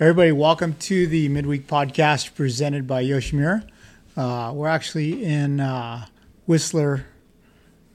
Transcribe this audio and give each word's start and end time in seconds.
Everybody, 0.00 0.32
welcome 0.32 0.74
to 0.80 1.06
the 1.06 1.28
midweek 1.28 1.66
podcast 1.66 2.34
presented 2.34 2.86
by 2.86 3.04
Yoshimura. 3.04 3.68
Uh, 4.16 4.50
we're 4.54 4.66
actually 4.68 5.22
in 5.22 5.60
uh, 5.60 6.06
Whistler, 6.46 7.04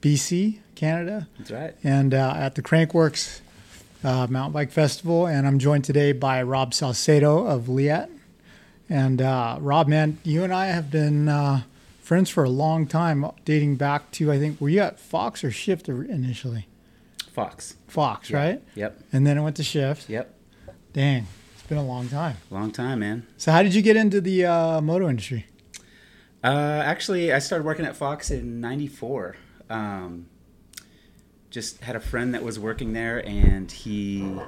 BC, 0.00 0.60
Canada. 0.76 1.26
That's 1.38 1.50
right. 1.50 1.74
And 1.82 2.14
uh, 2.14 2.34
at 2.36 2.54
the 2.54 2.62
Crankworx 2.62 3.40
uh, 4.04 4.28
Mountain 4.30 4.52
Bike 4.52 4.70
Festival. 4.70 5.26
And 5.26 5.48
I'm 5.48 5.58
joined 5.58 5.84
today 5.84 6.12
by 6.12 6.42
Rob 6.44 6.74
Salcedo 6.74 7.44
of 7.44 7.68
Leatt. 7.68 8.08
And 8.88 9.20
uh, 9.20 9.58
Rob, 9.60 9.88
man, 9.88 10.18
you 10.22 10.44
and 10.44 10.52
I 10.52 10.66
have 10.66 10.92
been 10.92 11.28
uh, 11.28 11.62
friends 12.00 12.30
for 12.30 12.44
a 12.44 12.48
long 12.50 12.86
time, 12.86 13.28
dating 13.44 13.76
back 13.76 14.12
to, 14.12 14.30
I 14.30 14.38
think, 14.38 14.60
were 14.60 14.68
you 14.68 14.78
at 14.80 15.00
Fox 15.00 15.42
or 15.42 15.50
Shift 15.50 15.88
initially? 15.88 16.68
Fox. 17.32 17.74
Fox, 17.88 18.30
Yeah. 18.30 18.36
right? 18.38 18.62
Yep. 18.76 19.00
And 19.12 19.26
then 19.26 19.36
it 19.38 19.42
went 19.42 19.56
to 19.56 19.64
Shift. 19.64 20.08
Yep. 20.08 20.32
Dang, 20.92 21.26
been 21.68 21.78
a 21.78 21.84
long 21.84 22.08
time. 22.08 22.36
Long 22.50 22.70
time, 22.70 23.00
man. 23.00 23.26
So, 23.36 23.52
how 23.52 23.62
did 23.62 23.74
you 23.74 23.82
get 23.82 23.96
into 23.96 24.20
the 24.20 24.44
uh, 24.46 24.80
moto 24.80 25.08
industry? 25.08 25.46
Uh, 26.44 26.82
actually, 26.84 27.32
I 27.32 27.38
started 27.38 27.64
working 27.64 27.84
at 27.84 27.96
Fox 27.96 28.30
in 28.30 28.60
'94. 28.60 29.36
Um, 29.68 30.26
just 31.50 31.80
had 31.82 31.96
a 31.96 32.00
friend 32.00 32.34
that 32.34 32.42
was 32.42 32.58
working 32.58 32.92
there, 32.92 33.26
and 33.26 33.70
he 33.70 34.38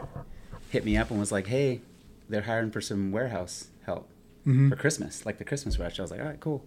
hit 0.71 0.85
me 0.85 0.97
up 0.97 1.11
and 1.11 1.19
was 1.19 1.33
like, 1.33 1.47
"Hey, 1.47 1.81
they're 2.29 2.43
hiring 2.43 2.71
for 2.71 2.81
some 2.81 3.11
warehouse 3.13 3.69
help 3.87 4.09
Mhm. 4.47 4.69
for 4.69 4.77
Christmas, 4.77 5.25
like 5.27 5.39
the 5.39 5.45
Christmas 5.45 5.79
rush." 5.79 5.99
I 5.99 6.03
was 6.03 6.11
like, 6.11 6.21
"All 6.21 6.27
right, 6.27 6.41
cool." 6.41 6.65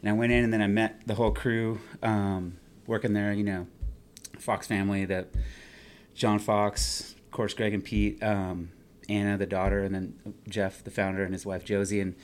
And 0.00 0.08
I 0.10 0.12
went 0.12 0.32
in, 0.32 0.44
and 0.44 0.52
then 0.52 0.60
I 0.62 0.66
met 0.66 1.00
the 1.06 1.14
whole 1.14 1.30
crew 1.32 1.80
um, 2.02 2.54
working 2.86 3.12
there. 3.14 3.32
You 3.32 3.44
know, 3.44 3.66
Fox 4.38 4.66
family, 4.66 5.04
that 5.06 5.28
John 6.14 6.38
Fox, 6.38 7.14
of 7.24 7.30
course, 7.30 7.54
Greg 7.54 7.72
and 7.74 7.82
Pete, 7.84 8.22
um, 8.22 8.70
Anna, 9.08 9.36
the 9.38 9.46
daughter, 9.46 9.82
and 9.84 9.94
then 9.94 10.14
Jeff, 10.48 10.82
the 10.84 10.90
founder, 10.90 11.24
and 11.24 11.32
his 11.32 11.44
wife 11.46 11.64
Josie, 11.64 12.00
and 12.00 12.14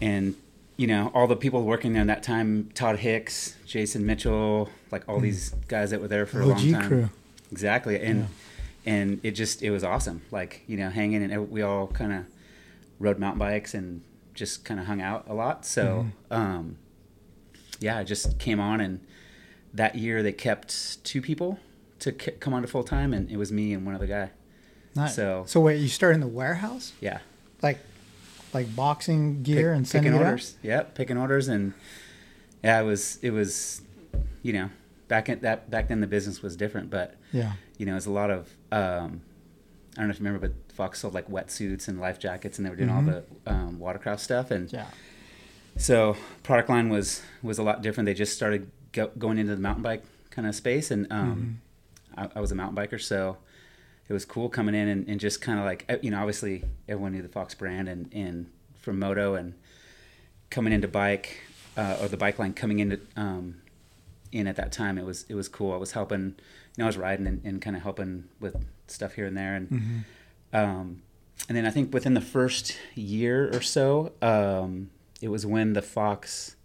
and 0.00 0.34
you 0.76 0.86
know 0.86 1.10
all 1.14 1.26
the 1.26 1.36
people 1.36 1.62
working 1.64 1.92
there 1.92 2.00
in 2.02 2.08
that 2.08 2.22
time 2.22 2.70
todd 2.72 3.00
hicks 3.00 3.54
jason 3.66 4.06
mitchell 4.06 4.70
like 4.90 5.06
all 5.06 5.20
these 5.20 5.50
guys 5.68 5.90
that 5.90 6.00
were 6.00 6.08
there 6.08 6.24
for 6.24 6.40
a 6.40 6.46
long 6.46 6.72
time 6.72 6.88
crew. 6.88 7.10
exactly 7.52 8.00
and 8.00 8.20
Yeah. 8.86 8.94
and 8.94 9.20
it 9.22 9.32
just 9.32 9.62
it 9.62 9.70
was 9.70 9.84
awesome 9.84 10.22
like 10.30 10.62
you 10.66 10.78
know 10.78 10.88
hanging 10.88 11.22
and 11.22 11.50
we 11.50 11.60
all 11.60 11.86
kind 11.88 12.14
of 12.14 12.24
rode 12.98 13.18
mountain 13.18 13.38
bikes 13.38 13.74
and 13.74 14.00
just 14.32 14.64
kind 14.64 14.80
of 14.80 14.86
hung 14.86 15.02
out 15.02 15.26
a 15.28 15.34
lot 15.34 15.66
so 15.66 16.06
um 16.30 16.78
yeah 17.78 17.98
i 17.98 18.02
just 18.04 18.38
came 18.38 18.58
on 18.58 18.80
and 18.80 19.00
that 19.74 19.96
year 19.96 20.22
they 20.22 20.32
kept 20.32 21.04
two 21.04 21.20
people 21.20 21.58
to 21.98 22.10
c- 22.18 22.30
come 22.40 22.54
on 22.54 22.62
to 22.62 22.68
full 22.68 22.84
time 22.84 23.12
and 23.12 23.30
it 23.30 23.36
was 23.36 23.52
me 23.52 23.74
and 23.74 23.84
one 23.84 23.94
other 23.94 24.06
guy 24.06 24.30
Nice. 24.96 25.14
So- 25.16 25.44
so 25.46 25.60
wait, 25.60 25.80
you 25.80 25.88
start 25.88 26.14
in 26.14 26.20
the 26.20 26.26
warehouse, 26.28 26.92
yeah 27.00 27.18
like, 27.62 27.78
like 28.54 28.74
boxing 28.74 29.42
gear 29.42 29.70
Pick- 29.70 29.76
and 29.76 29.88
sending 29.88 30.12
picking 30.12 30.22
it 30.22 30.26
out? 30.26 30.30
orders. 30.32 30.56
Yep, 30.62 30.94
picking 30.94 31.16
orders, 31.18 31.48
and 31.48 31.72
yeah, 32.64 32.80
it 32.80 32.84
was 32.84 33.18
it 33.22 33.30
was, 33.30 33.82
you 34.42 34.52
know, 34.52 34.70
back 35.08 35.28
in 35.28 35.40
that 35.40 35.70
back 35.70 35.88
then 35.88 36.00
the 36.00 36.06
business 36.06 36.42
was 36.42 36.56
different, 36.56 36.90
but 36.90 37.14
Yeah. 37.32 37.52
you 37.78 37.86
know, 37.86 37.92
it 37.92 37.96
was 37.96 38.06
a 38.06 38.10
lot 38.12 38.30
of 38.30 38.48
um, 38.72 39.20
I 39.96 40.00
don't 40.00 40.06
know 40.06 40.10
if 40.10 40.18
you 40.20 40.24
remember, 40.26 40.48
but 40.48 40.72
Fox 40.74 41.00
sold 41.00 41.14
like 41.14 41.28
wetsuits 41.28 41.86
and 41.88 42.00
life 42.00 42.18
jackets, 42.18 42.58
and 42.58 42.64
they 42.66 42.70
were 42.70 42.76
doing 42.76 42.90
all 42.90 43.02
the 43.02 43.24
um, 43.46 43.78
watercraft 43.78 44.20
stuff, 44.22 44.50
and 44.50 44.66
Mm-hmm. 44.68 44.76
Yeah. 44.76 44.86
so 45.76 46.16
product 46.42 46.68
line 46.70 46.88
was 46.88 47.22
was 47.42 47.58
a 47.58 47.62
lot 47.62 47.82
different. 47.82 48.06
They 48.06 48.14
just 48.14 48.34
started 48.34 48.70
go, 48.92 49.10
going 49.18 49.38
into 49.38 49.54
the 49.54 49.60
mountain 49.60 49.82
bike 49.82 50.02
kind 50.30 50.48
of 50.48 50.54
space, 50.54 50.90
and 50.90 51.06
um, 51.12 51.60
Mm-hmm. 52.16 52.20
I, 52.34 52.38
I 52.38 52.40
was 52.40 52.50
a 52.52 52.54
mountain 52.54 52.76
biker, 52.76 53.00
so 53.00 53.36
it 54.10 54.12
was 54.12 54.24
cool 54.24 54.48
coming 54.48 54.74
in 54.74 54.88
and, 54.88 55.08
and 55.08 55.20
just 55.20 55.40
kind 55.40 55.58
of 55.60 55.64
like 55.64 55.84
uh, 55.88 55.96
you 56.02 56.10
know, 56.10 56.18
obviously 56.18 56.64
everyone 56.88 57.12
knew 57.12 57.22
the 57.22 57.28
Fox 57.28 57.54
brand 57.54 57.88
and 57.88 58.12
and 58.12 58.50
from 58.78 58.98
moto 58.98 59.34
and 59.36 59.54
coming 60.50 60.72
into 60.72 60.88
bike 60.88 61.42
uh, 61.76 61.96
or 62.00 62.08
the 62.08 62.16
bike 62.16 62.38
line 62.38 62.52
coming 62.52 62.80
into 62.80 63.00
um, 63.16 63.62
in 64.32 64.46
at 64.48 64.56
that 64.56 64.72
time, 64.72 64.98
it 64.98 65.04
was 65.04 65.24
it 65.28 65.34
was 65.36 65.48
cool. 65.48 65.72
I 65.72 65.76
was 65.76 65.92
helping, 65.92 66.24
you 66.76 66.78
know, 66.78 66.84
I 66.84 66.88
was 66.88 66.98
riding 66.98 67.26
and, 67.28 67.40
and 67.44 67.62
kind 67.62 67.76
of 67.76 67.82
helping 67.82 68.24
with 68.40 68.56
stuff 68.88 69.14
here 69.14 69.26
and 69.26 69.36
there, 69.36 69.54
and 69.54 69.70
Mm-hmm. 69.70 70.56
um, 70.56 71.02
and 71.48 71.56
then 71.56 71.64
I 71.64 71.70
think 71.70 71.94
within 71.94 72.14
the 72.14 72.20
first 72.20 72.76
year 72.94 73.48
or 73.54 73.62
so, 73.62 74.12
um, 74.20 74.90
it 75.22 75.28
was 75.28 75.46
when 75.46 75.72
the 75.72 75.82
Fox 75.82 76.56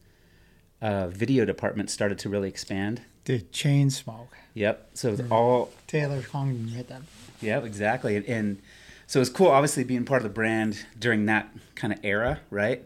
uh, 0.82 1.08
video 1.08 1.46
department 1.46 1.90
started 1.90 2.20
to 2.20 2.30
really 2.30 2.50
expand. 2.50 3.02
The 3.24 3.40
chain 3.40 3.90
smoke. 3.90 4.36
Yep. 4.54 4.90
So 4.94 5.10
it 5.10 5.12
was 5.12 5.32
all 5.32 5.72
Taylor 5.88 6.22
Congdon, 6.22 6.68
hit 6.70 6.88
that. 6.90 7.02
Yep, 7.41 7.66
exactly. 7.66 8.16
And, 8.16 8.25
and 8.25 8.62
so 9.07 9.19
it 9.19 9.22
was 9.22 9.29
cool, 9.29 9.47
obviously, 9.47 9.84
being 9.84 10.06
part 10.06 10.22
of 10.22 10.23
the 10.23 10.34
brand 10.34 10.85
during 10.97 11.25
that 11.28 11.50
kind 11.75 11.94
of 11.94 12.00
era, 12.03 12.40
right? 12.50 12.84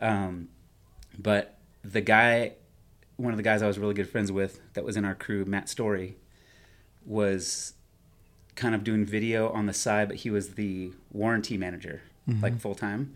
Um, 0.00 0.48
but 1.18 1.58
the 1.82 2.00
guy, 2.00 2.52
one 3.16 3.32
of 3.32 3.36
the 3.36 3.42
guys 3.42 3.62
I 3.62 3.66
was 3.66 3.78
really 3.78 3.94
good 3.94 4.08
friends 4.08 4.30
with 4.30 4.60
that 4.74 4.84
was 4.84 4.96
in 4.96 5.04
our 5.04 5.14
crew, 5.14 5.44
Matt 5.44 5.68
Story, 5.68 6.16
was 7.04 7.74
kind 8.54 8.74
of 8.74 8.84
doing 8.84 9.04
video 9.04 9.48
on 9.50 9.66
the 9.66 9.72
side, 9.72 10.08
but 10.08 10.18
he 10.18 10.30
was 10.30 10.54
the 10.54 10.92
warranty 11.12 11.56
manager, 11.56 12.02
like 12.42 12.58
full 12.58 12.74
time. 12.74 13.14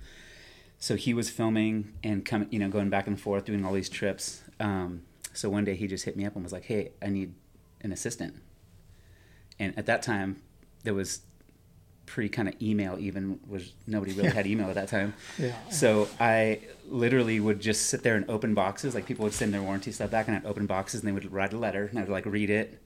So 0.79 0.97
he 0.97 1.15
was 1.15 1.31
filming 1.31 1.93
and 2.03 2.25
coming, 2.25 2.49
you 2.51 2.59
know, 2.59 2.69
going 2.69 2.91
back 2.91 3.07
and 3.07 3.21
forth, 3.21 3.45
doing 3.45 3.65
all 3.65 3.73
these 3.73 3.89
trips. 3.89 4.43
Um, 4.59 5.03
so 5.33 5.49
one 5.49 5.65
day 5.65 5.75
he 5.77 5.87
just 5.87 6.05
hit 6.05 6.17
me 6.17 6.25
up 6.25 6.35
and 6.35 6.43
was 6.43 6.53
like, 6.53 6.65
"Hey, 6.65 6.91
I 7.01 7.09
need 7.09 7.35
an 7.83 7.93
assistant." 7.93 8.35
And 9.59 9.77
at 9.79 9.87
that 9.87 10.03
time, 10.03 10.43
there 10.85 10.95
was 10.95 11.23
pre 12.07 12.29
kind 12.29 12.49
of 12.49 12.61
email. 12.61 12.99
Even 12.99 13.41
was 13.49 13.73
nobody 13.87 14.13
really 14.13 14.31
had 14.31 14.47
email 14.47 14.69
at 14.69 14.75
that 14.75 14.89
time. 14.89 15.15
Yeah. 15.39 15.55
So 15.71 16.09
I 16.21 16.61
literally 16.89 17.41
would 17.41 17.61
just 17.61 17.87
sit 17.87 18.03
there 18.03 18.17
and 18.17 18.29
open 18.29 18.55
boxes. 18.55 18.95
Like 18.95 19.07
people 19.07 19.25
would 19.25 19.35
send 19.35 19.55
their 19.55 19.63
warranty 19.63 19.93
stuff 19.93 20.11
back, 20.11 20.29
and 20.29 20.37
I'd 20.37 20.47
open 20.47 20.67
boxes, 20.67 21.01
and 21.01 21.09
they 21.09 21.13
would 21.13 21.31
write 21.33 21.53
a 21.53 21.59
letter, 21.59 21.87
and 21.87 21.99
I'd 21.99 22.09
like 22.09 22.27
read 22.27 22.51
it, 22.51 22.83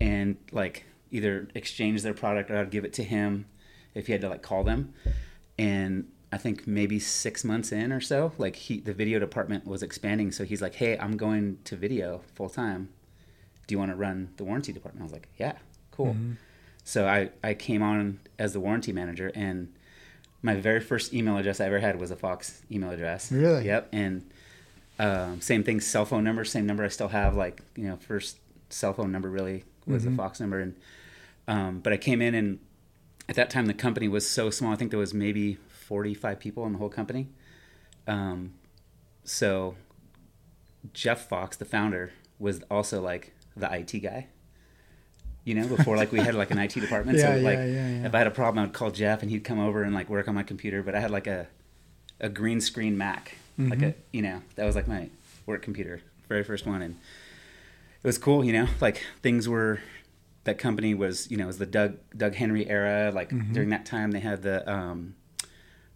and 0.00 0.36
like 0.52 0.84
either 1.10 1.48
exchange 1.54 2.02
their 2.02 2.14
product 2.14 2.50
or 2.50 2.58
I'd 2.58 2.70
give 2.70 2.84
it 2.84 2.92
to 2.94 3.04
him 3.04 3.46
if 3.94 4.06
he 4.06 4.12
had 4.12 4.20
to 4.22 4.28
like 4.28 4.42
call 4.42 4.64
them. 4.64 4.92
And 5.58 6.10
I 6.32 6.38
think 6.38 6.66
maybe 6.66 6.98
six 6.98 7.44
months 7.44 7.72
in 7.72 7.92
or 7.92 8.00
so, 8.00 8.32
like 8.36 8.56
he 8.56 8.80
the 8.80 8.92
video 8.92 9.18
department 9.18 9.66
was 9.66 9.82
expanding, 9.82 10.32
so 10.32 10.44
he's 10.44 10.60
like, 10.60 10.74
"Hey, 10.74 10.98
I'm 10.98 11.16
going 11.16 11.58
to 11.64 11.76
video 11.76 12.20
full 12.34 12.50
time. 12.50 12.90
Do 13.66 13.74
you 13.74 13.78
want 13.78 13.90
to 13.90 13.96
run 13.96 14.30
the 14.36 14.44
warranty 14.44 14.72
department?" 14.72 15.02
I 15.02 15.04
was 15.04 15.12
like, 15.12 15.28
"Yeah, 15.38 15.54
cool." 15.92 16.14
Mm-hmm. 16.14 16.32
So 16.88 17.06
I 17.08 17.30
I 17.42 17.54
came 17.54 17.82
on 17.82 18.20
as 18.38 18.52
the 18.52 18.60
warranty 18.60 18.92
manager 18.92 19.32
and 19.34 19.72
my 20.40 20.54
very 20.54 20.78
first 20.80 21.12
email 21.12 21.36
address 21.36 21.60
I 21.60 21.64
ever 21.66 21.80
had 21.80 21.98
was 22.00 22.12
a 22.12 22.16
Fox 22.16 22.62
email 22.70 22.90
address. 22.92 23.32
Really? 23.32 23.64
Yep. 23.66 23.88
And 23.92 24.30
um, 25.00 25.40
same 25.40 25.64
thing, 25.64 25.80
cell 25.80 26.04
phone 26.04 26.22
number, 26.22 26.44
same 26.44 26.64
number 26.64 26.84
I 26.84 26.88
still 26.88 27.08
have. 27.08 27.34
Like 27.36 27.60
you 27.74 27.88
know, 27.88 27.96
first 27.96 28.38
cell 28.70 28.92
phone 28.92 29.10
number 29.10 29.28
really 29.28 29.64
was 29.84 30.04
Mhm. 30.04 30.10
the 30.12 30.16
Fox 30.16 30.38
number. 30.38 30.60
And 30.60 30.76
um, 31.48 31.80
but 31.80 31.92
I 31.92 31.96
came 31.96 32.22
in 32.22 32.34
and 32.36 32.60
at 33.28 33.34
that 33.34 33.50
time 33.50 33.66
the 33.66 33.74
company 33.74 34.06
was 34.06 34.28
so 34.28 34.48
small. 34.50 34.72
I 34.72 34.76
think 34.76 34.90
there 34.92 35.00
was 35.00 35.12
maybe 35.12 35.54
forty 35.68 36.14
five 36.14 36.38
people 36.38 36.64
in 36.66 36.72
the 36.72 36.78
whole 36.78 36.88
company. 37.00 37.28
Um, 38.06 38.54
so 39.24 39.74
Jeff 40.92 41.28
Fox, 41.28 41.56
the 41.56 41.64
founder, 41.64 42.12
was 42.38 42.60
also 42.70 43.00
like 43.00 43.32
the 43.56 43.68
IT 43.72 43.98
guy. 44.00 44.28
You 45.46 45.54
know, 45.54 45.66
before 45.68 45.96
like 45.96 46.10
we 46.12 46.20
had 46.20 46.34
like 46.34 46.50
an 46.50 46.58
IT 46.58 46.74
department. 46.74 47.16
Yeah, 47.22 47.36
so 47.36 47.40
like 47.40 47.58
yeah, 47.58 47.64
yeah, 47.66 48.06
if 48.06 48.14
I 48.14 48.18
had 48.18 48.26
a 48.26 48.30
problem, 48.32 48.62
I'd 48.64 48.72
call 48.74 48.90
Jeff 48.90 49.22
and 49.22 49.30
he'd 49.30 49.44
come 49.44 49.58
over 49.60 49.82
and 49.82 49.94
like 49.94 50.10
work 50.10 50.26
on 50.28 50.34
my 50.34 50.42
computer. 50.42 50.82
But 50.82 50.94
I 50.94 51.00
had 51.00 51.10
like 51.10 51.26
a 51.26 51.46
a 52.20 52.28
green 52.28 52.60
screen 52.60 52.98
Mac, 52.98 53.36
like 53.58 53.78
Mm-hmm. 53.78 53.84
a 53.90 53.94
you 54.12 54.22
know 54.22 54.42
that 54.56 54.64
was 54.66 54.74
like 54.76 54.88
my 54.88 55.08
work 55.46 55.62
computer, 55.62 56.00
very 56.28 56.42
first 56.44 56.66
one, 56.66 56.82
and 56.82 56.96
it 58.02 58.06
was 58.06 58.18
cool. 58.18 58.44
You 58.44 58.52
know, 58.52 58.66
like 58.80 59.02
things 59.22 59.48
were 59.48 59.80
that 60.44 60.58
company 60.58 60.94
was 60.94 61.30
you 61.30 61.36
know 61.36 61.44
it 61.44 61.48
was 61.54 61.58
the 61.58 61.66
Doug 61.66 61.96
Doug 62.16 62.34
Henry 62.34 62.68
era. 62.68 63.10
Like 63.14 63.30
Mm-hmm. 63.30 63.52
during 63.52 63.68
that 63.70 63.86
time, 63.86 64.10
they 64.10 64.20
had 64.20 64.42
the 64.42 64.68
um, 64.70 65.14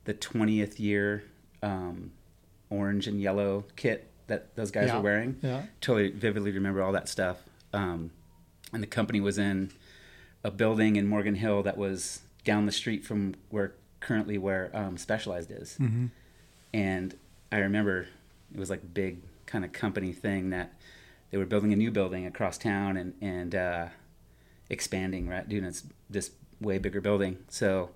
the 0.04 0.14
twentieth 0.14 0.78
year 0.78 1.24
um, 1.62 2.12
orange 2.70 3.08
and 3.08 3.20
yellow 3.20 3.64
kit 3.76 4.06
that 4.28 4.54
those 4.54 4.70
guys 4.70 4.92
were 4.92 5.00
wearing 5.00 5.36
Yeah. 5.42 5.62
totally 5.80 6.10
vividly 6.12 6.52
remember 6.52 6.82
all 6.84 6.92
that 6.92 7.08
stuff. 7.08 7.38
Um, 7.72 8.12
and 8.72 8.82
the 8.82 8.86
company 8.86 9.20
was 9.20 9.38
in 9.38 9.70
a 10.44 10.50
building 10.50 10.96
in 10.96 11.06
Morgan 11.06 11.34
Hill 11.34 11.62
that 11.62 11.76
was 11.76 12.20
down 12.44 12.66
the 12.66 12.72
street 12.72 13.04
from 13.04 13.34
where 13.50 13.74
currently 14.00 14.38
where 14.38 14.70
um, 14.74 14.96
Specialized 14.96 15.50
is. 15.50 15.76
Mm-hmm. 15.78 16.06
And 16.72 17.14
I 17.52 17.58
remember 17.58 18.06
it 18.54 18.58
was 18.58 18.70
like 18.70 18.82
a 18.82 18.86
big 18.86 19.18
kind 19.46 19.64
of 19.64 19.72
company 19.72 20.12
thing 20.12 20.50
that 20.50 20.72
they 21.30 21.38
were 21.38 21.46
building 21.46 21.72
a 21.72 21.76
new 21.76 21.90
building 21.90 22.26
across 22.26 22.58
town 22.58 22.96
and 22.96 23.14
and 23.20 23.54
uh, 23.54 23.86
expanding, 24.68 25.28
right, 25.28 25.48
doing 25.48 25.64
this 25.64 25.84
this 26.08 26.30
way 26.60 26.78
bigger 26.78 27.00
building. 27.00 27.38
So 27.48 27.90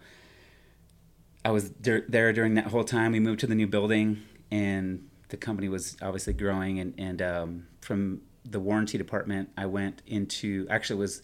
I 1.44 1.50
was 1.50 1.70
dur- 1.70 2.04
there 2.08 2.32
during 2.32 2.54
that 2.54 2.66
whole 2.68 2.84
time. 2.84 3.12
We 3.12 3.20
moved 3.20 3.40
to 3.40 3.46
the 3.46 3.54
new 3.54 3.66
building, 3.66 4.22
and 4.50 5.08
the 5.28 5.36
company 5.36 5.68
was 5.68 5.96
obviously 6.02 6.32
growing. 6.32 6.78
And 6.78 6.94
and 6.98 7.22
um, 7.22 7.66
from 7.80 8.22
the 8.44 8.60
warranty 8.60 8.98
department, 8.98 9.50
I 9.56 9.66
went 9.66 10.02
into 10.06 10.66
actually 10.70 10.98
was 11.00 11.22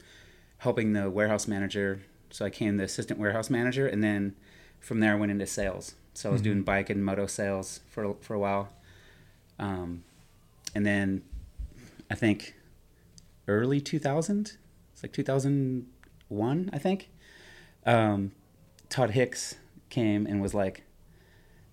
helping 0.58 0.92
the 0.92 1.10
warehouse 1.10 1.46
manager. 1.46 2.02
So 2.30 2.44
I 2.44 2.48
became 2.48 2.76
the 2.76 2.84
assistant 2.84 3.18
warehouse 3.20 3.50
manager, 3.50 3.86
and 3.86 4.02
then 4.04 4.34
from 4.78 5.00
there 5.00 5.12
I 5.12 5.16
went 5.16 5.32
into 5.32 5.46
sales. 5.46 5.94
So 6.14 6.28
I 6.30 6.32
was 6.32 6.40
Mm-hmm. 6.40 6.44
doing 6.50 6.62
bike 6.62 6.90
and 6.90 7.04
moto 7.04 7.26
sales 7.26 7.80
for 7.90 8.14
for 8.20 8.34
a 8.34 8.38
while, 8.38 8.68
um, 9.58 10.04
and 10.74 10.84
then 10.86 11.22
I 12.10 12.14
think 12.14 12.54
early 13.48 13.80
2000, 13.80 14.56
it's 14.92 15.02
like 15.02 15.12
2001, 15.12 16.70
I 16.72 16.78
think. 16.78 17.10
Um, 17.86 18.32
Todd 18.88 19.10
Hicks 19.10 19.56
came 19.88 20.26
and 20.26 20.40
was 20.40 20.54
like, 20.54 20.82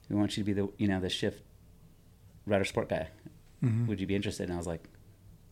"We 0.10 0.16
want 0.16 0.38
you 0.38 0.44
to 0.44 0.46
be 0.46 0.54
the 0.54 0.70
you 0.78 0.88
know 0.88 1.00
the 1.00 1.10
shift 1.10 1.44
rider 2.46 2.66
sport 2.66 2.90
guy. 2.90 3.10
Mhm. 3.64 3.88
Would 3.88 4.00
you 4.00 4.08
be 4.08 4.16
interested?" 4.16 4.44
And 4.46 4.54
I 4.54 4.58
was 4.58 4.68
like, 4.68 4.84
"I 4.86 4.97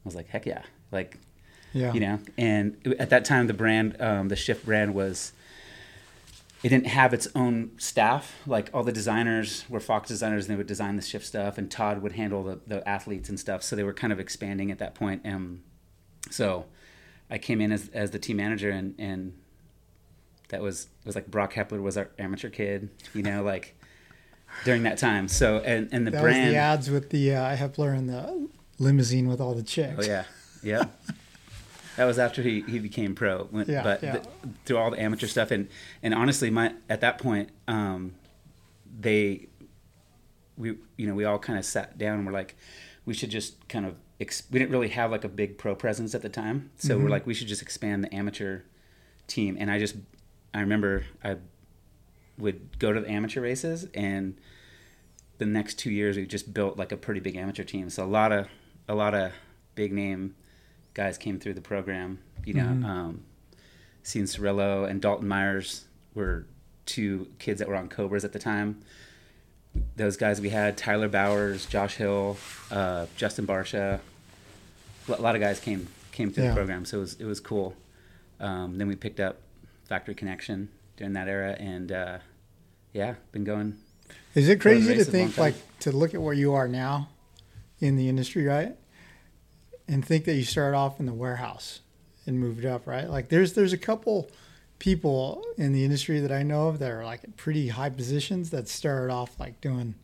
was 0.06 0.16
like, 0.16 0.28
heck 0.30 0.46
yeah!" 0.46 0.63
Like 0.92 1.18
Yeah. 1.74 1.94
you 1.94 2.00
know? 2.00 2.19
And 2.38 2.96
at 3.00 3.10
that 3.10 3.25
time 3.25 3.48
the 3.48 3.54
brand 3.54 4.00
um, 4.02 4.30
the 4.30 4.36
shift 4.36 4.66
brand 4.66 4.94
was 4.94 5.34
it 6.63 6.69
didn't 6.69 6.88
have 6.88 7.13
its 7.13 7.28
own 7.36 7.72
staff. 7.78 8.36
Like 8.48 8.69
all 8.74 8.84
the 8.84 8.92
designers 8.92 9.66
were 9.69 9.80
fox 9.80 10.07
designers 10.07 10.46
and 10.46 10.54
they 10.54 10.57
would 10.57 10.68
design 10.68 10.96
the 10.96 11.02
shift 11.02 11.25
stuff 11.25 11.57
and 11.57 11.69
todd 11.69 12.02
would 12.02 12.13
handle 12.13 12.44
the, 12.44 12.60
the 12.66 12.88
athletes 12.88 13.30
and 13.30 13.40
stuff. 13.40 13.62
So 13.62 13.75
they 13.75 13.84
were 13.84 13.94
kind 13.94 14.12
of 14.12 14.19
expanding 14.19 14.72
at 14.72 14.80
that 14.80 14.96
point. 14.96 15.25
Um, 15.25 15.62
so 16.31 16.66
i 17.30 17.38
came 17.38 17.60
in 17.62 17.72
as, 17.72 17.90
as 17.90 18.12
the 18.12 18.19
team 18.19 18.38
manager 18.38 18.69
and, 18.69 18.96
and 19.00 19.34
that 20.50 20.62
was 20.62 20.86
it 21.01 21.06
was 21.06 21.16
like 21.16 21.28
brock 21.28 21.54
hepler 21.54 21.81
was 21.81 21.98
our 21.98 22.10
amateur 22.19 22.50
kid 22.50 22.90
you 23.16 23.24
know 23.24 23.42
like 23.44 23.75
during 24.63 24.84
that 24.84 24.98
time. 24.98 25.28
So 25.28 25.58
and, 25.60 25.90
and 25.92 26.08
the 26.08 26.12
that 26.12 26.22
brand 26.22 26.54
the 26.54 26.58
ads 26.58 26.90
with 26.90 27.10
the 27.10 27.36
uh, 27.36 27.56
Hepler 27.56 27.96
and 27.98 28.10
the 28.10 28.48
limousine 28.80 29.27
with 29.27 29.39
all 29.42 29.54
the 29.54 29.63
chicks. 29.63 30.06
Oh 30.06 30.10
yeah, 30.10 30.24
yeah. 30.63 30.86
that 31.98 32.06
was 32.06 32.19
after 32.19 32.42
he, 32.42 32.62
he 32.62 32.80
became 32.80 33.16
pro. 33.16 33.45
When, 33.45 33.66
Yeah, 33.68 33.83
but 33.83 34.04
yeah. 34.04 34.18
The, 34.19 34.27
through 34.66 34.77
all 34.77 34.92
the 34.92 35.01
amateur 35.01 35.27
stuff 35.27 35.51
and 35.51 35.68
and 36.04 36.13
honestly, 36.13 36.50
my 36.50 36.74
at 36.89 37.01
that 37.01 37.18
point, 37.18 37.50
um, 37.68 38.16
they 39.00 39.48
we 40.57 40.77
you 40.98 41.07
know 41.07 41.13
we 41.16 41.25
all 41.25 41.39
kind 41.39 41.60
of 41.60 41.66
sat 41.66 41.98
down 41.98 42.18
and 42.19 42.25
we're 42.25 42.33
like, 42.33 42.56
we 43.06 43.13
should 43.13 43.30
just 43.30 43.68
kind 43.68 43.86
of 43.86 43.95
ex- 44.19 44.44
we 44.51 44.60
didn't 44.60 44.72
really 44.72 44.89
have 44.89 45.12
like 45.12 45.24
a 45.24 45.30
big 45.30 45.57
pro 45.57 45.75
presence 45.75 46.13
at 46.16 46.22
the 46.22 46.30
time, 46.30 46.72
so 46.77 46.98
Mhm. 46.98 47.04
we're 47.04 47.10
like 47.10 47.25
we 47.27 47.33
should 47.33 47.48
just 47.48 47.62
expand 47.62 48.04
the 48.04 48.13
amateur 48.13 48.62
team. 49.27 49.57
And 49.60 49.69
I 49.72 49.80
just 49.80 49.95
I 50.54 50.60
remember 50.62 51.06
I 51.24 51.38
would 52.38 52.80
go 52.80 52.92
to 52.92 53.00
the 53.00 53.10
amateur 53.10 53.42
races 53.42 53.88
and 53.94 54.36
the 55.38 55.45
next 55.45 55.75
two 55.80 55.89
years 55.92 56.16
we 56.18 56.25
just 56.25 56.54
built 56.54 56.77
like 56.77 56.92
a 56.92 56.98
pretty 56.98 57.19
big 57.19 57.36
amateur 57.36 57.63
team. 57.63 57.89
So 57.89 58.04
a 58.04 58.07
lot 58.07 58.31
of 58.31 58.48
a 58.88 58.96
lot 58.96 59.14
of 59.14 59.32
big 59.76 59.92
name 59.92 60.36
guys 60.94 61.18
came 61.18 61.40
through 61.40 61.54
the 61.54 61.62
program. 61.62 62.20
You 62.46 62.54
know, 62.54 62.64
Mhm. 62.66 62.86
um, 62.86 63.24
Cian 64.04 64.24
Cirillo 64.26 64.88
and 64.90 65.02
Dalton 65.02 65.28
Myers 65.28 65.86
were 66.14 66.46
two 66.86 67.28
kids 67.40 67.60
that 67.60 67.68
were 67.68 67.76
on 67.76 67.90
Cobras 67.90 68.24
at 68.24 68.32
the 68.34 68.40
time. 68.40 68.82
Those 69.98 70.16
guys 70.16 70.40
we 70.40 70.50
had 70.50 70.78
Tyler 70.78 71.10
Bowers, 71.10 71.66
Josh 71.66 71.96
Hill, 71.96 72.38
uh, 72.72 73.08
Justin 73.18 73.46
Barcia. 73.46 74.00
A 75.08 75.22
lot 75.22 75.36
of 75.36 75.42
guys 75.42 75.60
came 75.60 75.88
came 76.12 76.32
through 76.32 76.46
Yeah. 76.46 76.50
the 76.52 76.56
program, 76.56 76.86
so 76.86 76.98
it 76.98 77.02
was 77.02 77.14
it 77.20 77.26
was 77.26 77.40
cool. 77.40 77.76
Um, 78.40 78.78
then 78.78 78.88
we 78.88 78.96
picked 78.96 79.20
up 79.20 79.42
Factory 79.90 80.16
Connection 80.16 80.70
during 80.98 81.14
that 81.14 81.28
era, 81.28 81.54
and 81.60 81.92
uh, 81.92 82.20
yeah, 82.94 83.16
been 83.34 83.44
going 83.44 83.78
Is 84.34 84.48
it 84.48 84.62
crazy 84.62 84.88
to 84.88 84.92
races 85.00 85.08
a 85.14 85.18
long 85.18 85.28
think 85.28 85.38
like 85.38 85.56
to 85.80 85.92
look 85.92 86.14
at 86.14 86.22
where 86.22 86.34
you 86.34 86.54
are 86.54 86.68
now 86.70 87.10
in 87.86 87.96
the 87.96 88.10
industry, 88.10 88.46
right? 88.46 88.76
And 89.88 90.04
think 90.04 90.26
that 90.26 90.34
you 90.36 90.44
start 90.44 90.74
off 90.74 91.00
in 91.00 91.06
the 91.06 91.14
warehouse 91.14 91.82
and 92.26 92.40
moved 92.40 92.66
up, 92.66 92.88
right? 92.88 93.08
Like 93.10 93.30
there's 93.30 93.54
there's 93.54 93.74
a 93.74 93.78
couple 93.78 94.30
people 94.80 95.44
in 95.58 95.72
the 95.74 95.84
industry 95.86 96.20
that 96.20 96.32
I 96.32 96.44
know 96.44 96.68
of 96.68 96.80
that 96.80 96.92
are 96.92 97.06
like 97.06 97.24
at 97.24 97.38
pretty 97.38 97.70
high 97.70 97.90
positions 97.90 98.50
that 98.50 98.68
started 98.68 99.14
off 99.14 99.40
like 99.40 99.62
doing 99.62 99.96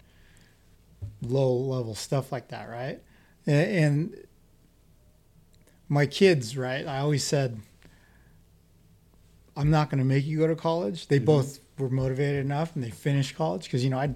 low 1.22 1.54
level 1.54 1.96
stuff 1.96 2.32
like 2.32 2.48
that, 2.50 2.70
right? 2.70 3.02
And, 3.48 3.76
and 3.84 4.16
my 5.90 6.06
kids, 6.06 6.56
right? 6.56 6.86
I 6.86 7.00
always 7.00 7.24
said 7.24 7.60
I'm 9.58 9.70
not 9.70 9.90
going 9.90 10.00
to 10.00 10.06
make 10.06 10.26
you 10.26 10.38
go 10.38 10.48
to 10.48 10.56
college. 10.56 11.08
They 11.08 11.20
Mhm. 11.20 11.26
both 11.26 11.60
were 11.78 11.90
motivated 11.90 12.46
enough 12.46 12.76
and 12.76 12.84
they 12.84 12.90
finished 12.92 13.36
college 13.36 13.64
because 13.64 13.84
you 13.84 13.90
know 13.90 13.98
I 14.00 14.14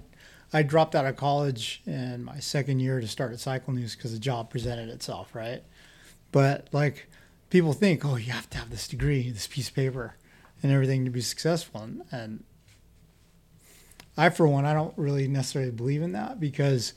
I 0.52 0.62
dropped 0.62 0.94
out 0.94 1.06
of 1.06 1.16
college 1.16 1.82
in 1.86 2.24
my 2.24 2.38
second 2.38 2.80
year 2.80 3.00
to 3.00 3.08
start 3.08 3.32
at 3.32 3.40
Cycle 3.40 3.72
News 3.72 3.96
because 3.96 4.12
the 4.12 4.18
job 4.18 4.50
presented 4.50 4.88
itself, 4.88 5.34
right? 5.34 5.62
But 6.32 6.68
like 6.72 7.08
people 7.50 7.72
think, 7.72 8.04
oh, 8.04 8.16
you 8.16 8.32
have 8.32 8.48
to 8.50 8.58
have 8.58 8.70
this 8.70 8.88
degree, 8.88 9.30
this 9.30 9.46
piece 9.46 9.68
of 9.68 9.74
paper, 9.74 10.14
and 10.62 10.72
everything 10.72 11.04
to 11.04 11.10
be 11.10 11.20
successful, 11.20 11.82
and, 11.82 12.02
and 12.10 12.44
I, 14.16 14.30
for 14.30 14.48
one, 14.48 14.64
I 14.64 14.72
don't 14.72 14.94
really 14.96 15.28
necessarily 15.28 15.70
believe 15.70 16.02
in 16.02 16.12
that 16.12 16.40
because 16.40 16.94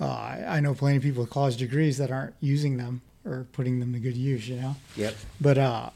uh, 0.00 0.06
I, 0.06 0.44
I 0.48 0.60
know 0.60 0.74
plenty 0.74 0.96
of 0.96 1.02
people 1.02 1.22
with 1.22 1.30
college 1.30 1.56
degrees 1.56 1.98
that 1.98 2.10
aren't 2.10 2.34
using 2.40 2.78
them 2.78 3.02
or 3.24 3.46
putting 3.52 3.78
them 3.78 3.92
to 3.92 3.98
good 3.98 4.16
use, 4.16 4.48
you 4.48 4.56
know. 4.56 4.76
Yep. 4.96 5.14
But 5.40 5.58
uh, 5.58 5.90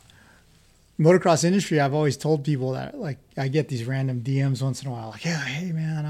motocross 1.00 1.44
industry, 1.44 1.80
I've 1.80 1.94
always 1.94 2.16
told 2.16 2.44
people 2.44 2.72
that 2.72 2.98
like 2.98 3.18
I 3.36 3.48
get 3.48 3.68
these 3.68 3.84
random 3.84 4.20
DMs 4.20 4.62
once 4.62 4.82
in 4.82 4.88
a 4.88 4.92
while, 4.92 5.10
like, 5.10 5.24
yeah, 5.24 5.40
hey 5.40 5.72
man, 5.72 6.04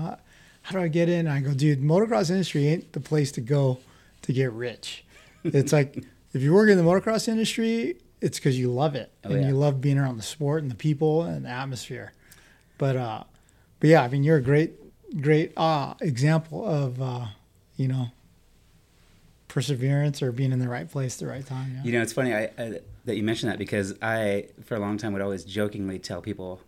how 0.66 0.72
do 0.72 0.80
I 0.82 0.88
get 0.88 1.08
in? 1.08 1.28
I 1.28 1.38
go, 1.38 1.54
dude, 1.54 1.80
motocross 1.80 2.28
industry 2.28 2.66
ain't 2.66 2.92
the 2.92 2.98
place 2.98 3.30
to 3.32 3.40
go 3.40 3.78
to 4.22 4.32
get 4.32 4.50
rich. 4.50 5.04
It's 5.44 5.72
like 5.72 6.02
if 6.32 6.42
you 6.42 6.52
work 6.52 6.68
in 6.68 6.76
the 6.76 6.82
motocross 6.82 7.28
industry, 7.28 7.98
it's 8.20 8.40
because 8.40 8.58
you 8.58 8.68
love 8.72 8.96
it 8.96 9.12
Oh, 9.24 9.30
and 9.30 9.42
yeah. 9.42 9.48
you 9.48 9.54
love 9.54 9.80
being 9.80 9.96
around 9.96 10.16
the 10.16 10.24
sport 10.24 10.62
and 10.62 10.70
the 10.70 10.74
people 10.76 11.22
and 11.22 11.44
the 11.44 11.50
atmosphere. 11.50 12.12
But 12.78 12.96
uh, 12.96 13.22
but 13.78 13.90
yeah, 13.90 14.02
I 14.02 14.08
mean, 14.08 14.24
you're 14.24 14.38
a 14.38 14.42
great, 14.42 14.72
great 15.22 15.52
uh, 15.56 15.94
example 16.00 16.66
of 16.66 17.00
uh, 17.00 17.26
you 17.76 17.86
know 17.86 18.08
perseverance 19.46 20.20
or 20.20 20.32
being 20.32 20.50
in 20.50 20.58
the 20.58 20.68
right 20.68 20.90
place 20.90 21.14
at 21.14 21.20
the 21.20 21.32
right 21.32 21.46
time. 21.46 21.74
Yeah. 21.76 21.82
You 21.84 21.92
know, 21.92 22.02
it's 22.02 22.12
funny 22.12 22.34
I, 22.34 22.50
I, 22.58 22.80
that 23.04 23.14
you 23.16 23.22
mentioned 23.22 23.52
that 23.52 23.58
because 23.58 23.94
I, 24.02 24.48
for 24.64 24.74
a 24.74 24.80
long 24.80 24.98
time, 24.98 25.12
would 25.12 25.22
always 25.22 25.44
jokingly 25.44 26.00
tell 26.00 26.20
people, 26.20 26.60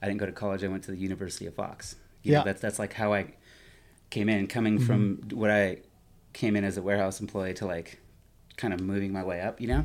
I 0.00 0.06
didn't 0.06 0.20
go 0.20 0.26
to 0.26 0.32
college. 0.32 0.64
I 0.64 0.68
went 0.68 0.84
to 0.84 0.90
the 0.90 0.96
University 0.96 1.44
of 1.44 1.54
Fox. 1.54 1.96
You 2.22 2.32
Yeah. 2.32 2.38
know, 2.38 2.44
that's 2.44 2.60
that's 2.60 2.78
like 2.78 2.92
how 2.94 3.12
I 3.12 3.26
came 4.10 4.28
in, 4.28 4.46
coming 4.46 4.76
Mm-hmm. 4.78 4.86
from 4.86 5.20
what 5.38 5.50
I 5.50 5.78
came 6.32 6.56
in 6.56 6.64
as 6.64 6.76
a 6.76 6.82
warehouse 6.82 7.20
employee 7.20 7.54
to 7.54 7.66
like 7.66 7.98
kind 8.56 8.72
of 8.74 8.80
moving 8.80 9.12
my 9.12 9.24
way 9.24 9.40
up. 9.40 9.60
You 9.60 9.68
know, 9.68 9.84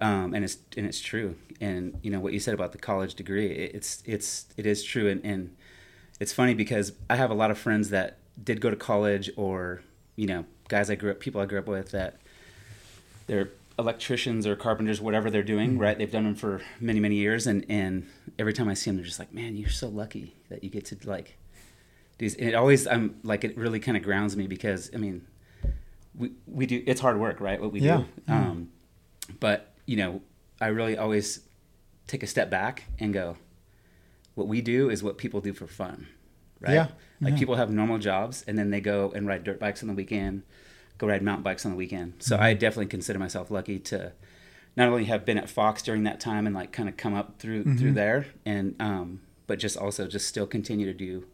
um, 0.00 0.34
and 0.34 0.44
it's 0.44 0.58
and 0.76 0.86
it's 0.86 1.00
true. 1.00 1.36
And 1.60 1.98
you 2.02 2.10
know 2.10 2.20
what 2.20 2.32
you 2.32 2.40
said 2.40 2.54
about 2.54 2.72
the 2.72 2.78
college 2.78 3.14
degree, 3.14 3.46
it, 3.50 3.74
it's 3.74 4.02
it's 4.06 4.46
it 4.56 4.66
is 4.66 4.84
true. 4.84 5.08
And, 5.08 5.24
and 5.24 5.56
it's 6.20 6.32
funny 6.32 6.54
because 6.54 6.92
I 7.10 7.16
have 7.16 7.30
a 7.30 7.34
lot 7.34 7.50
of 7.50 7.58
friends 7.58 7.90
that 7.90 8.18
did 8.42 8.60
go 8.60 8.70
to 8.70 8.76
college, 8.76 9.30
or 9.36 9.82
you 10.16 10.26
know, 10.26 10.44
guys 10.68 10.90
I 10.90 10.94
grew 10.94 11.10
up, 11.10 11.20
people 11.20 11.40
I 11.40 11.46
grew 11.46 11.58
up 11.58 11.66
with 11.68 11.90
that 11.92 12.16
they're 13.26 13.50
electricians 13.78 14.46
or 14.46 14.56
carpenters, 14.56 15.00
whatever 15.00 15.30
they're 15.30 15.42
doing, 15.42 15.78
right? 15.78 15.98
They've 15.98 16.10
done 16.10 16.24
them 16.24 16.34
for 16.34 16.62
many, 16.80 17.00
many 17.00 17.16
years, 17.16 17.46
and 17.46 17.64
and 17.68 18.06
every 18.38 18.52
time 18.52 18.68
I 18.68 18.74
see 18.74 18.90
them, 18.90 18.96
they're 18.96 19.04
just 19.06 19.18
like, 19.18 19.32
man, 19.34 19.56
you're 19.56 19.68
so 19.70 19.88
lucky 19.88 20.36
that 20.48 20.62
you 20.64 20.70
get 20.70 20.84
to 20.86 20.96
like. 21.04 21.36
These." 22.18 22.34
It 22.34 22.54
always, 22.54 22.86
I'm 22.86 23.16
like, 23.22 23.44
it 23.44 23.56
really 23.56 23.80
kind 23.80 23.96
of 23.96 24.02
grounds 24.02 24.36
me 24.36 24.46
because 24.46 24.90
I 24.94 24.98
mean, 24.98 25.26
we 26.14 26.32
we 26.46 26.66
do 26.66 26.82
it's 26.86 27.00
hard 27.00 27.18
work, 27.18 27.40
right? 27.40 27.60
What 27.60 27.72
we 27.72 27.80
Yeah. 27.80 28.04
do, 28.26 28.32
um, 28.32 28.68
but 29.40 29.74
you 29.86 29.96
know, 29.96 30.22
I 30.60 30.68
really 30.68 30.96
always 30.96 31.40
take 32.06 32.22
a 32.22 32.26
step 32.26 32.50
back 32.50 32.84
and 32.98 33.12
go, 33.12 33.36
what 34.34 34.48
we 34.48 34.60
do 34.60 34.90
is 34.90 35.02
what 35.02 35.18
people 35.18 35.40
do 35.40 35.52
for 35.52 35.66
fun, 35.66 36.06
right? 36.60 36.74
Yeah. 36.74 36.88
Like 37.20 37.32
Yeah. 37.34 37.38
people 37.38 37.56
have 37.56 37.70
normal 37.70 37.98
jobs 37.98 38.44
and 38.46 38.58
then 38.58 38.70
they 38.70 38.80
go 38.80 39.12
and 39.14 39.26
ride 39.26 39.44
dirt 39.44 39.58
bikes 39.58 39.82
on 39.82 39.88
the 39.88 39.94
weekend, 39.94 40.42
go 40.98 41.06
ride 41.08 41.22
mountain 41.22 41.42
bikes 41.42 41.64
on 41.64 41.72
the 41.72 41.76
weekend. 41.76 42.12
Mm-hmm. 42.12 42.20
So 42.20 42.36
I 42.38 42.54
definitely 42.54 42.86
consider 42.86 43.18
myself 43.18 43.50
lucky 43.50 43.78
to 43.80 44.12
not 44.76 44.88
only 44.88 45.04
have 45.04 45.24
been 45.24 45.38
at 45.38 45.48
Fox 45.50 45.82
during 45.82 46.04
that 46.04 46.20
time 46.20 46.46
and 46.46 46.54
like 46.54 46.70
kind 46.72 46.88
of 46.88 46.96
come 46.96 47.14
up 47.14 47.38
through 47.38 47.64
through 47.76 47.92
Mhm. 47.92 47.94
there 47.94 48.26
and 48.44 48.74
um 48.80 49.20
but 49.46 49.58
just 49.58 49.76
also 49.76 50.06
just 50.06 50.26
still 50.26 50.46
continue 50.46 50.86
to 50.86 50.92
do 50.94 51.24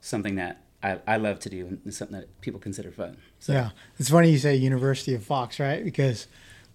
something 0.00 0.36
that 0.36 0.62
I, 0.82 0.98
I 1.06 1.16
love 1.16 1.40
to 1.40 1.50
do 1.50 1.78
and 1.84 1.92
something 1.94 2.16
that 2.18 2.40
people 2.40 2.60
consider 2.60 2.90
fun. 2.90 3.16
So 3.40 3.52
Yeah, 3.52 3.70
it's 3.98 4.10
funny 4.10 4.30
you 4.30 4.38
say 4.38 4.54
University 4.54 5.14
of 5.14 5.24
Fox, 5.24 5.58
right? 5.58 5.82
Because 5.84 6.26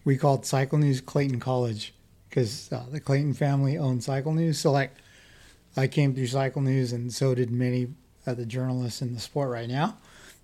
we 0.04 0.18
called 0.18 0.46
Cycle 0.46 0.78
News 0.78 1.00
Clayton 1.02 1.40
College 1.40 1.94
because 2.30 2.72
uh, 2.72 2.86
the 2.92 3.00
Clayton 3.00 3.34
family 3.36 3.78
owned 3.78 4.04
Cycle 4.04 4.34
News. 4.34 4.60
So 4.60 4.72
like, 4.72 4.92
I 5.78 5.88
came 5.88 6.14
through 6.14 6.28
Cycle 6.28 6.62
News, 6.62 6.92
and 6.94 7.12
so 7.14 7.34
did 7.34 7.50
many 7.50 7.88
of 8.26 8.38
the 8.38 8.46
journalists 8.46 9.02
in 9.02 9.14
the 9.14 9.20
sport 9.20 9.50
right 9.50 9.68
now. 9.70 9.98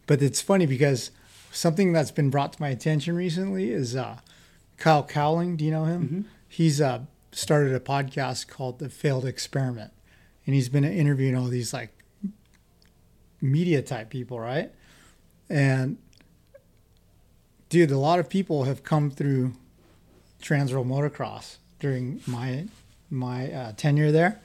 But 0.07 0.21
it's 0.21 0.41
funny 0.41 0.65
because 0.65 1.11
something 1.51 1.93
that's 1.93 2.11
been 2.11 2.29
brought 2.29 2.53
to 2.53 2.61
my 2.61 2.69
attention 2.69 3.15
recently 3.15 3.71
is 3.71 3.95
uh, 3.95 4.19
Kyle 4.77 5.03
Cowling. 5.03 5.55
Do 5.55 5.65
you 5.65 5.71
know 5.71 5.85
him? 5.85 6.07
Mhm. 6.09 6.23
He's 6.47 6.81
uh, 6.81 7.01
started 7.31 7.73
a 7.75 7.79
podcast 7.79 8.47
called 8.47 8.79
The 8.79 8.89
Failed 8.89 9.25
Experiment, 9.25 9.91
and 10.45 10.55
he's 10.55 10.69
been 10.69 10.83
interviewing 10.83 11.35
all 11.35 11.45
these 11.45 11.73
like 11.73 11.91
media 13.41 13.81
type 13.81 14.09
people, 14.09 14.39
right? 14.39 14.71
And 15.49 15.97
dude, 17.69 17.91
a 17.91 17.97
lot 17.97 18.19
of 18.19 18.29
people 18.29 18.63
have 18.65 18.83
come 18.83 19.11
through 19.11 19.53
Transworld 20.41 20.87
Motocross 20.87 21.57
during 21.79 22.21
my 22.25 22.65
my 23.09 23.51
uh, 23.51 23.71
tenure 23.75 24.11
there. 24.11 24.39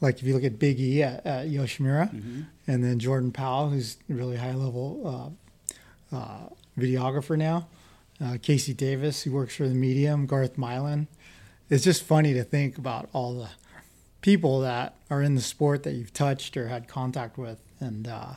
like 0.00 0.18
if 0.18 0.24
you 0.24 0.34
look 0.34 0.44
at 0.44 0.58
Big 0.58 0.80
E 0.80 1.02
at, 1.02 1.24
at 1.26 1.46
Yoshimura, 1.48 2.10
Mm-hmm. 2.12 2.42
and 2.66 2.82
then 2.84 2.98
Jordan 2.98 3.30
Powell, 3.32 3.70
who's 3.70 3.96
really 4.08 4.36
high 4.36 4.54
level 4.54 5.32
uh, 6.12 6.16
uh, 6.16 6.48
videographer 6.78 7.36
now, 7.36 7.66
uh, 8.24 8.36
Casey 8.42 8.72
Davis, 8.74 9.22
who 9.22 9.32
works 9.32 9.56
for 9.56 9.68
the 9.68 9.74
Medium, 9.74 10.26
Garth 10.26 10.56
Milan. 10.58 11.08
It's 11.68 11.84
just 11.84 12.02
funny 12.04 12.32
to 12.34 12.44
think 12.44 12.78
about 12.78 13.08
all 13.12 13.34
the 13.34 13.48
people 14.26 14.58
that 14.58 14.96
are 15.08 15.22
in 15.22 15.36
the 15.36 15.40
sport 15.40 15.84
that 15.84 15.92
you've 15.92 16.12
touched 16.12 16.56
or 16.56 16.66
had 16.66 16.88
contact 16.88 17.38
with, 17.38 17.60
and 17.78 18.08
uh, 18.08 18.32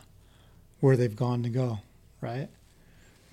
where 0.81 0.95
they've 0.95 1.15
gone 1.15 1.41
to 1.41 1.49
go, 1.49 1.79
right? 2.21 2.47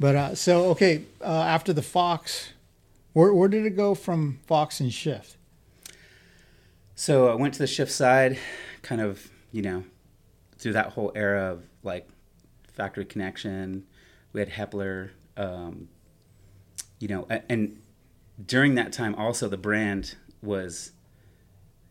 But 0.00 0.16
uh, 0.16 0.34
so 0.34 0.70
okay, 0.70 1.02
uh, 1.20 1.26
after 1.26 1.75
the 1.75 1.82
Fox, 1.82 2.54
where 3.12 3.34
where 3.34 3.50
did 3.50 3.66
it 3.66 3.76
go 3.76 3.94
from 3.94 4.38
Fox 4.46 4.80
and 4.80 4.90
Shift? 4.90 5.36
So 6.94 7.28
I 7.28 7.34
went 7.34 7.52
to 7.52 7.58
the 7.58 7.66
shift 7.66 7.92
side, 7.92 8.38
kind 8.80 9.02
of, 9.02 9.28
you 9.52 9.60
know, 9.60 9.84
through 10.56 10.72
that 10.72 10.94
whole 10.94 11.12
era 11.14 11.52
of 11.52 11.62
like 11.82 12.08
factory 12.72 13.04
connection. 13.04 13.84
We 14.32 14.40
had 14.40 14.48
Hepler, 14.48 15.10
um, 15.36 15.88
you 17.00 17.08
know, 17.08 17.26
and 17.50 17.82
during 18.46 18.76
that 18.76 18.94
time 18.94 19.14
also 19.14 19.46
the 19.46 19.58
brand 19.58 20.14
was, 20.40 20.92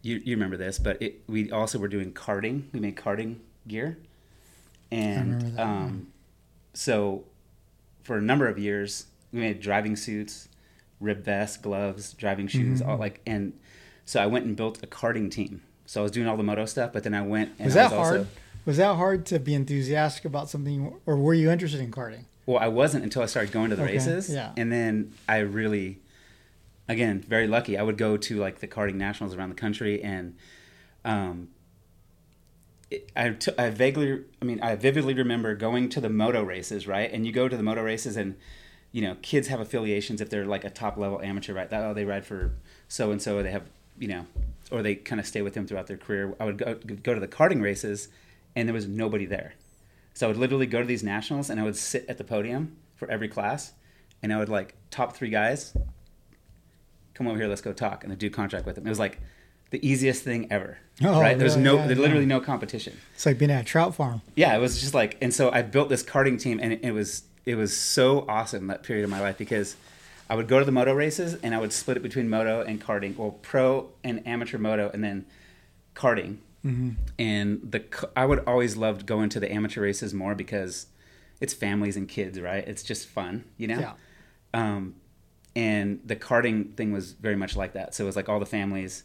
you, 0.06 0.22
you 0.24 0.36
remember 0.36 0.56
this, 0.58 0.78
but 0.78 1.02
it, 1.02 1.22
we 1.28 1.52
also 1.52 1.80
were 1.80 1.88
doing 1.88 2.14
karting. 2.14 2.64
We 2.74 2.80
made 2.80 2.96
karting 2.96 3.38
gear. 3.68 3.98
And 4.92 5.60
um, 5.60 6.08
so 6.74 7.24
for 8.04 8.18
a 8.18 8.22
number 8.22 8.48
of 8.48 8.58
years, 8.60 9.08
we 9.34 9.40
made 9.40 9.60
driving 9.60 9.96
suits, 9.96 10.48
rib 11.00 11.24
vests, 11.24 11.58
gloves, 11.58 12.14
driving 12.14 12.48
shoes, 12.48 12.82
Mm-hmm. 12.82 12.90
all 12.92 12.98
like, 12.98 13.22
and 13.26 13.54
so 14.06 14.22
I 14.22 14.28
went 14.28 14.46
and 14.46 14.56
built 14.56 14.84
a 14.84 14.88
karting 14.88 15.32
team. 15.32 15.62
So 15.88 16.02
I 16.02 16.04
was 16.04 16.12
doing 16.12 16.28
all 16.28 16.38
the 16.38 16.44
moto 16.44 16.66
stuff, 16.66 16.94
but 16.94 17.04
then 17.04 17.14
I 17.14 17.22
went 17.24 17.54
and 17.58 17.66
Was 17.66 17.76
I 17.76 17.80
that 17.84 17.92
was 17.92 18.00
hard? 18.08 18.18
also 18.20 18.30
Was 18.66 18.78
that 18.78 18.96
hard 18.96 19.26
to 19.28 19.40
be 19.40 19.54
enthusiastic 19.56 20.26
about 20.26 20.50
something, 20.50 20.94
or 21.06 21.18
were 21.18 21.34
you 21.34 21.50
interested 21.52 21.80
in 21.82 21.92
karting? 21.92 22.26
well, 22.48 22.60
I 22.60 22.68
wasn't 22.68 23.04
until 23.04 23.24
I 23.24 23.26
started 23.26 23.52
going 23.52 23.72
to 23.72 23.76
the 23.76 23.82
Okay, 23.84 23.94
races, 23.94 24.30
yeah. 24.32 24.52
and 24.56 24.72
then 24.72 25.14
I 25.28 25.40
really, 25.40 25.98
again, 26.88 27.22
very 27.28 27.48
lucky. 27.48 27.78
I 27.78 27.84
would 27.84 27.98
go 27.98 28.18
to 28.18 28.38
like 28.38 28.60
the 28.60 28.68
karting 28.68 28.96
nationals 28.96 29.36
around 29.36 29.50
the 29.50 29.56
country, 29.56 30.02
and 30.02 30.36
um, 31.04 31.50
it, 32.92 33.12
I, 33.16 33.30
t- 33.30 33.52
I 33.58 33.70
vaguely, 33.70 34.24
I 34.42 34.46
mean, 34.46 34.60
I 34.62 34.76
vividly 34.76 35.14
remember 35.14 35.56
going 35.56 35.90
to 35.90 36.02
the 36.02 36.10
moto 36.10 36.44
races, 36.44 36.88
right? 36.88 37.12
And 37.12 37.26
you 37.26 37.32
go 37.32 37.48
to 37.48 37.58
the 37.58 37.64
moto 37.64 37.82
races, 37.84 38.18
and 38.18 38.36
you 38.92 39.02
know, 39.02 39.18
kids 39.22 39.48
have 39.50 39.60
affiliations 39.60 40.22
if 40.22 40.30
they're 40.30 40.46
like 40.46 40.64
a 40.64 40.70
top 40.70 40.98
level 40.98 41.22
amateur, 41.22 41.54
right? 41.54 41.70
That, 41.70 41.84
oh, 41.84 41.94
they 41.94 42.06
ride 42.06 42.26
for 42.26 42.54
so 42.88 43.12
and 43.12 43.22
so, 43.22 43.44
they 43.44 43.52
have, 43.52 43.70
you 44.00 44.08
know, 44.08 44.26
or 44.72 44.82
they 44.82 44.96
kind 44.96 45.20
of 45.20 45.28
stay 45.28 45.42
with 45.42 45.54
them 45.54 45.68
throughout 45.68 45.88
their 45.88 45.98
career. 45.98 46.36
I 46.40 46.46
would 46.46 46.58
go 46.58 46.76
go 46.76 47.14
to 47.14 47.20
the 47.20 47.28
karting 47.28 47.62
races, 47.62 48.10
and 48.56 48.68
there 48.68 48.74
was 48.74 48.88
nobody 48.88 49.26
there. 49.26 49.56
So 50.14 50.28
I 50.28 50.30
would 50.30 50.38
literally 50.38 50.66
go 50.66 50.80
to 50.80 50.86
these 50.86 51.04
nationals, 51.04 51.50
and 51.50 51.60
I 51.60 51.64
would 51.64 51.76
sit 51.76 52.06
at 52.08 52.18
the 52.18 52.24
podium 52.24 52.78
for 52.96 53.10
every 53.12 53.28
class, 53.28 53.74
and 54.24 54.32
I 54.32 54.38
would 54.38 54.48
like 54.48 54.76
top 54.90 55.16
three 55.16 55.30
guys, 55.30 55.76
come 57.16 57.28
over 57.28 57.38
here, 57.40 57.48
let's 57.48 57.62
go 57.62 57.74
talk, 57.74 58.04
and 58.04 58.14
I 58.14 58.16
do 58.16 58.30
contract 58.30 58.66
with 58.68 58.76
them. 58.76 58.86
It 58.86 58.90
was 58.90 59.00
like 59.00 59.20
the 59.72 59.86
easiest 59.86 60.22
thing 60.24 60.48
ever, 60.52 60.78
Oh, 61.04 61.20
right? 61.20 61.38
There's 61.40 61.56
yeah, 61.56 61.64
no, 61.64 61.76
yeah, 61.78 61.88
there's 61.88 61.98
yeah. 61.98 62.04
literally 62.04 62.26
no 62.28 62.40
competition 62.40 62.96
It's 63.16 63.26
like 63.26 63.40
being 63.40 63.50
at 63.52 63.62
a 63.62 63.66
trout 63.66 63.96
farm. 63.96 64.22
yeah, 64.36 64.56
it 64.56 64.60
was 64.60 64.80
just 64.80 64.94
like, 64.94 65.18
and 65.22 65.34
so 65.34 65.50
I 65.52 65.64
built 65.64 65.90
this 65.90 66.04
karting 66.04 66.40
team, 66.40 66.60
and 66.62 66.74
it, 66.74 66.80
it 66.84 66.92
was 66.92 67.24
it 67.46 67.56
was 67.56 67.76
so 67.76 68.26
awesome 68.30 68.68
that 68.68 68.84
period 68.84 69.04
of 69.04 69.10
my 69.10 69.20
life 69.20 69.38
because 69.38 69.76
I 70.30 70.36
would 70.36 70.48
go 70.48 70.58
to 70.60 70.66
the 70.66 70.72
moto 70.72 70.94
races 70.94 71.36
and 71.44 71.54
I 71.54 71.60
would 71.60 71.72
split 71.72 71.96
it 71.98 72.04
between 72.04 72.28
moto 72.30 72.62
and 72.62 72.82
karting, 72.84 73.16
well, 73.18 73.32
pro 73.44 73.90
and 74.04 74.26
amateur 74.28 74.58
moto, 74.58 74.90
and 74.94 75.04
then 75.04 75.26
karting. 75.96 76.38
Mm-hmm. 76.66 76.90
And 77.20 77.62
the 77.72 77.84
I 78.16 78.26
would 78.26 78.40
always 78.48 78.76
loved 78.76 79.06
going 79.06 79.30
to 79.30 79.40
the 79.40 79.52
amateur 79.52 79.82
races 79.82 80.14
more 80.14 80.34
because 80.34 80.88
it's 81.40 81.54
families 81.54 81.96
and 81.96 82.08
kids, 82.08 82.40
right? 82.40 82.68
It's 82.68 82.82
just 82.82 83.08
fun, 83.08 83.44
you 83.58 83.68
know. 83.68 83.80
Yeah. 83.80 83.94
Um, 84.54 84.96
and 85.56 86.00
the 86.06 86.16
karting 86.16 86.76
thing 86.76 86.92
was 86.92 87.14
very 87.14 87.36
much 87.36 87.56
like 87.56 87.74
that. 87.74 87.96
So 87.96 88.04
it 88.04 88.08
was 88.08 88.16
like 88.16 88.28
all 88.30 88.40
the 88.40 88.46
families, 88.46 89.04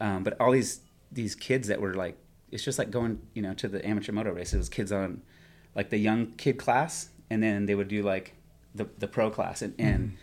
um, 0.00 0.24
but 0.24 0.38
all 0.40 0.50
these 0.52 0.80
these 1.12 1.34
kids 1.34 1.68
that 1.68 1.80
were 1.80 1.94
like, 1.94 2.16
it's 2.50 2.64
just 2.64 2.78
like 2.78 2.90
going, 2.90 3.20
you 3.34 3.42
know, 3.42 3.54
to 3.54 3.68
the 3.68 3.84
amateur 3.86 4.12
moto 4.12 4.32
races. 4.32 4.54
It 4.54 4.58
was 4.58 4.68
kids 4.68 4.90
on 4.92 5.22
like 5.74 5.90
the 5.90 5.98
young 5.98 6.32
kid 6.36 6.58
class, 6.58 7.08
and 7.30 7.42
then 7.42 7.66
they 7.66 7.74
would 7.74 7.88
do 7.88 8.02
like 8.02 8.34
the 8.74 8.88
the 8.98 9.06
pro 9.08 9.30
class, 9.30 9.62
and 9.62 9.74
and 9.78 10.16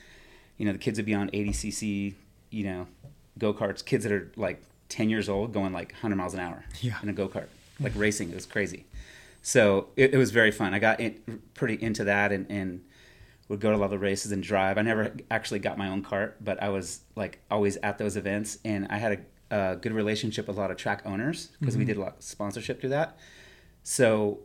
you 0.57 0.65
know 0.65 0.73
the 0.73 0.77
kids 0.77 0.97
would 0.99 1.05
be 1.05 1.13
on 1.13 1.29
80 1.33 1.51
cc, 1.51 2.13
you 2.49 2.63
know, 2.63 2.87
go 3.37 3.53
karts. 3.53 3.83
Kids 3.83 4.03
that 4.03 4.11
are 4.13 4.31
like 4.35 4.61
10 4.89 5.09
years 5.09 5.29
old 5.29 5.53
going 5.53 5.71
like 5.71 5.93
100 5.93 6.15
miles 6.17 6.33
an 6.33 6.41
hour 6.41 6.65
Yeah. 6.81 6.97
in 7.01 7.07
a 7.09 7.13
go 7.13 7.27
kart, 7.29 7.47
like 7.79 7.93
racing. 7.95 8.29
It 8.29 8.35
was 8.35 8.45
crazy. 8.45 8.85
So 9.41 9.87
it, 9.95 10.13
it 10.13 10.17
was 10.17 10.31
very 10.31 10.51
fun. 10.51 10.73
I 10.73 10.79
got 10.79 10.99
in, 10.99 11.41
pretty 11.55 11.81
into 11.81 12.03
that 12.03 12.31
and, 12.31 12.45
and 12.51 12.81
would 13.51 13.59
go 13.59 13.69
to 13.69 13.75
a 13.75 13.79
lot 13.79 13.85
of 13.85 13.91
the 13.91 13.99
races 13.99 14.31
and 14.31 14.41
drive. 14.41 14.77
I 14.77 14.81
never 14.81 15.13
actually 15.29 15.59
got 15.59 15.77
my 15.77 15.89
own 15.89 16.03
cart, 16.03 16.37
but 16.39 16.63
I 16.63 16.69
was 16.69 17.01
like 17.17 17.39
always 17.51 17.75
at 17.77 17.97
those 17.97 18.15
events. 18.15 18.57
And 18.63 18.87
I 18.89 18.97
had 18.97 19.25
a, 19.51 19.73
a 19.73 19.75
good 19.75 19.91
relationship 19.91 20.47
with 20.47 20.55
a 20.55 20.59
lot 20.59 20.71
of 20.71 20.77
track 20.77 21.01
owners 21.03 21.49
because 21.59 21.75
we 21.75 21.83
did 21.83 21.97
a 21.97 21.99
lot 21.99 22.15
of 22.17 22.23
sponsorship 22.23 22.79
through 22.79 22.91
that. 22.91 23.19
So 23.83 24.39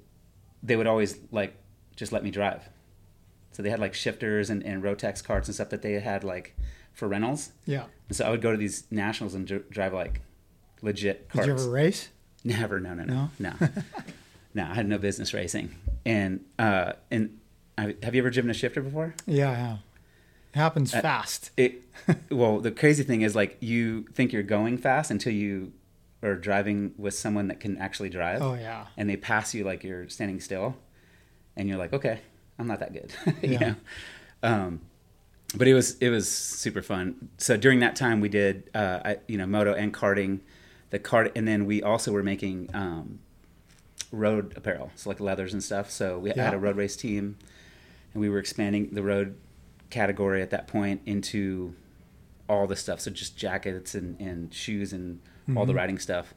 they 0.60 0.74
would 0.74 0.88
always 0.88 1.18
like 1.30 1.56
just 1.94 2.10
let 2.10 2.24
me 2.24 2.32
drive. 2.32 2.68
So 3.52 3.62
they 3.62 3.70
had 3.70 3.78
like 3.78 3.94
shifters 3.94 4.50
and, 4.50 4.64
and 4.64 4.82
Rotax 4.82 5.22
carts 5.22 5.46
and 5.46 5.54
stuff 5.54 5.70
that 5.70 5.82
they 5.82 5.92
had 6.00 6.24
like 6.24 6.56
for 6.92 7.06
rentals. 7.06 7.52
Yeah. 7.64 7.84
And 8.08 8.16
so 8.16 8.26
I 8.26 8.30
would 8.30 8.42
go 8.42 8.50
to 8.50 8.58
these 8.58 8.88
nationals 8.90 9.34
and 9.36 9.46
dr- 9.46 9.70
drive 9.70 9.94
like 9.94 10.20
legit 10.82 11.28
cars. 11.28 11.46
Did 11.46 11.52
you 11.52 11.62
ever 11.62 11.70
race? 11.70 12.08
Never, 12.42 12.80
no, 12.80 12.94
no, 12.94 13.04
no, 13.04 13.30
no, 13.38 13.52
no. 14.54 14.64
I 14.64 14.74
had 14.74 14.88
no 14.88 14.98
business 14.98 15.32
racing. 15.32 15.76
And 16.04 16.44
uh, 16.58 16.94
and 17.10 17.38
have 17.78 18.14
you 18.14 18.20
ever 18.22 18.30
driven 18.30 18.50
a 18.50 18.54
shifter 18.54 18.80
before? 18.80 19.14
Yeah, 19.26 19.50
yeah. 19.52 19.76
It 20.54 20.58
happens 20.58 20.94
Uh, 20.94 21.00
fast. 21.02 21.50
It 21.56 21.82
well, 22.30 22.60
the 22.60 22.70
crazy 22.70 23.02
thing 23.02 23.22
is 23.22 23.34
like 23.34 23.56
you 23.60 24.04
think 24.14 24.32
you're 24.32 24.42
going 24.42 24.78
fast 24.78 25.10
until 25.10 25.32
you 25.32 25.72
are 26.22 26.34
driving 26.34 26.94
with 26.96 27.14
someone 27.14 27.48
that 27.48 27.60
can 27.60 27.76
actually 27.78 28.08
drive, 28.08 28.40
Oh 28.42 28.54
yeah. 28.54 28.86
and 28.96 29.08
they 29.08 29.16
pass 29.16 29.54
you 29.54 29.64
like 29.64 29.84
you're 29.84 30.08
standing 30.08 30.40
still, 30.40 30.76
and 31.56 31.68
you're 31.68 31.76
like, 31.78 31.92
okay, 31.92 32.20
I'm 32.58 32.66
not 32.66 32.80
that 32.80 32.92
good, 32.92 33.12
you 33.42 33.50
Yeah. 33.50 33.58
know. 33.60 33.74
Um, 34.42 34.80
but 35.54 35.68
it 35.68 35.74
was 35.74 35.96
it 35.98 36.08
was 36.08 36.30
super 36.30 36.80
fun. 36.82 37.28
So 37.38 37.56
during 37.56 37.80
that 37.80 37.94
time, 37.96 38.20
we 38.20 38.28
did 38.30 38.70
uh, 38.74 39.00
I, 39.04 39.16
you 39.28 39.36
know 39.36 39.46
moto 39.46 39.74
and 39.74 39.92
karting, 39.92 40.40
the 40.90 40.98
cart, 40.98 41.32
and 41.36 41.46
then 41.46 41.66
we 41.66 41.82
also 41.82 42.12
were 42.12 42.22
making 42.22 42.70
um, 42.74 43.18
road 44.10 44.54
apparel, 44.56 44.90
so 44.96 45.10
like 45.10 45.20
leathers 45.20 45.52
and 45.52 45.62
stuff. 45.62 45.90
So 45.90 46.18
we 46.18 46.32
Yeah. 46.32 46.44
had 46.44 46.54
a 46.54 46.58
road 46.58 46.76
race 46.76 46.96
team, 46.96 47.36
and 48.16 48.20
we 48.22 48.30
were 48.30 48.38
expanding 48.38 48.88
the 48.92 49.02
road 49.02 49.36
category 49.90 50.40
at 50.40 50.48
that 50.50 50.66
point 50.66 51.02
into 51.04 51.74
all 52.48 52.66
the 52.66 52.74
stuff. 52.74 52.98
So 53.00 53.10
just 53.10 53.36
jackets 53.36 53.94
and, 53.94 54.18
and 54.18 54.52
shoes 54.54 54.92
and 54.94 55.20
all 55.54 55.66
the 55.66 55.74
Mhm. 55.74 55.76
riding 55.76 55.98
stuff. 55.98 56.32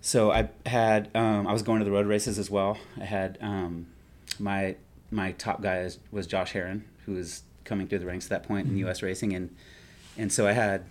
So 0.00 0.30
I 0.32 0.48
had 0.64 1.10
um, 1.14 1.46
I 1.46 1.52
was 1.52 1.62
going 1.62 1.80
to 1.80 1.84
the 1.84 1.90
road 1.90 2.06
races 2.06 2.38
as 2.38 2.50
well. 2.50 2.78
I 3.00 3.04
had 3.04 3.36
um, 3.42 3.86
my 4.38 4.76
my 5.10 5.32
top 5.32 5.60
guy 5.62 5.80
is, 5.80 5.98
was 6.10 6.26
Josh 6.26 6.52
Herrin, 6.52 6.82
who 7.04 7.12
was 7.12 7.42
coming 7.64 7.86
through 7.86 7.98
the 7.98 8.06
ranks 8.06 8.24
at 8.26 8.30
that 8.30 8.42
point 8.44 8.66
in 8.68 8.74
Mhm. 8.74 8.78
U.S. 8.78 9.02
racing, 9.02 9.34
and 9.34 9.54
and 10.16 10.32
so 10.32 10.46
I 10.46 10.52
had 10.52 10.84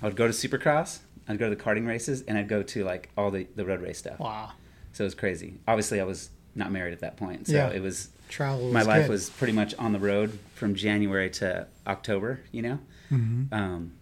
I 0.00 0.06
would 0.06 0.16
go 0.16 0.26
to 0.26 0.32
Supercross, 0.32 1.00
I'd 1.28 1.38
go 1.38 1.50
to 1.50 1.54
the 1.54 1.62
karting 1.62 1.86
races, 1.86 2.22
and 2.22 2.38
I'd 2.38 2.48
go 2.48 2.62
to 2.62 2.84
like 2.84 3.10
all 3.18 3.30
the 3.30 3.46
the 3.56 3.64
road 3.66 3.82
race 3.82 3.98
stuff. 3.98 4.18
Wow. 4.18 4.52
So 4.92 5.04
it 5.04 5.06
was 5.08 5.14
crazy. 5.14 5.54
Obviously, 5.68 6.00
I 6.00 6.04
was 6.04 6.30
not 6.54 6.70
married 6.72 6.92
at 6.92 7.00
that 7.00 7.16
point, 7.16 7.46
so 7.48 7.54
Yeah. 7.54 7.68
it 7.70 7.82
was 7.82 8.08
Travel. 8.32 8.72
my 8.72 8.82
life 8.82 9.02
good. 9.04 9.10
was 9.10 9.30
pretty 9.30 9.52
much 9.52 9.74
on 9.78 9.92
the 9.92 9.98
road 9.98 10.38
from 10.54 10.74
January 10.74 11.30
to 11.30 11.66
October. 11.86 12.40
You 12.50 12.62
know. 12.62 12.78
Mhm. 13.10 13.52
Um, 13.52 13.92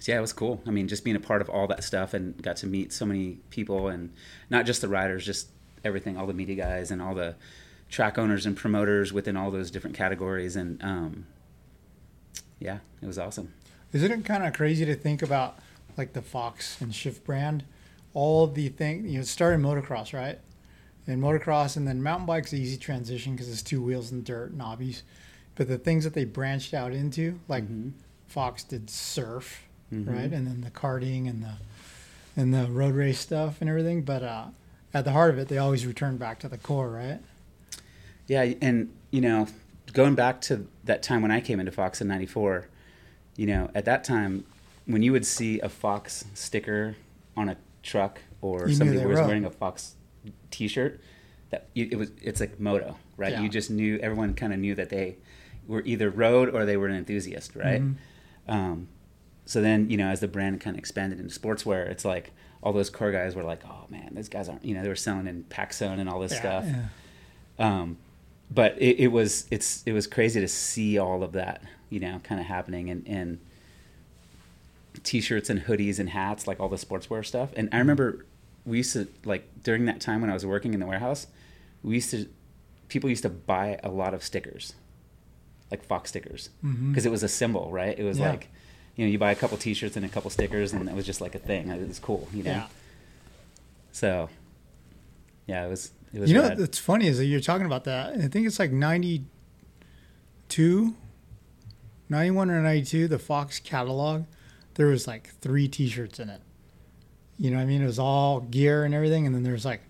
so 0.00 0.12
yeah, 0.12 0.18
it 0.18 0.22
was 0.22 0.32
cool. 0.32 0.62
I 0.66 0.70
mean, 0.70 0.88
just 0.88 1.04
being 1.04 1.16
a 1.16 1.20
part 1.20 1.40
of 1.42 1.48
all 1.48 1.66
that 1.66 1.82
stuff 1.84 2.14
and 2.14 2.40
got 2.42 2.56
to 2.58 2.66
meet 2.66 2.92
so 2.92 3.04
many 3.04 3.38
people 3.50 3.88
and 3.88 4.12
not 4.50 4.64
just 4.66 4.80
the 4.80 4.88
riders, 4.88 5.24
just 5.24 5.48
everything, 5.84 6.16
all 6.16 6.26
the 6.26 6.32
media 6.34 6.54
guys 6.56 6.90
and 6.90 7.02
all 7.02 7.14
the 7.14 7.34
track 7.88 8.16
owners 8.18 8.46
and 8.46 8.56
promoters 8.56 9.12
within 9.12 9.36
all 9.36 9.50
those 9.50 9.70
different 9.70 9.96
categories. 9.96 10.56
And 10.56 10.82
um, 10.82 11.26
yeah, 12.58 12.78
it 13.02 13.06
was 13.06 13.18
awesome. 13.18 13.52
Isn't 13.92 14.10
it 14.12 14.24
kind 14.24 14.44
of 14.46 14.52
crazy 14.52 14.84
to 14.84 14.94
think 14.94 15.22
about 15.22 15.58
like 15.96 16.12
the 16.12 16.22
Fox 16.22 16.80
and 16.80 16.94
Shift 16.94 17.24
brand? 17.24 17.64
All 18.14 18.46
the 18.46 18.68
thing 18.68 19.06
you 19.06 19.14
know, 19.14 19.20
it 19.20 19.26
started 19.26 19.60
motocross, 19.60 20.12
right? 20.12 20.38
And 21.08 21.22
motocross, 21.22 21.76
and 21.76 21.86
then 21.86 22.02
mountain 22.02 22.26
bike's 22.26 22.52
an 22.52 22.58
easy 22.58 22.76
transition 22.76 23.32
because 23.32 23.48
it's 23.50 23.62
two 23.62 23.80
wheels 23.80 24.10
and 24.10 24.24
dirt 24.24 24.50
and 24.50 24.60
knobbies. 24.60 25.02
But 25.54 25.68
the 25.68 25.78
things 25.78 26.04
that 26.04 26.14
they 26.14 26.24
branched 26.24 26.74
out 26.74 26.92
into, 26.92 27.38
like 27.48 27.64
Mhm. 27.68 27.92
Fox 28.26 28.64
did 28.64 28.90
surf, 28.90 29.62
Mhm. 29.92 30.08
right, 30.08 30.32
and 30.32 30.46
then 30.46 30.62
the 30.62 30.70
karting 30.70 31.28
and 31.28 31.42
the 31.42 31.54
and 32.38 32.52
the 32.52 32.66
road 32.66 32.94
race 32.94 33.18
stuff 33.20 33.60
and 33.62 33.70
everything. 33.70 34.02
But 34.02 34.22
uh, 34.22 34.46
at 34.92 35.04
the 35.04 35.12
heart 35.12 35.30
of 35.30 35.38
it, 35.38 35.48
they 35.48 35.56
always 35.58 35.86
return 35.86 36.16
back 36.18 36.38
to 36.40 36.48
the 36.48 36.58
core, 36.58 36.90
right? 36.90 37.20
Yeah, 38.26 38.42
and 38.60 38.92
you 39.10 39.20
know, 39.20 39.46
going 39.92 40.14
back 40.16 40.40
to 40.42 40.66
that 40.84 41.02
time 41.02 41.22
when 41.22 41.30
I 41.30 41.40
came 41.40 41.60
into 41.60 41.72
Fox 41.72 42.00
in 42.00 42.08
'94, 42.08 42.66
you 43.36 43.46
know, 43.46 43.70
at 43.74 43.84
that 43.86 44.02
time, 44.04 44.44
when 44.86 45.02
you 45.02 45.12
would 45.12 45.24
see 45.24 45.60
a 45.60 45.68
Fox 45.68 46.24
sticker 46.34 46.96
on 47.36 47.48
a 47.48 47.56
truck 47.82 48.20
or 48.42 48.68
You 48.68 48.74
somebody 48.74 48.98
was 49.06 49.18
wearing 49.20 49.44
a 49.44 49.50
Fox 49.50 49.94
T-shirt, 50.50 51.00
that 51.50 51.68
you, 51.74 51.88
it 51.90 51.96
was 51.96 52.10
it's 52.22 52.40
like 52.40 52.58
moto, 52.60 52.96
right? 53.16 53.32
Yeah. 53.32 53.42
You 53.42 53.48
just 53.48 53.70
knew 53.70 53.98
everyone 53.98 54.34
kind 54.34 54.52
of 54.52 54.58
knew 54.58 54.74
that 54.74 54.88
they 54.90 55.16
were 55.66 55.82
either 55.84 56.10
rode 56.10 56.54
or 56.54 56.64
they 56.64 56.76
were 56.76 56.86
an 56.88 56.96
enthusiast, 56.96 57.54
right? 57.56 57.82
Mhm. 57.82 57.94
Um, 58.48 58.88
so 59.44 59.60
then 59.60 59.90
you 59.90 59.96
know 59.96 60.08
as 60.08 60.20
the 60.20 60.28
brand 60.28 60.60
kind 60.60 60.76
of 60.76 60.78
expanded 60.78 61.18
into 61.20 61.38
sportswear, 61.38 61.88
it's 61.88 62.04
like 62.04 62.32
all 62.62 62.72
those 62.72 62.90
core 62.90 63.12
guys 63.12 63.34
were 63.36 63.42
like, 63.44 63.62
oh 63.66 63.86
man, 63.90 64.10
those 64.14 64.28
guys 64.28 64.48
aren't 64.48 64.64
you 64.64 64.74
know 64.74 64.82
they 64.82 64.88
were 64.88 64.96
selling 64.96 65.26
in 65.26 65.44
PacSun 65.50 65.98
and 66.00 66.08
all 66.08 66.20
this 66.20 66.32
Yeah, 66.32 66.38
stuff. 66.38 66.64
yeah. 66.66 66.84
Um, 67.58 67.96
but 68.50 68.76
it, 68.80 69.00
it 69.00 69.08
was 69.08 69.46
it's 69.50 69.82
it 69.86 69.92
was 69.92 70.06
crazy 70.06 70.40
to 70.40 70.48
see 70.48 70.98
all 70.98 71.22
of 71.24 71.32
that 71.32 71.62
you 71.90 71.98
know 72.00 72.20
kind 72.22 72.40
of 72.40 72.46
happening 72.46 72.90
and 72.90 73.06
and 73.08 73.38
t-shirts 75.02 75.50
and 75.50 75.62
hoodies 75.62 75.98
and 75.98 76.10
hats 76.10 76.46
like 76.46 76.58
all 76.58 76.68
the 76.68 76.76
sportswear 76.76 77.24
stuff 77.24 77.50
and 77.56 77.68
i 77.72 77.78
remember 77.78 78.24
we 78.66 78.78
used 78.78 78.92
to 78.92 79.08
like 79.24 79.48
during 79.62 79.86
that 79.86 80.00
time 80.00 80.20
when 80.20 80.30
i 80.30 80.34
was 80.34 80.44
working 80.44 80.74
in 80.74 80.80
the 80.80 80.86
warehouse 80.86 81.26
we 81.82 81.94
used 81.94 82.10
to 82.10 82.26
people 82.88 83.08
used 83.08 83.22
to 83.22 83.30
buy 83.30 83.78
a 83.82 83.88
lot 83.88 84.14
of 84.14 84.22
stickers 84.22 84.74
like 85.70 85.84
fox 85.84 86.10
stickers 86.10 86.50
mm-hmm. 86.64 86.90
because 86.90 87.06
it 87.06 87.10
was 87.10 87.22
a 87.22 87.28
symbol 87.28 87.70
right 87.70 87.98
it 87.98 88.04
was 88.04 88.18
Yeah. 88.18 88.30
like 88.30 88.48
you 88.96 89.04
know 89.04 89.10
you 89.10 89.18
buy 89.18 89.30
a 89.30 89.34
couple 89.34 89.56
t-shirts 89.58 89.96
and 89.96 90.04
a 90.04 90.08
couple 90.08 90.30
stickers 90.30 90.72
and 90.72 90.88
it 90.88 90.94
was 90.94 91.06
just 91.06 91.20
like 91.20 91.34
a 91.34 91.38
thing 91.38 91.68
it 91.68 91.88
was 91.88 91.98
cool 91.98 92.28
you 92.32 92.42
know 92.42 92.50
Yeah. 92.50 92.66
so 93.92 94.28
yeah 95.46 95.64
it 95.64 95.70
was 95.70 95.92
it 96.12 96.20
was 96.20 96.30
You 96.30 96.40
know 96.40 96.54
what's 96.56 96.78
funny 96.78 97.06
is 97.08 97.18
that 97.18 97.26
you're 97.26 97.40
talking 97.40 97.66
about 97.66 97.84
that. 97.84 98.14
I 98.14 98.28
think 98.28 98.46
it's 98.46 98.58
like 98.58 98.72
92, 98.72 100.94
91 102.08 102.50
or 102.50 102.62
92, 102.62 103.08
the 103.08 103.18
Fox 103.18 103.58
catalog. 103.58 104.24
There 104.74 104.86
was 104.86 105.06
like 105.06 105.34
three 105.40 105.68
T-shirts 105.68 106.20
in 106.20 106.30
it. 106.30 106.40
You 107.38 107.50
know 107.50 107.56
what 107.56 107.62
I 107.62 107.66
mean? 107.66 107.82
It 107.82 107.86
was 107.86 107.98
all 107.98 108.40
gear 108.40 108.84
and 108.84 108.94
everything, 108.94 109.26
and 109.26 109.34
then 109.34 109.42
there's 109.42 109.64
like 109.64 109.82